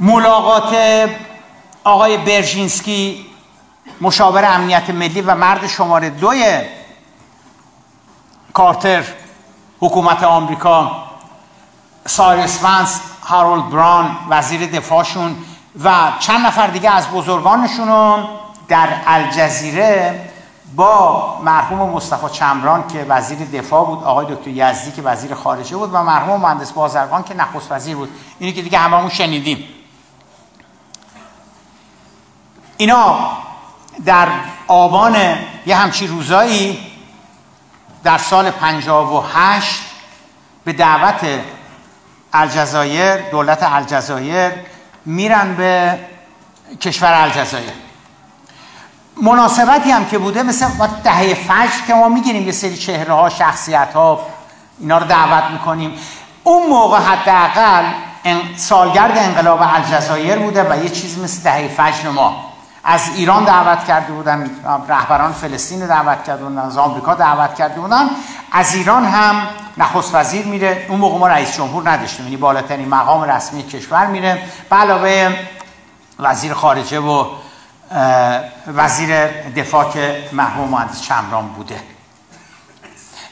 ملاقات 0.00 0.76
آقای 1.84 2.16
برژینسکی 2.16 3.26
مشاور 4.00 4.44
امنیت 4.44 4.90
ملی 4.90 5.20
و 5.20 5.34
مرد 5.34 5.66
شماره 5.66 6.10
دوی 6.10 6.60
کارتر 8.52 9.04
حکومت 9.80 10.22
آمریکا 10.22 11.04
سایرس 12.06 12.64
ونس 12.64 13.00
هارولد 13.24 13.70
بران 13.70 14.16
وزیر 14.28 14.66
دفاعشون 14.66 15.36
و 15.84 16.12
چند 16.18 16.46
نفر 16.46 16.66
دیگه 16.66 16.90
از 16.90 17.08
بزرگانشون 17.08 18.24
در 18.68 18.88
الجزیره 19.06 20.20
با 20.76 21.40
مرحوم 21.44 21.90
مصطفی 21.90 22.28
چمران 22.32 22.88
که 22.88 23.06
وزیر 23.08 23.38
دفاع 23.38 23.86
بود 23.86 24.04
آقای 24.04 24.26
دکتر 24.34 24.50
یزدی 24.50 24.92
که 24.92 25.02
وزیر 25.02 25.34
خارجه 25.34 25.76
بود 25.76 25.90
و 25.94 26.02
مرحوم 26.02 26.40
مهندس 26.40 26.72
بازرگان 26.72 27.22
که 27.22 27.34
نخست 27.34 27.72
وزیر 27.72 27.96
بود. 27.96 28.08
اینی 28.38 28.52
که 28.52 28.62
دیگه 28.62 28.78
هممون 28.78 29.10
شنیدیم. 29.10 29.64
اینا 32.76 33.16
در 34.04 34.28
آبان 34.68 35.16
یه 35.66 35.76
همچی 35.76 36.06
روزایی 36.06 36.78
در 38.04 38.18
سال 38.18 38.50
58 38.50 39.82
به 40.64 40.72
دعوت 40.72 41.26
الجزایر 42.32 43.16
دولت 43.16 43.62
الجزایر 43.62 44.52
میرن 45.04 45.54
به 45.54 45.98
کشور 46.80 47.12
الجزایر. 47.12 47.72
مناسبتی 49.22 49.90
هم 49.90 50.06
که 50.06 50.18
بوده 50.18 50.42
مثل 50.42 50.66
دهه 51.04 51.34
فجر 51.34 51.86
که 51.86 51.94
ما 51.94 52.08
می‌گیریم 52.08 52.46
یه 52.46 52.52
سری 52.52 52.76
چهره 52.76 53.14
ها 53.14 53.28
شخصیت 53.30 53.92
ها 53.94 54.26
اینا 54.80 54.98
رو 54.98 55.06
دعوت 55.06 55.50
می‌کنیم. 55.50 55.98
اون 56.44 56.66
موقع 56.66 56.98
حداقل 56.98 57.84
سالگرد 58.56 59.18
انقلاب 59.18 59.62
الجزایر 59.62 60.38
بوده 60.38 60.70
و 60.70 60.82
یه 60.82 60.88
چیزی 60.88 61.20
مثل 61.20 61.42
دهه 61.42 61.68
فجر 61.68 62.10
ما. 62.10 62.53
از 62.84 63.08
ایران 63.14 63.44
دعوت 63.44 63.84
کرده 63.84 64.12
بودن 64.12 64.50
رهبران 64.88 65.32
فلسطین 65.32 65.86
دعوت 65.86 66.24
کرده 66.24 66.44
بودن 66.44 66.58
از 66.58 66.78
آمریکا 66.78 67.14
دعوت 67.14 67.54
کرده 67.54 67.80
بودن. 67.80 68.10
از 68.52 68.74
ایران 68.74 69.04
هم 69.04 69.46
نخست 69.76 70.14
وزیر 70.14 70.46
میره. 70.46 70.86
اون 70.88 71.00
موقع 71.00 71.18
ما 71.18 71.28
رئیس 71.28 71.56
جمهور 71.56 71.90
نداشتیم 71.90 72.24
یعنی 72.24 72.36
بالاترین 72.36 72.88
مقام 72.88 73.22
رسمی 73.22 73.62
کشور 73.62 74.06
میره. 74.06 74.42
به 74.70 74.76
علاوه 74.76 75.36
وزیر 76.18 76.54
خارجه 76.54 76.98
و 77.00 77.24
وزیر 78.66 79.26
دفاع 79.50 79.90
که 79.90 80.28
مرحوم 80.32 80.68
مهندس 80.68 81.02
چمران 81.02 81.48
بوده. 81.48 81.80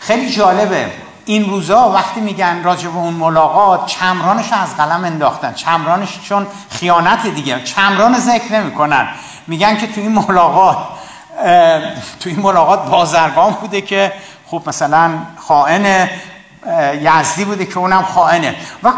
خیلی 0.00 0.30
جالبه. 0.30 0.92
این 1.24 1.50
روزا 1.50 1.90
وقتی 1.90 2.20
میگن 2.20 2.62
راجع 2.62 2.88
به 2.88 2.96
اون 2.96 3.14
ملاقات 3.14 3.86
چمرانش 3.86 4.52
از 4.52 4.76
قلم 4.76 5.04
انداختن. 5.04 5.52
چمرانش 5.52 6.20
چون 6.22 6.46
خیانت 6.70 7.26
دیگه. 7.26 7.64
چمران 7.64 8.18
ذکر 8.18 8.52
نمی‌کنن. 8.52 9.08
میگن 9.46 9.76
که 9.76 9.86
تو 9.86 10.00
این 10.00 10.12
ملاقات 10.12 10.76
تو 12.20 12.30
این 12.30 12.40
ملاقات 12.40 12.90
بازرگان 12.90 13.52
بوده 13.52 13.80
که 13.80 14.12
خب 14.46 14.62
مثلا 14.66 15.10
خائن 15.36 16.08
یزدی 17.00 17.44
بوده 17.44 17.66
که 17.66 17.78
اونم 17.78 18.02
خائنه. 18.02 18.54
وقت, 18.82 18.96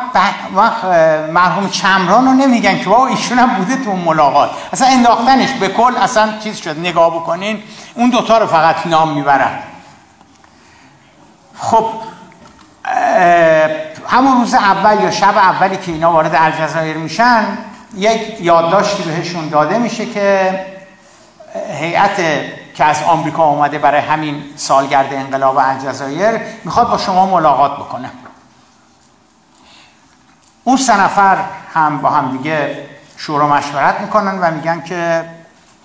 وقت 0.54 0.84
مرحوم 1.30 1.68
چمران 1.68 2.24
رو 2.24 2.32
نمیگن 2.32 2.78
که 2.78 2.84
با 2.90 3.06
ایشون 3.06 3.38
هم 3.38 3.54
بوده 3.54 3.76
تو 3.76 3.96
ملاقات. 3.96 4.50
اصلا 4.72 4.88
انداختنش 4.88 5.50
به 5.50 5.68
کل 5.68 5.96
اصلا 5.96 6.38
چیز 6.44 6.56
شد 6.56 6.78
نگاه 6.78 7.14
بکنین 7.14 7.62
اون 7.94 8.10
دوتا 8.10 8.38
رو 8.38 8.46
فقط 8.46 8.86
نام 8.86 9.12
می‌برن. 9.12 9.58
خب 11.58 11.86
همون 14.08 14.40
روز 14.40 14.54
اول 14.54 15.00
یا 15.00 15.10
شب 15.10 15.36
اولی 15.36 15.76
که 15.76 15.92
اینا 15.92 16.12
وارد 16.12 16.34
الجزایر 16.34 16.96
میشن 16.96 17.58
یک 17.96 18.40
یادداشتی 18.40 19.02
بهشون 19.02 19.48
داده 19.48 19.78
میشه 19.78 20.06
که 20.06 20.60
هیئت 21.80 22.16
که 22.74 22.84
از 22.84 23.02
آمریکا 23.02 23.44
اومده 23.44 23.78
برای 23.78 24.00
همین 24.00 24.44
سالگرد 24.56 25.14
انقلاب 25.14 25.58
الجزایر 25.58 26.40
می‌خواد 26.64 26.90
با 26.90 26.98
شما 26.98 27.26
ملاقات 27.26 27.72
بکنه 27.76 28.10
اون 30.64 30.76
سه 30.76 31.00
نفر 31.00 31.44
هم 31.74 31.98
با 31.98 32.10
هم 32.10 32.36
دیگه 32.36 32.88
شورا 33.16 33.48
مشورت 33.48 34.00
می‌کنن 34.00 34.38
و 34.38 34.50
میگن 34.50 34.82
که 34.82 35.24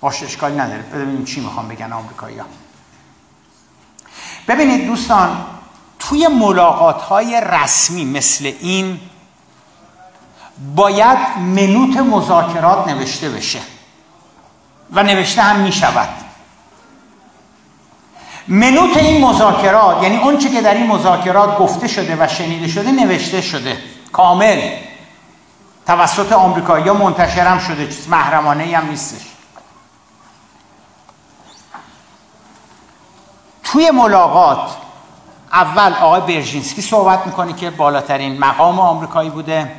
باشه 0.00 0.26
اشکالی 0.26 0.56
نداره 0.56 0.82
ببینیم 0.82 1.24
چی 1.24 1.40
می‌خوام 1.40 1.68
بگن 1.68 1.92
آمریکایی 1.92 2.38
ها. 2.38 2.46
ببینید 4.48 4.86
دوستان 4.86 5.44
توی 5.98 6.28
ملاقات 6.28 7.02
های 7.02 7.40
رسمی 7.40 8.04
مثل 8.04 8.52
این 8.60 9.00
باید 10.74 11.18
منوت 11.38 11.96
مذاکرات 11.96 12.88
نوشته 12.88 13.28
بشه 13.28 13.60
و 14.92 15.02
نوشته 15.02 15.42
هم 15.42 15.60
می‌شود. 15.60 16.08
منوت 18.48 18.96
این 18.96 19.24
مذاکرات 19.24 20.02
یعنی 20.02 20.16
اون 20.16 20.38
که 20.38 20.60
در 20.60 20.74
این 20.74 20.86
مذاکرات 20.86 21.58
گفته 21.58 21.88
شده 21.88 22.16
و 22.20 22.28
شنیده 22.28 22.68
شده 22.68 22.90
نوشته 22.90 23.40
شده. 23.40 23.78
کامل. 24.12 24.70
توسط 25.86 26.32
آمریکایی 26.32 26.88
ها 26.88 26.94
منتشرم 26.94 27.58
شده 27.58 27.86
چیز 27.86 28.08
محرمانه 28.08 28.76
هم 28.76 28.88
نیستش. 28.88 29.22
توی 33.64 33.90
ملاقات 33.90 34.76
اول 35.52 35.92
آقای 35.92 36.20
برژینسکی 36.20 36.82
صحبت 36.82 37.26
می‌کنه 37.26 37.52
که 37.52 37.70
بالاترین 37.70 38.38
مقام 38.38 38.80
آمریکایی 38.80 39.30
بوده. 39.30 39.72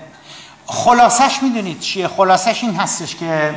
خلاصش 0.72 1.44
می‌دونید 1.44 1.80
چیه؟ 1.80 2.08
خلاصش 2.08 2.64
این 2.64 2.76
هستش 2.76 3.16
که 3.16 3.56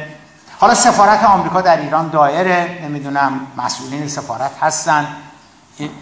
حالا 0.58 0.74
سفارت 0.74 1.24
آمریکا 1.24 1.60
در 1.60 1.80
ایران 1.80 2.08
دایره 2.08 2.80
نمی‌دونم 2.84 3.46
مسئولین 3.56 4.08
سفارت 4.08 4.50
هستن. 4.60 5.16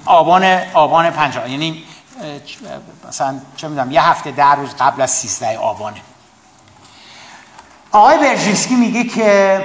آبان 0.07 0.45
آبان 0.75 1.11
پنجاه 1.11 1.51
یعنی 1.51 1.85
مثلا 3.09 3.41
چه 3.57 3.69
می‌دونم 3.69 3.91
یه 3.91 4.03
هفته 4.03 4.31
در 4.31 4.57
روز 4.57 4.75
قبل 4.75 5.03
از 5.03 5.11
13 5.11 5.59
آبانه. 5.59 6.01
آقای 7.93 8.19
برژینسکی 8.19 8.75
میگه 8.75 9.05
که 9.05 9.63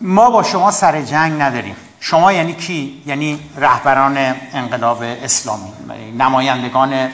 ما 0.00 0.30
با 0.30 0.42
شما 0.42 0.70
سر 0.70 1.02
جنگ 1.02 1.42
نداریم. 1.42 1.76
شما 2.00 2.32
یعنی 2.32 2.54
کی؟ 2.54 3.02
یعنی 3.06 3.40
رهبران 3.56 4.16
انقلاب 4.52 5.02
اسلامی 5.02 5.72
نمایندگان 6.18 7.10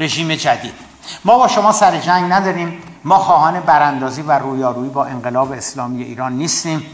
رژیم 0.00 0.34
جدید. 0.34 0.87
ما 1.24 1.38
با 1.38 1.48
شما 1.48 1.72
سر 1.72 1.98
جنگ 1.98 2.32
نداریم. 2.32 2.82
ما 3.04 3.18
خواهان 3.18 3.60
براندازی 3.60 4.22
و 4.22 4.32
رویارویی 4.32 4.90
با 4.90 5.04
انقلاب 5.04 5.52
اسلامی 5.52 6.02
ایران 6.02 6.32
نیستیم. 6.32 6.86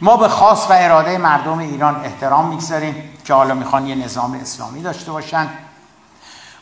ما 0.00 0.16
به 0.16 0.28
خاص 0.28 0.66
و 0.70 0.72
اراده 0.72 1.18
مردم 1.18 1.58
ایران 1.58 2.04
احترام 2.04 2.48
می‌گذاریم 2.48 2.94
که 3.24 3.34
حالا 3.34 3.54
می‌خوان 3.54 3.86
یه 3.86 3.94
نظام 3.94 4.38
اسلامی 4.42 4.82
داشته 4.82 5.12
باشن. 5.12 5.48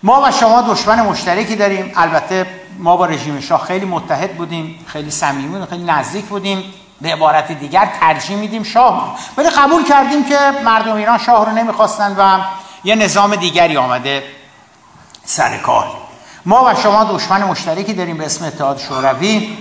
ما 0.03 0.23
و 0.25 0.31
شما 0.31 0.63
دشمن 0.63 1.03
مشترکی 1.03 1.57
داریم. 1.57 1.93
البته 1.97 2.47
ما 2.79 2.97
با 2.97 3.07
رژیم 3.07 3.41
شاه 3.41 3.65
خیلی 3.65 3.87
متحد 3.87 4.37
بودیم 4.37 4.85
خیلی 4.87 5.11
صمیمی 5.11 5.67
خیلی 5.67 5.85
نزدیک 5.85 6.25
بودیم. 6.25 6.75
به 7.01 7.13
عبارت 7.13 7.53
دیگر 7.53 7.89
ترجیح 8.01 8.37
میدیم 8.37 8.63
شاه. 8.63 9.19
ولی 9.37 9.51
قبول 9.51 9.85
کردیم 9.85 10.25
که 10.25 10.39
مردم 10.65 10.95
ایران 10.95 11.19
شاه 11.19 11.47
رو 11.47 11.53
نمی‌خواستن 11.53 12.17
و 12.19 12.41
یه 12.85 12.95
نظام 12.95 13.37
دیگری 13.37 13.77
آمده 13.77 14.23
سر 15.25 15.59
کار. 15.59 16.06
ما 16.47 16.65
و 16.65 16.75
شما 16.83 17.05
دشمن 17.05 17.45
مشترکی 17.45 17.93
داریم 17.93 18.17
به 18.17 18.27
اسم 18.27 18.45
اتحاد 18.45 18.79
شوروی. 18.79 19.57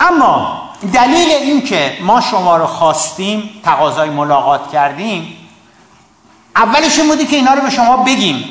اما 0.00 0.62
دلیل 0.92 1.30
این 1.30 1.62
که 1.62 1.98
ما 2.02 2.20
شما 2.20 2.56
رو 2.56 2.66
خواستیم 2.66 3.50
تقاضای 3.64 4.10
ملاقات 4.10 4.72
کردیم 4.72 5.36
اولش 6.56 6.98
این 6.98 7.08
بودی 7.08 7.26
که 7.26 7.36
اینا 7.36 7.54
رو 7.54 7.62
به 7.62 7.70
شما 7.70 7.96
بگیم. 7.96 8.44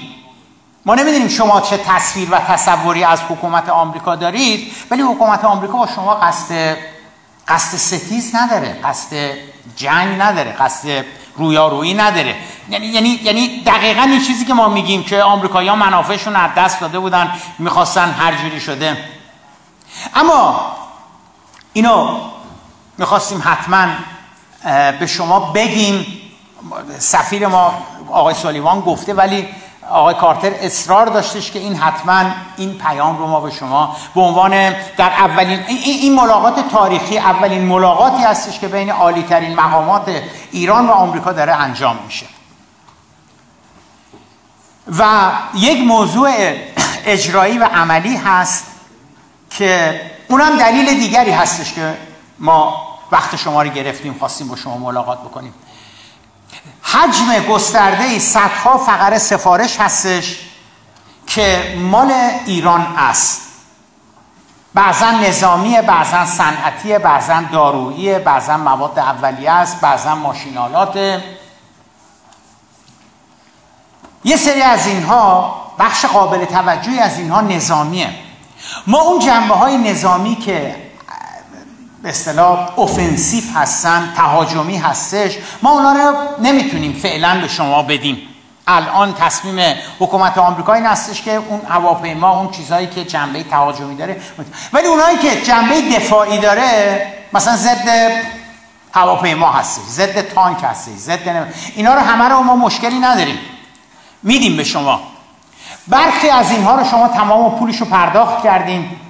ما 0.86 0.96
نمی‌دونیم 0.96 1.28
شما 1.28 1.62
چه 1.62 1.78
تصویر 1.78 2.28
و 2.32 2.40
تصوری 2.40 3.04
از 3.04 3.22
حکومت 3.30 3.70
آمریکا 3.70 4.16
دارید 4.16 4.72
ولی 4.92 5.02
حکومت 5.02 5.46
آمریکا 5.46 5.78
با 5.78 5.88
شما 5.96 6.16
قصد 6.16 6.78
قصد 7.48 7.78
ستیز 7.78 8.36
نداره 8.36 8.80
قصد 8.84 9.32
جنگ 9.76 10.22
نداره 10.22 10.52
قصد 10.52 11.06
رویارویی 11.36 11.94
نداره. 11.94 12.36
یعنی 12.70 12.86
یعنی 12.86 13.10
یعنی 13.10 13.64
دقیقا 13.64 14.02
این 14.02 14.24
چیزی 14.24 14.46
که 14.46 14.54
ما 14.54 14.70
میگیم 14.70 15.04
که 15.04 15.24
آمریکایی‌ها 15.24 15.76
منافعشون 15.76 16.36
از 16.36 16.50
دست 16.58 16.80
داده 16.82 17.00
بودن 17.00 17.32
می‌خواستن 17.60 18.12
هر 18.12 18.36
جوری 18.36 18.60
شده. 18.60 18.98
اما 20.16 20.62
اینو 21.74 22.20
می‌خواستیم 22.98 23.44
حتما 23.46 23.88
به 25.00 25.08
شما 25.08 25.40
بگیم. 25.40 26.22
سفیر 27.00 27.48
ما 27.48 27.74
آقای 28.12 28.34
سالیوان 28.34 28.82
گفته 28.82 29.14
ولی 29.14 29.48
آقای 29.90 30.14
کارتر 30.14 30.52
اصرار 30.62 31.06
داشتش 31.06 31.52
که 31.52 31.60
این 31.60 31.76
حتما 31.76 32.24
این 32.58 32.78
پیام 32.78 33.18
رو 33.18 33.28
ما 33.28 33.40
به 33.40 33.52
شما 33.52 33.96
به 34.16 34.22
عنوان 34.22 34.74
در 34.98 35.10
اولین 35.10 35.64
این 35.68 36.16
ملاقات 36.16 36.70
تاریخی 36.70 37.18
اولین 37.18 37.62
ملاقاتی 37.62 38.24
هستش 38.24 38.60
که 38.60 38.68
بین 38.68 38.90
عالی 38.90 39.24
ترین 39.24 39.56
مقامات 39.56 40.22
ایران 40.52 40.88
و 40.88 40.92
آمریکا 40.92 41.32
داره 41.32 41.54
انجام 41.54 41.98
میشه. 42.06 42.26
و 45.00 45.32
یک 45.56 45.80
موضوع 45.80 46.54
اجرایی 47.06 47.58
و 47.58 47.64
عملی 47.64 48.16
هست 48.16 48.66
که 49.50 50.02
اونم 50.28 50.58
دلیل 50.58 51.00
دیگری 51.00 51.32
هستش 51.32 51.74
که 51.74 51.98
ما 52.40 52.88
وقت 53.12 53.36
شما 53.36 53.62
رو 53.62 53.70
گرفتیم 53.70 54.16
خواستیم 54.20 54.48
با 54.48 54.56
شما 54.56 54.78
ملاقات 54.78 55.20
بکنیم. 55.20 55.54
حجم 56.82 57.54
گسترده 57.54 58.20
صدها 58.20 58.78
فقره 58.78 59.18
سفارش 59.18 59.80
هستش 59.80 60.40
که 61.28 61.76
مال 61.78 62.12
ایران 62.46 62.82
است. 62.98 63.42
بعضا 64.74 65.12
نظامی 65.12 65.82
بعضا 65.82 66.26
صنعتی 66.26 66.98
بعضا 66.98 67.44
دارویی 67.52 68.20
بعضا 68.20 68.58
مواد 68.58 69.00
اولیه 69.00 69.52
است 69.52 69.82
بعضا 69.82 70.16
ماشینالات 70.16 71.22
یه 74.24 74.38
سری 74.38 74.62
از 74.62 74.88
اینها 74.88 75.56
بخش 75.80 76.06
قابل 76.06 76.46
توجهی 76.46 77.00
از 77.00 77.20
اینها 77.20 77.42
نظامیه. 77.42 78.10
ما 78.88 79.02
اون 79.02 79.20
جنبه 79.20 79.54
های 79.54 79.78
نظامی 79.78 80.36
که 80.36 80.76
به 82.04 82.10
اصطلاح 82.10 82.80
اوفنسیف 82.80 83.58
هستن 83.58 84.14
تهاجمی 84.18 84.78
هستش 84.78 85.38
ما 85.62 85.72
اونا 85.72 85.94
رو 85.94 86.16
نمی‌تونیم 86.40 86.94
فعلا 86.94 87.42
به 87.42 87.48
شما 87.48 87.84
بدیم. 87.84 88.18
الان 88.68 89.14
تصمیم 89.14 89.76
حکومت 90.00 90.38
آمریکا 90.38 90.74
این 90.74 90.86
هستش 90.86 91.22
که 91.22 91.32
اون 91.32 91.62
هواپیما 91.70 92.40
اون 92.40 92.52
چیزهایی 92.52 92.88
که 92.88 93.04
جنبه 93.06 93.44
تهاجمی 93.44 93.96
داره 93.96 94.22
ولی 94.74 94.88
اونایی 94.88 95.18
که 95.18 95.42
جنبه 95.42 95.82
دفاعی 95.82 96.40
داره 96.40 97.08
مثلا 97.34 97.56
ضد 97.56 98.12
هواپیما 98.94 99.52
هستش 99.52 99.84
ضد 99.84 100.22
تانک 100.22 100.58
هستش 100.64 100.94
ضد 100.94 101.48
اینا 101.76 101.94
رو 101.94 102.00
همه 102.00 102.30
رو 102.30 102.40
ما 102.40 102.56
مشکلی 102.56 103.00
نداریم. 103.00 103.38
میدیم 104.24 104.58
به 104.58 104.64
شما. 104.64 105.02
برخی 105.88 106.30
از 106.30 106.52
اینها 106.52 106.76
رو 106.76 106.84
شما 106.84 107.08
تمام 107.08 107.60
پولش 107.60 107.78
رو 107.78 107.86
پرداخت 107.86 108.44
کردیم. 108.44 109.02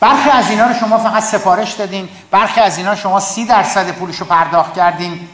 برخی 0.00 0.30
از 0.30 0.50
اینا 0.50 0.66
رو 0.66 0.74
شما 0.74 0.98
فقط 0.98 1.22
سفارش 1.22 1.72
دادین 1.72 2.08
برخی 2.30 2.60
از 2.60 2.78
اینا 2.78 2.96
شما 2.96 3.20
سی 3.20 3.44
درصد 3.44 3.90
پولش 3.90 4.16
رو 4.16 4.26
پرداخت 4.26 4.74
کردین 4.74 5.28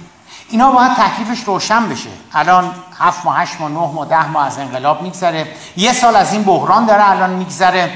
اینا 0.51 0.73
باید 0.73 0.93
تکلیفش 0.93 1.45
روشن 1.45 1.89
بشه. 1.89 2.11
الان 2.33 2.75
هفت 2.99 3.25
ماه 3.25 3.41
هشت 3.41 3.61
ماه 3.61 3.71
نه 3.71 3.95
ماه 3.95 4.07
ده 4.07 4.29
ماه 4.29 4.47
از 4.47 4.59
انقلاب 4.59 5.03
میگذره. 5.03 5.47
یه 5.77 5.93
سال 5.93 6.17
از 6.17 6.33
این 6.33 6.43
بحران 6.43 6.87
داره 6.87 7.11
الان 7.11 7.31
میگذره. 7.31 7.91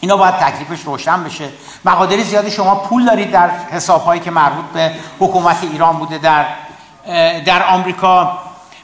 اینا 0.00 0.16
باید 0.16 0.34
تکلیفش 0.34 0.84
روشن 0.84 1.24
بشه. 1.24 1.48
مقادری 1.84 2.24
زیادی 2.24 2.50
شما 2.50 2.74
پول 2.74 3.06
دارید 3.06 3.30
در 3.30 3.50
حسابهایی 3.50 4.20
که 4.20 4.30
مربوط 4.30 4.64
به 4.64 4.92
حکومت 5.20 5.58
ایران 5.62 5.96
بوده 5.96 6.18
در 6.18 6.46
در 7.44 7.62
آمریکا. 7.62 8.38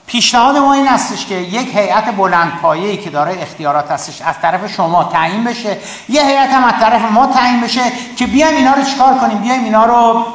پیشنهاد 0.06 0.56
ما 0.56 0.74
این 0.74 0.86
هستش 0.86 1.26
که 1.26 1.34
یک 1.34 1.76
هیئت 1.76 2.16
بلند 2.16 2.52
پایه‌ای 2.62 2.96
که 2.96 3.10
داره 3.10 3.42
اختیارات 3.42 3.90
هستش 3.90 4.22
از 4.22 4.40
طرف 4.42 4.72
شما 4.72 5.04
تعیین 5.04 5.44
بشه 5.44 5.78
یه 6.08 6.26
هیئت 6.26 6.50
هم 6.50 6.64
از 6.64 6.74
طرف 6.80 7.02
ما 7.10 7.26
تعیین 7.26 7.60
بشه 7.60 7.92
که 8.16 8.26
بیایم 8.26 8.56
اینا 8.56 8.72
رو 8.72 8.84
چیکار 8.84 9.18
کنیم؟ 9.18 9.38
بیایم 9.38 9.64
اینا 9.64 9.84
رو 9.84 10.26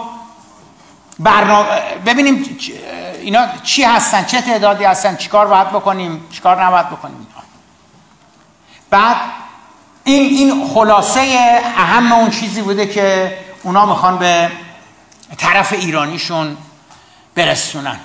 برنامه 1.20 1.68
ببینیم 2.06 2.58
اینا 3.22 3.48
چی 3.64 3.84
هستن 3.84 4.26
چه 4.26 4.42
تعدادی 4.42 4.84
هستن 4.84 5.16
چیکار 5.16 5.48
باید 5.48 5.70
بکنیم 5.70 6.28
چیکار 6.32 6.64
نباید 6.64 6.90
بکنیم 6.90 7.28
بعد 8.90 9.16
این 10.04 10.24
این 10.24 10.68
خلاصه 10.68 11.22
اهم 11.78 12.12
اون 12.12 12.30
چیزی 12.30 12.62
بوده 12.62 12.88
که 12.88 13.38
اونا 13.64 13.86
می‌خوان 13.86 14.18
به 14.18 14.52
طرف 15.38 15.74
ایرانیشون 15.74 16.58
برسونن. 17.36 18.00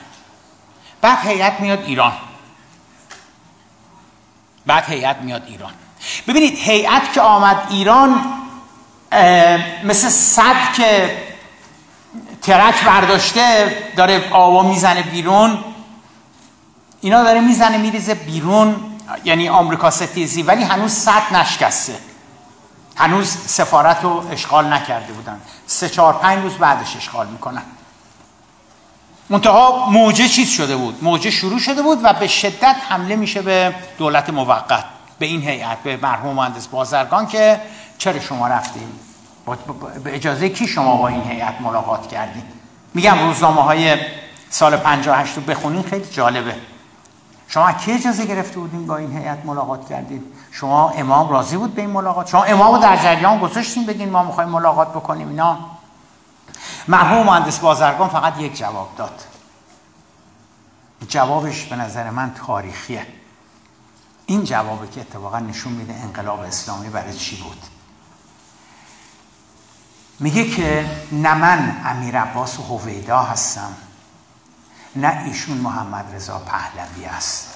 بعد 1.06 1.26
هیئت 1.26 1.60
میاد 1.60 1.84
ایران. 1.86 2.12
بعد 4.66 4.84
هیئت 4.84 5.16
میاد 5.16 5.42
ایران. 5.46 5.72
ببینید 6.26 6.58
هیئت 6.58 7.12
که 7.12 7.20
آمد 7.20 7.66
ایران 7.70 8.20
مثل 9.84 10.08
صد 10.08 10.72
که 10.76 11.18
ترک 12.42 12.84
برداشته 12.84 13.76
داره 13.96 14.30
آوا 14.32 14.62
می‌زنه 14.62 15.02
بیرون 15.02 15.64
اینا 17.00 17.24
داره 17.24 17.40
می‌زنه 17.40 17.78
میریزه 17.78 18.14
بیرون 18.14 18.76
یعنی 19.24 19.48
آمریکا 19.48 19.90
ستیزی 19.90 20.42
ولی 20.42 20.64
هنوز 20.64 20.92
صد 20.92 21.34
نشکسته. 21.34 21.98
هنوز 22.96 23.28
سفارت 23.28 24.02
رو 24.02 24.28
اشغال 24.30 24.72
نکرده 24.72 25.12
بودن. 25.12 25.40
سه 25.66 25.88
چهار 25.88 26.12
پنج 26.12 26.42
روز 26.42 26.54
بعدش 26.54 26.96
اشغال 26.96 27.26
می‌کنن. 27.26 27.62
منتها 29.30 29.90
موجه 29.90 30.28
چیز 30.28 30.50
شده 30.50 30.76
بود؟ 30.76 31.04
موجه 31.04 31.30
شروع 31.30 31.58
شده 31.58 31.82
بود 31.82 31.98
و 32.02 32.12
به 32.12 32.26
شدت 32.26 32.76
حمله 32.88 33.16
میشه 33.16 33.42
به 33.42 33.74
دولت 33.98 34.30
موقت 34.30 34.84
به 35.18 35.26
این 35.26 35.42
هیئت 35.42 35.78
به 35.82 35.96
مرحوم 36.02 36.34
مهندس 36.34 36.66
بازرگان 36.66 37.26
که 37.26 37.60
چرا 37.98 38.20
شما 38.20 38.48
رفتید 38.48 39.06
به 40.04 40.14
اجازه 40.14 40.48
کی 40.48 40.66
شما 40.66 40.96
با 40.96 41.08
این 41.08 41.22
هیئت 41.22 41.60
ملاقات 41.60 42.08
کردید 42.08 42.44
میگم 42.94 43.18
روزنامه 43.18 43.62
های 43.62 43.96
سال 44.50 44.76
58 44.76 45.36
رو 45.36 45.42
بخونین 45.42 45.82
خیلی 45.82 46.04
جالبه. 46.04 46.54
شما 47.48 47.72
کی 47.72 47.92
اجازه 47.92 48.26
گرفته 48.26 48.58
بودین 48.58 48.86
با 48.86 48.96
این 48.96 49.18
هیئت 49.18 49.38
ملاقات 49.44 49.88
کردید 49.88 50.22
شما 50.52 50.90
امام 50.90 51.28
راضی 51.28 51.56
بود 51.56 51.74
به 51.74 51.82
این 51.82 51.90
ملاقات؟ 51.90 52.28
شما 52.28 52.44
امام 52.44 52.74
رو 52.74 52.80
در 52.80 52.96
جریان 52.96 53.38
گذاشتین 53.38 53.86
بگین 53.86 54.10
ما 54.10 54.22
می‌خوایم 54.22 54.48
ملاقات 54.48 54.88
بکنیم 54.88 55.28
اینا؟ 55.28 55.58
مرحوم 56.88 57.26
مهندس 57.26 57.58
بازرگان 57.58 58.08
فقط 58.08 58.38
یک 58.38 58.58
جواب 58.58 58.94
داد. 58.96 59.24
جوابش 61.08 61.64
به 61.64 61.76
نظر 61.76 62.10
من 62.10 62.34
تاریخیه. 62.34 63.06
این 64.26 64.44
جوابه 64.44 64.88
که 64.88 65.00
اتفاقا 65.00 65.38
نشون 65.38 65.72
میده 65.72 65.94
انقلاب 65.94 66.40
اسلامی 66.40 66.88
برای 66.88 67.14
چی 67.14 67.36
بود. 67.42 67.62
میگه 70.20 70.50
که 70.50 70.90
نه 71.12 71.34
من 71.34 71.76
امیر 71.84 72.18
عباس 72.20 72.58
و 72.58 72.62
هویدا 72.62 73.18
هستم 73.18 73.76
نه 74.96 75.22
ایشون 75.24 75.56
محمد 75.56 76.14
رضا 76.14 76.38
پهلوی 76.38 77.04
است. 77.04 77.48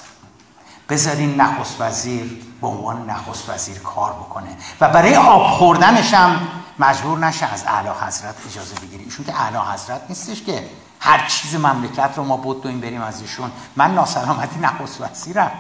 بذارین 0.89 1.41
نخست 1.41 1.81
وزیر 1.81 2.47
به 2.61 2.66
عنوان 2.66 3.11
نخست 3.11 3.51
وزیر 3.51 3.78
کار 3.78 4.12
بکنه. 4.12 4.57
و 4.81 4.89
برای 4.89 5.16
آب 5.16 5.47
خوردنش 5.47 6.14
هم 6.14 6.49
مجبور 6.81 7.18
نشه 7.18 7.47
از 7.47 7.64
اعلی 7.66 7.89
حضرت 7.89 8.35
اجازه 8.51 8.74
بگیری. 8.74 9.05
ایشون 9.05 9.24
که 9.24 9.41
اعلی 9.41 9.57
حضرت 9.57 10.01
نیستش 10.09 10.43
که 10.43 10.70
هر 11.01 11.26
چیز 11.26 11.55
مملکت 11.55 12.11
رو 12.16 12.24
ما 12.24 12.37
بود 12.37 12.62
بریم 12.81 13.03
از 13.03 13.20
ایشون. 13.20 13.53
من 13.76 13.95
ناسلامتی 13.95 14.61
نخست 14.61 15.01
وزیرم 15.01 15.53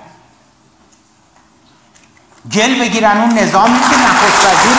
گل 2.52 2.80
بگیرن 2.80 3.16
اون 3.16 3.38
نظامی 3.38 3.80
که 3.80 3.86
نخست 3.86 4.46
وزیر 4.46 4.76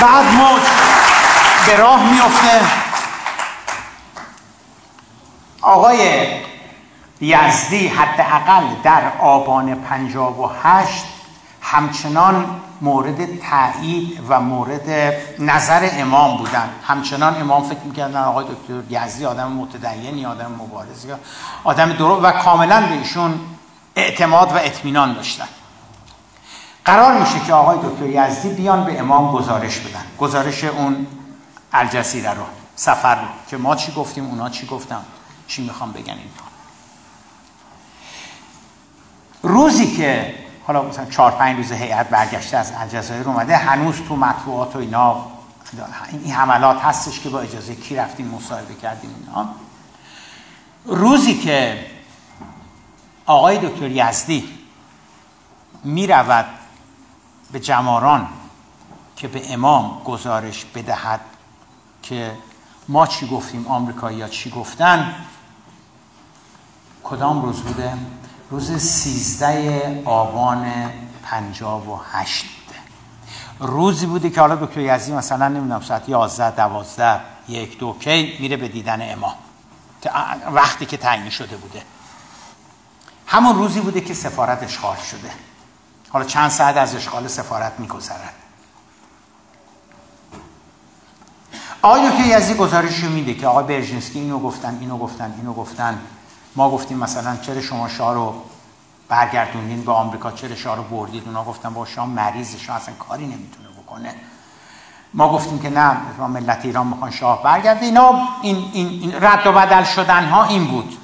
بعد 0.00 0.24
موج 0.24 0.62
به 1.66 1.76
راه 1.76 2.10
میفته 2.10 2.60
آقای 5.62 6.26
یزدی 7.20 7.88
حداقل 7.88 8.64
در 8.82 9.12
آبان 9.18 9.74
پنجاب 9.74 10.40
و 10.40 10.50
هشت 10.62 11.04
همچنان 11.62 12.60
مورد 12.80 13.38
تایید 13.38 14.20
و 14.28 14.40
مورد 14.40 15.14
نظر 15.38 15.88
امام 15.92 16.36
بودن. 16.36 16.68
همچنان 16.86 17.40
امام 17.40 17.62
فکر 17.68 17.80
می‌کردن 17.84 18.22
آقای 18.22 18.44
دکتر 18.44 18.92
یزدی 19.04 19.26
آدم 19.26 19.52
متدینی 19.52 20.26
آدم 20.26 20.52
مبارزی 20.58 21.08
آدم 21.64 21.92
درو 21.92 22.20
و 22.20 22.32
کاملا 22.32 22.80
به 22.80 22.92
ایشون 22.92 23.40
اعتماد 23.96 24.52
و 24.52 24.56
اطمینان 24.56 25.14
داشتن. 25.14 25.48
قرار 26.84 27.20
میشه 27.20 27.40
که 27.46 27.52
آقای 27.52 27.78
دکتر 27.78 28.06
یزدی 28.06 28.48
بیان 28.48 28.84
به 28.84 29.00
امام 29.00 29.32
گزارش 29.32 29.78
بدن. 29.78 30.04
گزارش 30.18 30.64
اون 30.64 31.06
الجزیره 31.72 32.30
رو 32.30 32.42
سفر 32.76 33.14
رو. 33.14 33.28
که 33.50 33.56
ما 33.56 33.76
چی 33.76 33.92
گفتیم 33.92 34.26
اونا 34.26 34.48
چی 34.48 34.66
گفتم 34.66 35.02
چی 35.46 35.62
می‌خوام 35.62 35.92
بگن 35.92 36.14
این 36.14 36.28
روزی 39.42 39.96
که 39.96 40.34
حالا 40.66 40.82
مثلا 40.82 41.04
چهار 41.04 41.30
پنج 41.30 41.56
روز 41.56 41.72
هیئت 41.72 42.08
برگشته 42.08 42.56
از 42.56 42.72
الجزایر 42.76 43.28
اومده 43.28 43.56
هنوز 43.56 43.96
تو 44.08 44.16
مطبوعات 44.16 44.76
و 44.76 44.78
اینا 44.78 45.26
این 46.12 46.32
حملات 46.32 46.80
هستش 46.80 47.20
که 47.20 47.28
با 47.28 47.40
اجازه 47.40 47.74
کی 47.74 47.96
رفتیم 47.96 48.28
مصاحبه 48.28 48.74
کردیم 48.74 49.10
اینا 49.20 49.48
روزی 50.84 51.34
که 51.34 51.86
آقای 53.26 53.58
دکتر 53.58 53.90
یزدی 53.90 54.48
می‌رود 55.84 56.46
به 57.52 57.60
جماران 57.60 58.28
که 59.16 59.28
به 59.28 59.52
امام 59.52 60.02
گزارش 60.04 60.64
بدهد 60.64 61.20
که 62.02 62.32
ما 62.88 63.06
چی 63.06 63.26
گفتیم 63.26 63.66
آمریکایی 63.66 64.28
چی 64.28 64.50
گفتن 64.50 65.14
کدام 67.04 67.42
روز 67.42 67.60
بوده؟ 67.60 67.92
روز 68.50 68.82
سیزده 68.82 70.02
آبان 70.04 70.90
پنجاب 71.22 71.88
و 71.88 72.00
هشت. 72.12 72.46
روزی 73.58 74.06
بوده 74.06 74.30
که 74.30 74.40
حالا 74.40 74.54
دکتر 74.54 74.80
یزی 74.80 75.12
مثلا 75.12 75.48
نمی‌دونم 75.48 75.80
ساعت 75.80 76.08
یازده 76.08 76.50
دوازده 76.50 77.20
یک 77.48 77.78
دو 77.78 77.96
کی 78.00 78.36
میره 78.40 78.56
به 78.56 78.68
دیدن 78.68 79.12
امام. 79.12 79.34
وقتی 80.52 80.86
که 80.86 80.96
تعیین 80.96 81.30
شده 81.30 81.56
بوده. 81.56 81.82
همون 83.26 83.56
روزی 83.56 83.80
بوده 83.80 84.00
که 84.00 84.14
سفارت 84.14 84.62
اشغال 84.62 84.96
شده. 84.96 85.30
حالا 86.08 86.24
چند 86.24 86.50
ساعت 86.50 86.76
از 86.76 86.94
اشغال 86.94 87.28
سفارت 87.28 87.72
میگذرد. 87.78 88.34
آقای 91.82 92.10
دکتر 92.10 92.38
یزی 92.38 92.54
گزارشی 92.54 93.08
میده 93.08 93.34
که 93.34 93.46
آقای 93.46 93.64
برژنسکی 93.64 94.18
اینو 94.18 94.38
گفتن 94.38 94.78
اینو 94.80 94.98
گفتن 94.98 95.34
اینو 95.38 95.52
گفتن. 95.52 96.00
ما 96.56 96.70
گفتیم 96.70 96.98
مثلا 96.98 97.36
چرا 97.36 97.60
شما 97.60 97.88
شاه 97.88 98.14
رو 98.14 98.34
برگردوندین 99.08 99.84
به 99.84 99.92
آمریکا؟ 99.92 100.30
چرا 100.30 100.56
شاه 100.56 100.76
رو 100.76 100.82
بردید؟ 100.82 101.22
اونا 101.26 101.44
گفتن 101.44 101.74
با 101.74 101.86
شاه 101.86 102.06
مریض 102.06 102.56
شاه 102.56 102.76
اصلا 102.76 102.94
کاری 102.94 103.26
نمی‌تونه 103.26 103.68
بکنه. 103.82 104.14
ما 105.14 105.32
گفتیم 105.32 105.58
که 105.58 105.70
نه 105.70 105.96
ما 106.18 106.28
ملت 106.28 106.64
ایران 106.64 106.86
می‌خوان 106.86 107.10
شاه 107.10 107.42
برگرده 107.42 107.86
اینا 107.86 108.12
این, 108.42 108.70
این, 108.72 108.88
این 108.88 109.12
رد 109.20 109.46
و 109.46 109.52
بدل 109.52 109.84
شدن 109.84 110.24
ها 110.28 110.44
این 110.44 110.64
بود. 110.66 110.96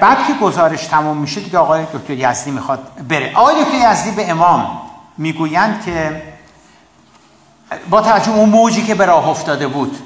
بعد 0.00 0.26
که 0.26 0.34
گزارش 0.34 0.86
تمام 0.86 1.16
میشه 1.16 1.40
دیگه 1.40 1.58
آقای 1.58 1.84
دکتر 1.84 2.12
یزدی 2.12 2.50
می‌خواد 2.50 2.92
بره. 3.08 3.32
آقای 3.36 3.64
دکتر 3.64 3.92
یزدی 3.92 4.10
به 4.10 4.30
امام 4.30 4.80
می‌گویند 5.18 5.84
که 5.84 6.22
با 7.90 8.02
توجه 8.02 8.30
اون 8.30 8.48
موجی 8.48 8.84
که 8.84 8.94
به 8.94 9.06
راه 9.06 9.28
افتاده 9.28 9.68
بود 9.68 10.05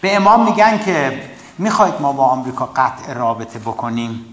به 0.00 0.16
امام 0.16 0.44
میگن 0.44 0.78
که 0.84 1.30
می‌خواید 1.58 2.00
ما 2.00 2.12
با 2.12 2.24
آمریکا 2.24 2.66
قطع 2.66 3.12
رابطه 3.12 3.58
بکنیم. 3.58 4.24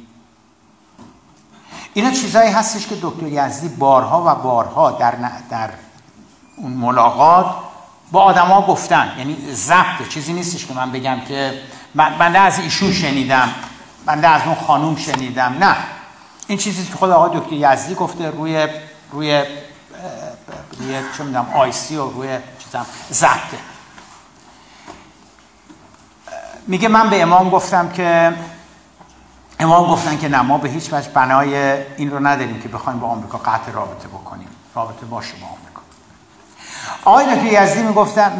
اینا 1.93 2.11
چیزایی 2.11 2.51
هستش 2.51 2.88
که 2.88 2.95
دکتر 3.01 3.28
یزدی 3.28 3.68
بارها 3.68 4.24
و 4.28 4.36
بارها 4.36 4.91
در, 4.91 5.15
در 5.49 5.70
اون 6.57 6.72
ملاقات 6.72 7.55
با 8.11 8.22
آدما 8.22 8.61
گفتن. 8.61 9.11
یعنی 9.18 9.38
ضبط 9.51 10.09
چیزی 10.09 10.34
نیستش 10.34 10.65
که 10.65 10.74
من 10.74 10.91
بگم 10.91 11.20
که 11.28 11.61
من 11.95 12.36
از 12.36 12.59
ایشون 12.59 12.93
شنیدم 12.93 13.49
بنده 14.05 14.28
از 14.28 14.41
اون 14.45 14.55
خانوم 14.55 14.95
شنیدم. 14.95 15.57
نه. 15.59 15.76
این 16.47 16.57
چیزی 16.57 16.86
که 16.86 16.93
خود 16.93 17.09
آقای 17.09 17.39
دکتر 17.39 17.53
یزدی 17.53 17.95
گفته 17.95 18.32
روی 18.32 18.68
روی 19.11 19.43
روی 20.80 21.01
چه 21.18 21.24
می‌دونم 21.24 21.47
آیسی 21.55 21.95
و 21.95 22.09
روی 22.09 22.38
چیزم 22.59 22.86
ضبطه 23.11 23.57
میگه 26.68 26.88
من 26.88 27.09
به 27.09 27.22
امام 27.22 27.49
گفتم 27.49 27.89
که 27.89 28.34
امام 29.59 29.91
گفتن 29.91 30.18
که 30.18 30.30
نه 30.30 30.41
ما 30.41 30.57
به 30.57 30.70
هیچ 30.70 30.93
وجه 30.93 31.09
بنای 31.09 31.74
این 31.97 32.11
رو 32.11 32.28
نداریم 32.28 32.59
که 32.59 32.68
بخوایم 32.68 32.99
با 32.99 33.07
آمریکا 33.07 33.38
قطع 33.38 33.72
رابطه 33.72 34.07
بکنیم. 34.07 34.47
رابطه 34.76 35.05
باشه 35.05 35.34
با 35.41 35.47
آمریکا. 35.47 35.82
آقای 37.05 37.26
دکتر 37.26 37.63
یزدی 37.63 37.84
می‌گفتن 37.84 38.32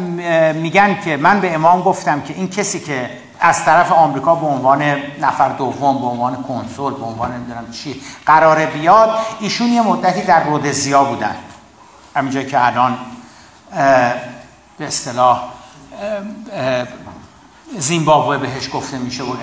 میگن 0.52 1.00
که 1.00 1.16
من 1.16 1.40
به 1.40 1.54
امام 1.54 1.82
گفتم 1.82 2.20
که 2.20 2.34
این 2.34 2.48
کسی 2.48 2.80
که 2.80 3.10
از 3.40 3.64
طرف 3.64 3.92
آمریکا 3.92 4.34
به 4.34 4.46
عنوان 4.46 4.82
نفر 5.20 5.48
دوم 5.48 5.98
به 5.98 6.06
عنوان 6.06 6.42
کنسول 6.42 6.94
به 6.94 7.04
عنوان 7.04 7.32
نمی‌دونم 7.32 7.70
چی 7.70 8.02
قراره 8.26 8.66
بیاد 8.66 9.10
ایشون 9.40 9.66
یه 9.66 9.82
مدتی 9.82 10.22
در 10.22 10.44
رودزیا 10.44 11.04
بودن. 11.04 11.36
همینجا 12.16 12.42
که 12.42 12.66
الان 12.66 12.98
به 14.78 14.86
اصطلاح 14.86 15.42
زیمبابوه 17.78 18.38
بهش 18.38 18.68
گفته 18.72 18.98
میشه 18.98 19.24
و 19.24 19.36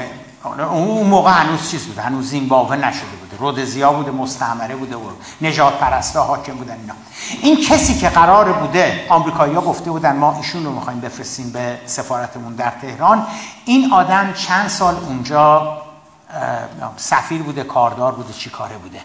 اون 0.61 1.07
موقع 1.07 1.31
هنوز 1.31 1.71
چیز 1.71 1.85
بود 1.85 1.97
هنوز 1.97 2.29
زیمبابوه 2.29 2.75
نشده 2.75 3.15
بوده. 3.21 3.37
رودزیا 3.37 3.93
بوده 3.93 4.11
مستعمره 4.11 4.75
بوده 4.75 4.95
و 4.95 4.99
نجات 5.41 5.73
پرسته 5.79 6.19
حاکم 6.19 6.53
بودن 6.53 6.77
اینا. 6.81 6.93
این 7.41 7.65
کسی 7.65 7.99
که 7.99 8.09
قرار 8.09 8.53
بوده 8.53 9.05
آمریکایی‌ها 9.09 9.61
گفته 9.61 9.91
بودن 9.91 10.15
ما 10.15 10.37
ایشون 10.37 10.65
رو 10.65 10.71
می‌خوایم 10.71 10.99
بفرستیم 10.99 11.51
به 11.51 11.77
سفارتمون 11.85 12.55
در 12.55 12.73
تهران. 12.81 13.27
این 13.65 13.93
آدم 13.93 14.33
چند 14.33 14.67
سال 14.67 14.95
اونجا 15.07 15.77
سفیر 16.97 17.41
بوده 17.41 17.63
کاردار 17.63 18.11
بوده 18.11 18.33
چی 18.33 18.49
کاره 18.49 18.77
بوده. 18.77 18.99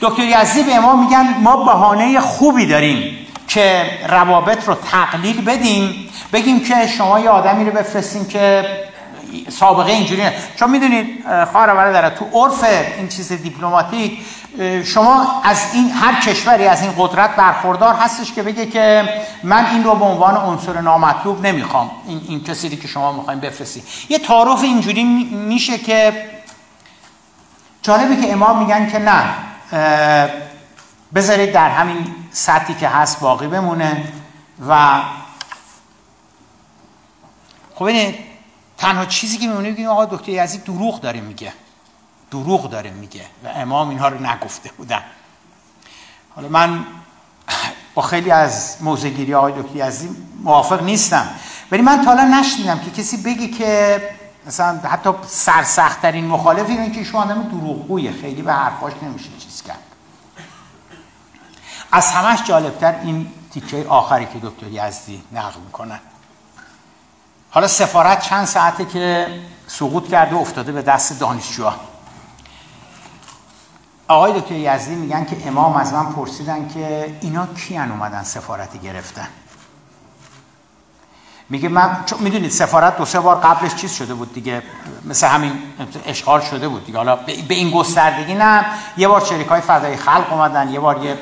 دکتر 0.00 0.22
یزدی 0.22 0.62
به 0.62 0.80
ما 0.80 0.96
میگن 0.96 1.40
ما 1.42 1.64
بهانه 1.64 2.20
خوبی 2.20 2.66
داریم. 2.66 3.25
که 3.48 3.90
روابط 4.08 4.68
رو 4.68 4.74
تقلیل 4.74 5.44
بدیم 5.44 6.08
بگیم 6.32 6.60
که 6.60 6.86
شما 6.86 7.20
یه 7.20 7.28
آدمی 7.30 7.64
رو 7.64 7.72
بفرستیم 7.72 8.24
که 8.24 8.64
سابقه 9.48 9.92
اینجوری 9.92 10.22
نه. 10.22 10.32
چون 10.56 10.70
می‌دونید 10.70 11.24
خواهر 11.52 11.74
برادر 11.74 12.10
تو 12.10 12.24
عرف 12.32 12.64
این 12.98 13.08
چیز 13.08 13.32
دیپلماتیک 13.32 14.18
شما 14.84 15.42
از 15.44 15.74
این 15.74 15.90
هر 15.90 16.20
کشوری 16.20 16.66
از 16.66 16.82
این 16.82 16.92
قدرت 16.98 17.36
برخوردار 17.36 17.94
هستش 17.94 18.32
که 18.32 18.42
بگه 18.42 18.66
که 18.66 19.08
من 19.42 19.66
این 19.66 19.84
رو 19.84 19.94
به 19.94 20.04
عنوان 20.04 20.36
عنصر 20.36 20.80
نامطلوب 20.80 21.46
نمی‌خوام. 21.46 21.90
این, 22.08 22.20
این 22.28 22.44
کسی 22.44 22.76
که 22.76 22.88
شما 22.88 23.12
می‌خوایم 23.12 23.40
بفرستی 23.40 23.82
یه 24.08 24.18
تعارف 24.18 24.62
اینجوری 24.62 25.04
میشه 25.32 25.78
که 25.78 26.12
جالبه 27.82 28.16
که 28.16 28.32
امام 28.32 28.58
میگن 28.58 28.90
که 28.90 28.98
نه 28.98 29.22
بذارید 31.14 31.52
در 31.52 31.70
همین 31.70 32.06
سطحی 32.36 32.74
که 32.74 32.88
هست 32.88 33.20
باقی 33.20 33.46
بمونه 33.46 34.12
و 34.68 35.02
خب 37.74 37.84
این 37.84 38.14
تنها 38.78 39.04
چیزی 39.04 39.38
که 39.38 39.46
میمونه 39.46 39.72
بگیم 39.72 39.88
آقا 39.88 40.04
دکتر 40.04 40.30
یزید 40.30 40.64
دروغ 40.64 41.00
داره 41.00 41.20
میگه. 41.20 41.52
دروغ 42.30 42.70
داره 42.70 42.90
میگه 42.90 43.20
و 43.44 43.48
امام 43.48 43.88
اینها 43.88 44.08
رو 44.08 44.26
نگفته 44.26 44.70
بودن. 44.76 45.02
حالا 46.34 46.48
من 46.48 46.84
با 47.94 48.02
خیلی 48.02 48.30
از 48.30 48.76
موزگیری 48.80 49.34
آقای 49.34 49.52
دکتر 49.52 49.88
یزید 49.88 50.16
موافق 50.42 50.82
نیستم. 50.82 51.28
ولی 51.70 51.82
من 51.82 52.04
تا 52.04 52.14
حالا 52.14 52.40
نشنیدم 52.40 52.78
که 52.78 52.90
کسی 52.90 53.16
بگه 53.16 53.48
که 53.48 54.02
مثلا 54.46 54.78
حتی 54.78 55.10
سرسختترین 55.26 56.26
مخالف 56.26 56.68
اینه 56.68 56.90
که 56.90 57.04
شما 57.04 57.22
آدم 57.22 57.42
دروغگویه. 57.42 58.12
خیلی 58.12 58.42
به 58.42 58.52
حرفاش 58.52 58.92
نمیشه 59.02 59.28
چیز 59.38 59.55
از 61.96 62.10
همش 62.12 62.42
جالبتر 62.42 62.94
این 63.02 63.32
تیکه 63.52 63.86
آخری 63.88 64.26
که 64.26 64.38
دکتر 64.42 64.66
یزدی 64.66 65.22
نقل 65.32 65.60
می‌کنن 65.60 66.00
حالا 67.50 67.68
سفارت 67.68 68.20
چند 68.20 68.44
ساعته 68.44 68.84
که 68.84 69.26
سقوط 69.66 70.10
کرده 70.10 70.36
و 70.36 70.38
افتاده 70.38 70.72
به 70.72 70.82
دست 70.82 71.20
دانشجوها. 71.20 71.74
آقای 74.08 74.40
دکتر 74.40 74.54
یزدی 74.54 74.94
میگن 74.94 75.24
که 75.24 75.48
امام 75.48 75.76
از 75.76 75.92
من 75.92 76.12
پرسیدن 76.12 76.68
که 76.68 77.16
اینا 77.20 77.46
کیان 77.46 77.90
اومدن 77.90 78.22
سفارتی 78.22 78.78
گرفتن. 78.78 79.28
میگه 81.48 81.68
من 81.68 82.04
چون 82.06 82.18
می‌دونید 82.18 82.50
سفارت 82.50 82.98
دو 82.98 83.04
سه 83.04 83.20
بار 83.20 83.36
قبلش 83.36 83.74
چیز 83.74 83.92
شده 83.92 84.14
بود 84.14 84.34
دیگه 84.34 84.62
مثل 85.04 85.26
همین 85.26 85.62
اشغال 86.06 86.40
شده 86.40 86.68
بود 86.68 86.86
دیگه. 86.86 86.98
حالا 86.98 87.16
به 87.16 87.54
این 87.54 87.70
گستردگی 87.70 88.34
نه. 88.34 88.66
یه 88.96 89.08
بار 89.08 89.24
شریک 89.24 89.46
های 89.46 89.60
فضای 89.60 89.96
خلق 89.96 90.32
اومدن 90.32 90.68
یه 90.72 90.80
بار 90.80 91.04
یه 91.04 91.18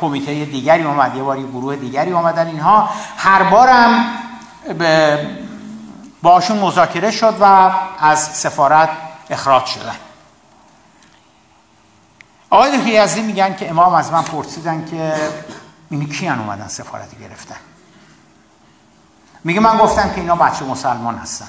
کمیته 0.00 0.44
دیگری 0.44 0.82
اومد 0.82 1.16
یه 1.16 1.22
بار 1.22 1.38
یه 1.38 1.46
گروه 1.46 1.76
دیگری 1.76 2.12
اومدن 2.12 2.46
اینها. 2.46 2.90
هر 3.16 3.42
بارم 3.42 4.04
باشون 6.22 6.58
مذاکره 6.58 7.10
شد 7.10 7.36
و 7.40 7.72
از 7.98 8.18
سفارت 8.18 8.90
اخراج 9.30 9.64
شدن. 9.64 9.96
آقای 12.50 12.78
دکتر 12.78 12.88
یزدی 12.88 13.22
میگن 13.22 13.56
که 13.56 13.70
امام 13.70 13.94
از 13.94 14.12
من 14.12 14.22
پرسیدن 14.22 14.84
که 14.84 15.14
اینی 15.90 16.06
کیان 16.06 16.38
اومدن 16.38 16.68
سفارتی 16.68 17.16
گرفتن. 17.16 17.56
میگه 19.44 19.60
من 19.60 19.78
گفتم 19.78 20.10
که 20.10 20.20
اینا 20.20 20.36
بچه 20.36 20.64
مسلمان 20.64 21.18
هستن. 21.18 21.48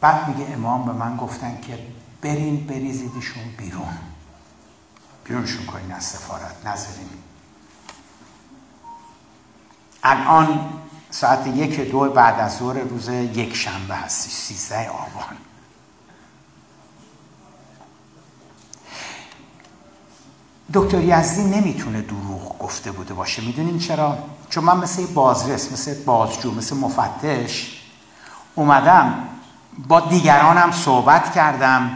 بعد 0.00 0.28
میگه 0.28 0.52
امام 0.52 0.84
به 0.84 0.92
من 0.92 1.16
گفتن 1.16 1.60
که 1.60 1.78
برین 2.22 2.66
بریزیدشون 2.66 3.42
بیرون. 3.58 3.98
بیرونشون 5.24 5.66
کنین 5.66 5.92
از 5.92 6.04
سفارت 6.04 6.66
نذارین 6.66 7.08
الان 10.02 10.70
ساعت 11.10 11.46
یک 11.46 11.80
دو 11.80 12.10
بعد 12.10 12.40
از 12.40 12.58
ظهر 12.58 12.78
روز 12.78 13.08
یک 13.08 13.56
شنبه 13.56 13.94
هستی 13.94 14.30
سیزده 14.30 14.88
آبان. 14.88 15.36
دکتر 20.74 21.02
یزدی 21.02 21.44
نمی‌تونه 21.44 22.02
دروغ 22.02 22.58
گفته 22.58 22.92
بوده 22.92 23.14
باشه. 23.14 23.42
می‌دونین 23.42 23.78
چرا؟ 23.78 24.18
چون 24.50 24.64
من 24.64 24.76
مثل 24.76 25.06
بازرس 25.06 25.72
مثل 25.72 26.04
بازجو 26.04 26.54
مثل 26.54 26.76
مفتش 26.76 27.82
اومدم 28.54 29.28
با 29.86 30.00
دیگرانم 30.00 30.72
صحبت 30.72 31.34
کردم 31.34 31.90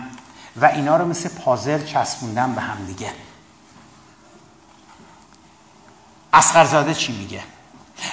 و 0.61 0.65
اینا 0.65 0.97
رو 0.97 1.09
مثل 1.09 1.29
پازل 1.29 1.85
چسبوندم 1.85 2.55
به 2.55 2.61
هم 2.61 2.85
دیگه 2.87 3.13
اسقرزاده 6.33 6.95
چی 6.95 7.19
میگه؟ 7.19 7.43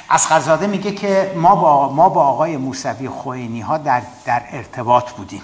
اسقرزاده 0.10 0.68
میگه 0.68 0.92
که 0.92 1.34
ما 1.36 1.56
با, 1.56 1.94
ما 1.94 2.10
با 2.10 2.24
آقای 2.24 2.58
موسوی 2.58 3.10
خوینی 3.10 3.62
ها 3.62 3.78
در, 3.78 4.02
در 4.26 4.44
ارتباط 4.52 5.12
بودیم 5.12 5.42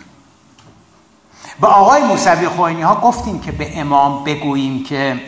با 1.60 1.68
آقای 1.68 2.04
موسوی 2.04 2.48
خوینی 2.48 2.82
ها 2.82 2.96
گفتیم 2.96 3.40
که 3.40 3.52
به 3.52 3.80
امام 3.80 4.24
بگوییم 4.24 4.84
که 4.84 5.22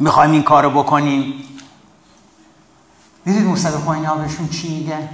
می‌خوایم 0.00 0.32
این 0.32 0.42
کارو 0.42 0.70
بکنیم 0.70 1.44
می‌دید 3.24 3.46
موسوی 3.46 3.78
خوینی 3.78 4.04
ها 4.04 4.14
بهشون 4.14 4.48
چی 4.48 4.78
میگه؟ 4.78 5.08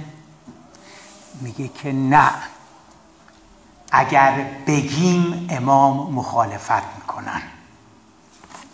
میگه 1.41 1.67
که 1.67 1.91
نه 1.91 2.31
اگر 3.91 4.33
بگیم 4.67 5.47
امام 5.49 6.13
مخالفت 6.13 6.83
می‌کنن. 6.97 7.41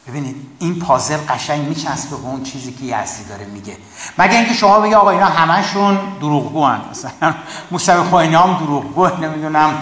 ببینید 0.08 0.36
این 0.60 0.80
پازل 0.80 1.18
قشنگ 1.30 1.68
میچسبه 1.68 2.16
به 2.16 2.26
اون 2.26 2.44
چیزی 2.44 2.72
که 2.74 2.84
یزدی 2.84 3.24
داره 3.30 3.46
میگه. 3.46 3.78
مگه 4.18 4.38
اینکه 4.38 4.54
شما 4.54 4.80
بگی 4.80 4.94
آقا 4.94 5.10
اینا 5.10 5.26
همشون 5.26 6.00
دروغگو 6.20 6.66
هن. 6.66 6.82
مثلا 6.92 7.34
موسوی 7.72 8.04
خوینی 8.04 8.36
هم 8.36 8.54
دروغگو 8.54 9.08
نمی‌دونم 9.08 9.82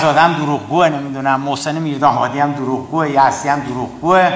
زاده 0.00 0.20
هم 0.20 0.34
دروغگوه 0.34 0.88
نمی‌دونم 0.88 1.40
محسن 1.40 1.78
میردامادی 1.78 2.40
هم 2.40 2.52
دروغگوه 2.52 3.10
یزدی 3.10 3.48
هم 3.48 3.60
دروغگوه 3.60 4.30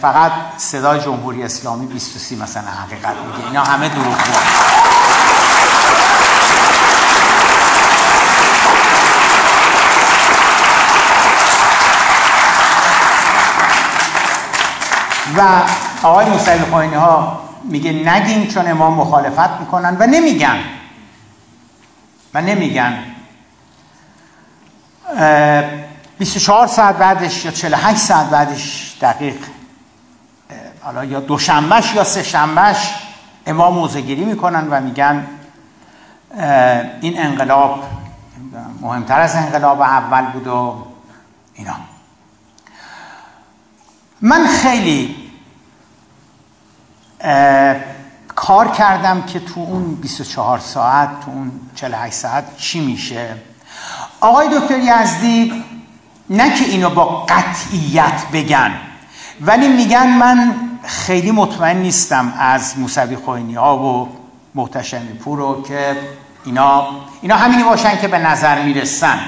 فقط 0.00 0.32
صدای 0.56 1.00
جمهوری 1.00 1.42
اسلامی 1.42 1.86
23 1.86 2.36
مثلا 2.36 2.70
حقیقت 2.70 3.14
میگه. 3.16 3.46
اینا 3.46 3.64
همه 3.64 3.88
دروغگوه 3.88 4.40
و 15.36 15.62
آقای 16.02 16.26
موسوی 16.30 16.58
خوینی 16.58 16.94
ها 16.94 17.40
میگه 17.64 17.92
نگین 17.92 18.46
چون 18.48 18.70
امام 18.70 18.94
مخالفت 18.94 19.60
می‌کنن 19.60 19.96
و 20.00 20.06
نمیگن. 20.06 20.58
و 22.34 22.40
نمیگن. 22.40 22.98
24 26.18 26.66
ساعت 26.66 26.96
بعدش 26.96 27.44
یا 27.44 27.50
48 27.50 27.98
ساعت 27.98 28.30
بعدش 28.30 28.96
دقیق 29.00 29.36
حالا 30.82 31.04
یا 31.04 31.20
دوشنبهش 31.20 31.94
یا 31.94 32.04
سه 32.04 32.22
شنبهش 32.22 32.94
امام 33.46 33.74
موزگیری 33.74 34.24
می‌کنن 34.24 34.68
و 34.70 34.80
میگن 34.80 35.26
این 37.00 37.20
انقلاب 37.20 37.84
مهمتر 38.80 39.20
از 39.20 39.36
انقلاب 39.36 39.80
اول 39.80 40.24
بود 40.26 40.46
و 40.46 40.84
اینا. 41.54 41.74
من 44.20 44.46
خیلی 44.46 45.23
کار 48.34 48.68
کردم 48.68 49.22
که 49.22 49.40
تو 49.40 49.60
اون 49.60 49.94
24 49.94 50.58
ساعت 50.58 51.08
تو 51.24 51.30
اون 51.30 51.52
48 51.74 52.14
ساعت 52.14 52.56
چی 52.56 52.80
میشه؟ 52.80 53.36
آقای 54.20 54.48
دکتر 54.48 54.78
یزدی 54.78 55.64
نه 56.30 56.54
که 56.58 56.64
اینو 56.64 56.90
با 56.90 57.04
قطعیت 57.04 58.26
بگن 58.32 58.74
ولی 59.40 59.68
میگن 59.68 60.06
من 60.06 60.54
خیلی 60.84 61.30
مطمئن 61.30 61.76
نیستم 61.76 62.34
از 62.38 62.78
موسوی 62.78 63.16
خوینی 63.16 63.54
ها 63.54 63.78
و 63.78 64.08
محتشمی 64.54 65.12
پور 65.12 65.62
که 65.62 65.96
اینا 66.44 66.86
اینا 67.22 67.36
همینی 67.36 67.62
باشن 67.62 67.96
که 67.98 68.08
به 68.08 68.18
نظر 68.18 68.62
می‌رسن. 68.62 69.18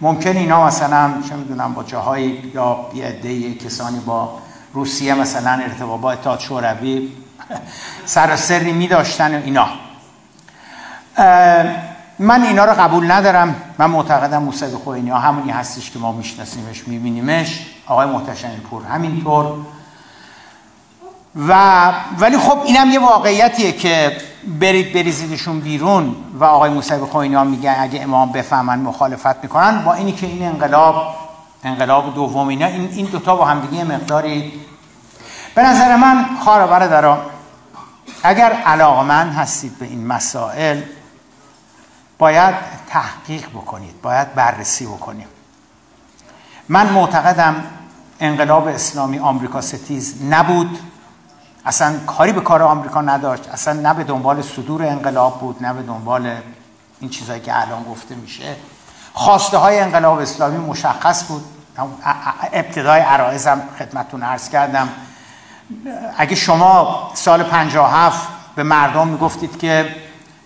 ممکن 0.00 0.36
اینا 0.36 0.66
مثلا 0.66 1.14
چه 1.28 1.36
می‌دونم 1.36 1.74
با 1.74 1.82
جاهای 1.82 2.24
یا 2.54 2.86
یه 3.24 3.54
کسانی 3.54 3.98
با 3.98 4.38
روسیه 4.72 5.14
مثلا 5.14 5.50
ارتباط 5.50 6.00
با 6.00 6.12
اتحاد 6.12 6.40
شوروی 6.40 7.12
سر 8.04 8.34
و 8.34 8.36
سری 8.36 8.72
می 8.72 8.88
داشتن 8.88 9.34
و 9.34 9.42
اینا. 9.44 9.66
من 12.18 12.42
اینا 12.42 12.64
رو 12.64 12.72
قبول 12.72 13.10
ندارم. 13.10 13.56
من 13.78 13.86
معتقدم 13.86 14.42
موسی 14.42 14.66
خوینی 14.66 15.10
ها 15.10 15.18
همونی 15.18 15.50
هستش 15.50 15.90
که 15.90 15.98
ما 15.98 16.12
میشناسیمش 16.12 16.88
میبینیمش. 16.88 17.66
آقای 17.86 18.06
محتشم 18.06 18.48
پور 18.70 18.84
همینطور. 18.84 19.46
و 21.48 21.92
ولی 22.18 22.38
خب 22.38 22.58
اینم 22.64 22.90
یه 22.90 23.00
واقعیتیه 23.00 23.72
که 23.72 24.16
برید 24.60 24.92
بریزیدشون 24.92 25.60
بیرون 25.60 26.16
و 26.34 26.44
آقای 26.44 26.70
موسی 26.70 26.96
خوینی 26.96 27.34
ها 27.34 27.44
میگن 27.44 27.76
اگه 27.78 28.02
امام 28.02 28.32
بفهمن 28.32 28.78
مخالفت 28.78 29.42
می‌کنن. 29.42 29.84
با 29.84 29.94
اینی 29.94 30.12
که 30.12 30.26
این 30.26 30.46
انقلاب 30.46 31.14
انقلاب 31.64 32.14
دوم 32.14 32.48
اینا 32.48 32.66
این 32.66 32.88
این 32.92 33.06
دوتا 33.06 33.36
با 33.36 33.44
همدیگه 33.44 33.84
مقداری 33.84 34.52
به 35.54 35.62
نظر 35.62 35.96
من 35.96 36.26
خواهر 36.40 36.66
برادران 36.66 37.18
اگر 38.22 38.52
علاقمند 38.52 39.34
هستید 39.34 39.78
به 39.78 39.86
این 39.86 40.06
مسائل 40.06 40.82
باید 42.18 42.54
تحقیق 42.86 43.48
بکنید 43.48 44.02
باید 44.02 44.34
بررسی 44.34 44.86
بکنید 44.86 45.26
من 46.68 46.86
معتقدم 46.86 47.64
انقلاب 48.20 48.68
اسلامی 48.68 49.18
آمریکا 49.18 49.60
ستیز 49.60 50.22
نبود. 50.22 50.78
اصلا 51.66 51.98
کاری 52.06 52.32
به 52.32 52.40
کار 52.40 52.62
آمریکا 52.62 53.00
نداشت. 53.00 53.48
اصلا 53.48 53.80
نه 53.80 53.94
به 53.94 54.04
دنبال 54.04 54.42
صدور 54.42 54.82
انقلاب 54.82 55.40
بود 55.40 55.62
نه 55.62 55.72
به 55.72 55.82
دنبال 55.82 56.36
این 57.00 57.10
چیزهایی 57.10 57.40
که 57.40 57.60
الان 57.60 57.82
گفته 57.84 58.14
میشه. 58.14 58.56
خواسته 59.12 59.58
های 59.58 59.80
انقلاب 59.80 60.18
اسلامی 60.18 60.56
مشخص 60.56 61.24
بود. 61.24 61.44
ابتدای 62.52 63.00
عرایزم 63.00 63.62
خدمتون 63.78 64.22
عرض 64.22 64.48
کردم. 64.48 64.88
اگه 66.18 66.34
شما 66.34 67.10
سال 67.14 67.42
57 67.42 68.28
به 68.56 68.62
مردم 68.62 69.08
می‌گفتید 69.08 69.58
که 69.58 69.94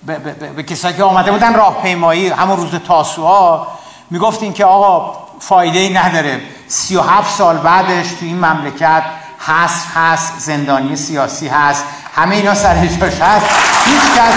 به, 0.07 0.19
به, 0.19 0.33
به, 0.33 0.63
کسایی 0.63 0.97
که 0.97 1.03
آمده 1.03 1.33
بودن 1.33 1.55
راهپیمایی 1.55 2.29
همون 2.29 2.57
روز 2.57 2.71
تاسوعا 2.87 3.67
می‌گفتین 4.11 4.53
که 4.53 4.65
آقا 4.65 5.19
فایده 5.41 5.79
ای 5.79 5.95
نداره. 5.95 6.41
37 6.69 7.35
سال 7.37 7.57
بعدش 7.57 8.07
تو 8.09 8.27
این 8.27 8.39
مملکت 8.39 9.03
هست 9.47 9.87
هست 9.95 10.39
زندانی 10.39 10.97
سیاسی 10.97 11.49
هست 11.49 11.85
همه 12.17 12.37
اینا 12.37 12.55
سر 12.55 12.87
جاش 12.87 13.21
هست 13.21 13.47
هیچ 13.85 14.03
کس 14.17 14.35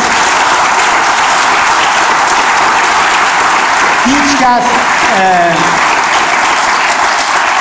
هیچ 4.05 4.41
کس 4.41 4.63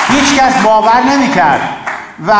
هیچ 0.09 0.39
کس 0.39 0.63
باور 0.63 1.03
نمی‌کرد. 1.03 1.80
و 2.27 2.33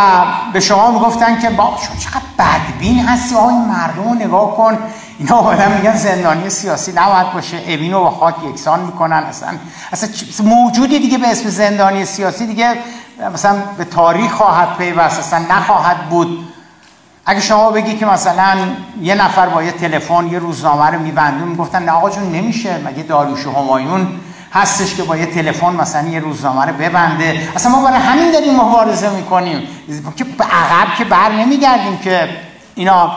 به 0.54 0.60
شما 0.60 0.92
می‌گفتن 0.92 1.40
که 1.42 1.50
با 1.50 1.78
شما 1.88 1.96
چقدر 1.96 2.22
بدبین 2.40 3.06
هستی؟ 3.06 3.36
آقای 3.36 3.56
مردم 3.56 4.04
رو 4.04 4.14
نگاه 4.14 4.56
کن. 4.56 4.78
اینا 5.20 5.36
آدم 5.36 5.72
میگن 5.72 5.96
زندانی 5.96 6.50
سیاسی 6.50 6.92
نباید 6.92 7.34
باشه. 7.34 7.58
اوین 7.58 7.94
رو 7.94 8.00
با 8.00 8.12
خاک 8.12 8.36
یکسان 8.44 8.80
می‌کنن. 8.80 9.24
اصلا 9.24 9.50
اصلا 9.92 10.10
موجودی 10.46 11.00
دیگه 11.00 11.18
به 11.18 11.28
اسم 11.28 11.50
زندانی 11.50 12.06
سیاسی 12.06 12.48
دیگه 12.48 12.76
مثلا 13.34 13.56
به 13.78 13.86
تاریخ 13.86 14.32
خواهد 14.32 14.78
پیوست. 14.78 15.20
اصلا 15.20 15.40
نخواهد 15.40 15.98
بود. 16.10 16.48
اگه 17.26 17.40
شما 17.40 17.72
بگی 17.72 17.98
که 17.98 18.06
مثلا 18.06 18.58
یه 19.02 19.16
نفر 19.16 19.50
با 19.50 19.64
یه 19.64 19.72
تلفن 19.72 20.28
یه 20.28 20.40
روزنامه 20.40 20.86
رو 20.86 21.00
میبنده 21.00 21.46
می‌گفتن 21.46 21.84
نه 21.84 21.92
آقا 21.92 22.10
جون 22.10 22.32
نمیشه. 22.32 22.78
مگه 22.86 23.04
داریوش 23.04 23.46
همایون 23.46 24.08
هستش 24.54 24.96
که 24.96 25.04
با 25.04 25.18
یه 25.18 25.26
تلفن 25.26 25.74
مثلا 25.74 26.08
یه 26.08 26.20
روزنامه 26.20 26.66
رو 26.66 26.74
ببنده. 26.74 27.50
اصلا 27.56 27.72
ما 27.72 27.84
برای 27.84 28.00
همین 28.00 28.32
داریم 28.32 28.56
مبارزه 28.56 29.10
می‌کنیم. 29.10 29.68
که 30.18 30.26
عقب 30.40 30.96
که 30.98 31.04
بر 31.04 31.32
نمیگردیم 31.32 31.98
که 31.98 32.30
اینا 32.76 33.12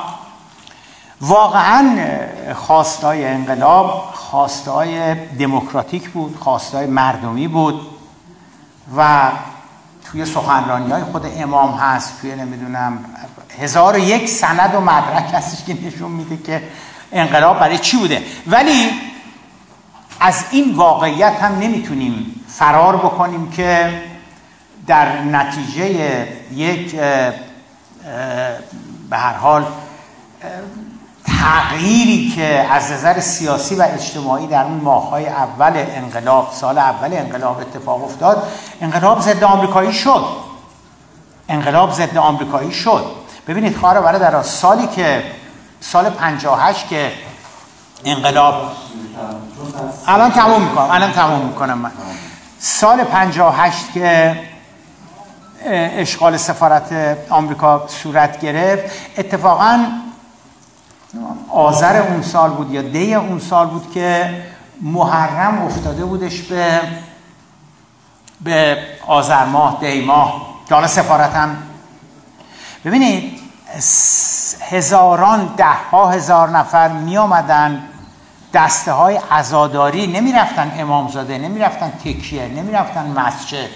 واقعا 1.20 1.98
خواستای 2.54 3.26
انقلاب 3.26 4.10
خواستای 4.14 5.14
دموکراتیک 5.14 6.10
بود 6.10 6.36
خواستای 6.40 6.86
مردمی 6.86 7.48
بود 7.48 7.80
و 8.96 9.30
توی 10.04 10.26
سخنرانی 10.26 10.92
های 10.92 11.02
خود 11.02 11.26
امام 11.38 11.74
هست 11.74 12.20
توی 12.20 12.34
نمی‌دونم 12.34 13.04
هزار 13.58 13.94
و 13.94 13.98
یک 13.98 14.28
سند 14.28 14.74
و 14.74 14.80
مدرک 14.80 15.34
هستش 15.34 15.64
که 15.64 15.86
نشون 15.86 16.10
میده 16.10 16.36
که 16.36 16.62
انقلاب 17.12 17.60
برای 17.60 17.78
چی 17.78 17.96
بوده. 17.96 18.22
ولی 18.46 18.90
از 20.24 20.44
این 20.50 20.74
واقعیت 20.74 21.32
هم 21.32 21.58
نمی‌تونیم 21.58 22.44
فرار 22.48 22.96
بکنیم 22.96 23.50
که 23.50 24.02
در 24.86 25.22
نتیجه 25.22 26.26
یک 26.52 26.96
به 29.10 29.16
هر 29.16 29.32
حال 29.32 29.64
تغییری 31.26 32.32
که 32.36 32.66
از 32.70 32.92
نظر 32.92 33.20
سیاسی 33.20 33.74
و 33.74 33.82
اجتماعی 33.82 34.46
در 34.46 34.64
اون 34.64 34.80
ماههای 34.80 35.26
اول 35.26 35.72
انقلاب 35.76 36.52
سال 36.52 36.78
اول 36.78 37.14
انقلاب 37.14 37.60
اتفاق 37.60 38.04
افتاد 38.04 38.42
انقلاب 38.80 39.20
ضد 39.20 39.44
آمریکایی 39.44 39.92
شد. 39.92 40.24
انقلاب 41.48 41.92
ضد 41.92 42.16
آمریکایی 42.16 42.72
شد. 42.72 43.04
ببینید 43.48 43.76
خواهر 43.76 44.18
در 44.18 44.42
سالی 44.42 44.86
که 44.86 45.22
سال 45.80 46.10
58 46.10 46.88
که 46.88 47.12
انقلاب. 48.04 48.54
الان 50.06 50.30
تموم 50.30 50.62
می‌کنم 50.62 50.90
الان 50.90 51.12
تموم 51.12 51.46
می‌کنم 51.46 51.78
من. 51.78 51.90
سال 52.58 53.04
58 53.04 53.92
که 53.92 54.40
اشغال 55.64 56.36
سفارت 56.36 56.92
آمریکا 57.30 57.86
صورت 57.88 58.40
گرفت 58.40 58.84
اتفاقا 59.18 59.84
آذر 61.48 62.02
اون 62.02 62.22
سال 62.22 62.50
بود 62.50 62.70
یا 62.70 62.82
دی 62.82 63.14
اون 63.14 63.38
سال 63.38 63.66
بود 63.66 63.92
که 63.92 64.42
محرم 64.82 65.62
افتاده 65.62 66.04
بودش 66.04 66.42
به 66.42 66.80
به 68.40 68.78
آذر 69.06 69.44
ماه 69.44 69.80
دی 69.80 70.04
ماه. 70.04 70.54
حالا 70.70 70.86
سفارت 70.86 71.48
ببینید 72.84 73.40
هزاران 74.70 75.54
ده 75.56 75.66
ها 75.90 76.10
هزار 76.10 76.50
نفر 76.50 76.88
می 76.88 77.18
آمدن 77.18 77.82
دسته 78.54 78.92
های 78.92 79.20
عزاداری 79.30 80.06
نمی 80.06 80.32
رفتن 80.32 80.72
امامزاده 80.78 81.38
نمی 81.38 81.60
رفتن 81.60 81.92
تکیه 82.04 82.48
نمی 82.48 82.72
رفتن 82.72 83.06
مسجد. 83.06 83.68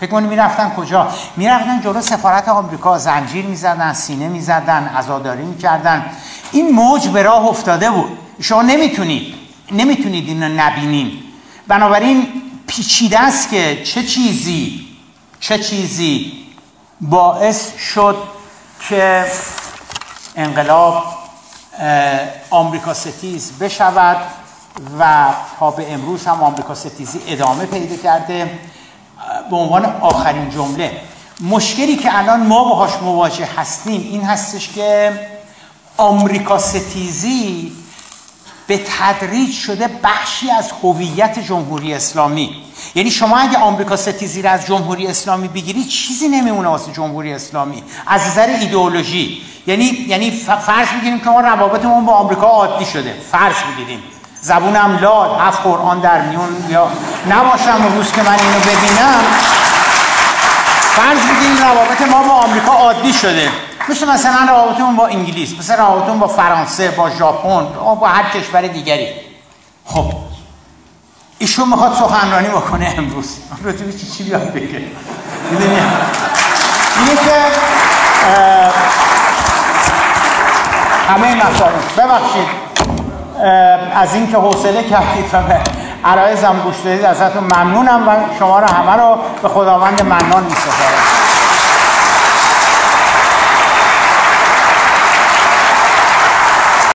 فکر 0.00 0.10
کنید 0.10 0.30
می‌رفتن 0.30 0.70
کجا؟ 0.76 1.08
می‌رفتن 1.36 1.80
جلو 1.80 2.00
سفارت 2.00 2.48
آمریکا 2.48 2.98
زنجیر 2.98 3.46
می‌زدن 3.46 3.92
سینه 3.92 4.28
می‌زدن 4.28 4.86
عزاداری 4.96 5.42
می‌کردن. 5.42 6.10
این 6.52 6.70
موج 6.70 7.08
به 7.08 7.22
راه 7.22 7.46
افتاده 7.46 7.90
بود. 7.90 8.18
شما 8.40 8.62
نمی‌تونید 8.62 9.34
نمی‌تونید 9.72 10.28
اینو 10.28 10.48
نبینین. 10.48 11.12
بنابراین 11.68 12.26
پیچیده 12.66 13.20
است 13.20 13.50
که 13.50 13.82
چه 13.84 14.02
چیزی 14.02 14.88
چه 15.40 15.58
چیزی 15.58 16.32
باعث 17.00 17.76
شد 17.76 18.16
که 18.88 19.24
انقلاب 20.36 21.04
آمریکا 22.50 22.94
ستیز 22.94 23.52
بشود 23.60 24.16
و 25.00 25.26
تا 25.58 25.70
به 25.70 25.92
امروز 25.92 26.26
هم 26.26 26.42
آمریکا 26.42 26.74
ستیزی 26.74 27.20
ادامه 27.26 27.66
پیدا 27.66 27.96
کرده. 27.96 28.58
به 29.50 29.56
عنوان 29.56 29.84
آخرین 29.84 30.50
جمله. 30.50 31.00
مشکلی 31.40 31.96
که 31.96 32.18
الان 32.18 32.46
ما 32.46 32.64
باهاش 32.64 32.92
مواجه 33.02 33.48
هستیم 33.56 34.00
این 34.00 34.22
هستش 34.24 34.68
که 34.68 35.12
آمریکا 35.96 36.58
ستیزی 36.58 37.72
به 38.68 38.80
تدریج 38.98 39.54
شده 39.54 39.88
بخشی 40.04 40.50
از 40.50 40.72
هویت 40.82 41.38
جمهوری 41.38 41.94
اسلامی. 41.94 42.62
یعنی 42.94 43.10
شما 43.10 43.38
اگه 43.38 43.58
آمریکا 43.58 43.96
ستیزی 43.96 44.42
از 44.42 44.66
جمهوری 44.66 45.06
اسلامی 45.06 45.48
بگیرید 45.48 45.88
چیزی 45.88 46.28
نمیمونه 46.28 46.68
واسه 46.68 46.92
جمهوری 46.92 47.32
اسلامی. 47.32 47.82
از 48.06 48.26
نظر 48.26 48.46
ایدئولوژی. 48.46 49.42
یعنی 49.66 49.84
یعنی 49.84 50.30
فرض 50.66 50.88
می‌گیریم 50.94 51.20
که 51.20 51.30
ما 51.30 51.40
روابطمون 51.40 52.06
با 52.06 52.12
آمریکا 52.12 52.46
عادی 52.46 52.84
شده. 52.84 53.14
فرض 53.32 53.56
می‌گیریم 53.70 54.02
زبونم 54.40 54.98
لال 55.02 55.40
هفت 55.40 55.62
قرآن 55.62 56.00
در 56.00 56.20
میون 56.20 56.66
یا 56.70 56.90
نباشم 57.30 57.96
روز 57.96 58.12
که 58.12 58.22
من 58.22 58.38
اینو 58.38 58.60
ببینم. 58.60 59.24
فرض 60.96 61.18
بگیریم 61.18 61.56
روابط 61.58 62.02
ما 62.02 62.22
با 62.22 62.34
آمریکا 62.34 62.72
عادی 62.72 63.12
شده. 63.12 63.50
مثل 63.90 64.08
مثلا 64.08 64.46
روابطمون 64.48 64.96
با 64.96 65.06
انگلیس 65.06 65.58
مثل 65.58 65.76
روابطمون 65.76 66.18
با 66.18 66.26
فرانسه 66.26 66.90
با 66.90 67.10
ژاپن 67.10 67.66
با 68.00 68.08
هر 68.08 68.22
کشور 68.30 68.62
دیگری. 68.62 69.08
خب 69.84 70.12
ایشون 71.38 71.68
می‌خواد 71.68 71.94
سخنرانی 71.94 72.48
بکنه 72.48 72.94
امروز. 72.98 73.36
راجع 73.64 73.78
چی 73.78 74.06
چی 74.06 74.24
بیاد 74.24 74.52
بگه؟ 74.52 74.82
می‌دونی؟ 75.50 75.80
اینه 76.98 77.14
که 77.24 77.32
همه 81.08 81.34
مسائل. 81.34 81.72
ببخشید. 81.98 82.68
از 83.94 84.14
اینکه 84.14 84.36
حوصله 84.36 84.82
کردید 84.82 85.34
و 85.34 85.38
عرایزم 86.04 86.60
گوش 86.64 86.76
دادید 86.84 87.04
ازتون 87.04 87.44
ممنونم 87.44 88.08
و 88.08 88.12
شما 88.38 88.60
رو 88.60 88.66
همه 88.66 88.92
رو 88.92 89.18
به 89.42 89.48
خداوند 89.48 90.02
منان 90.02 90.42
می 90.42 90.54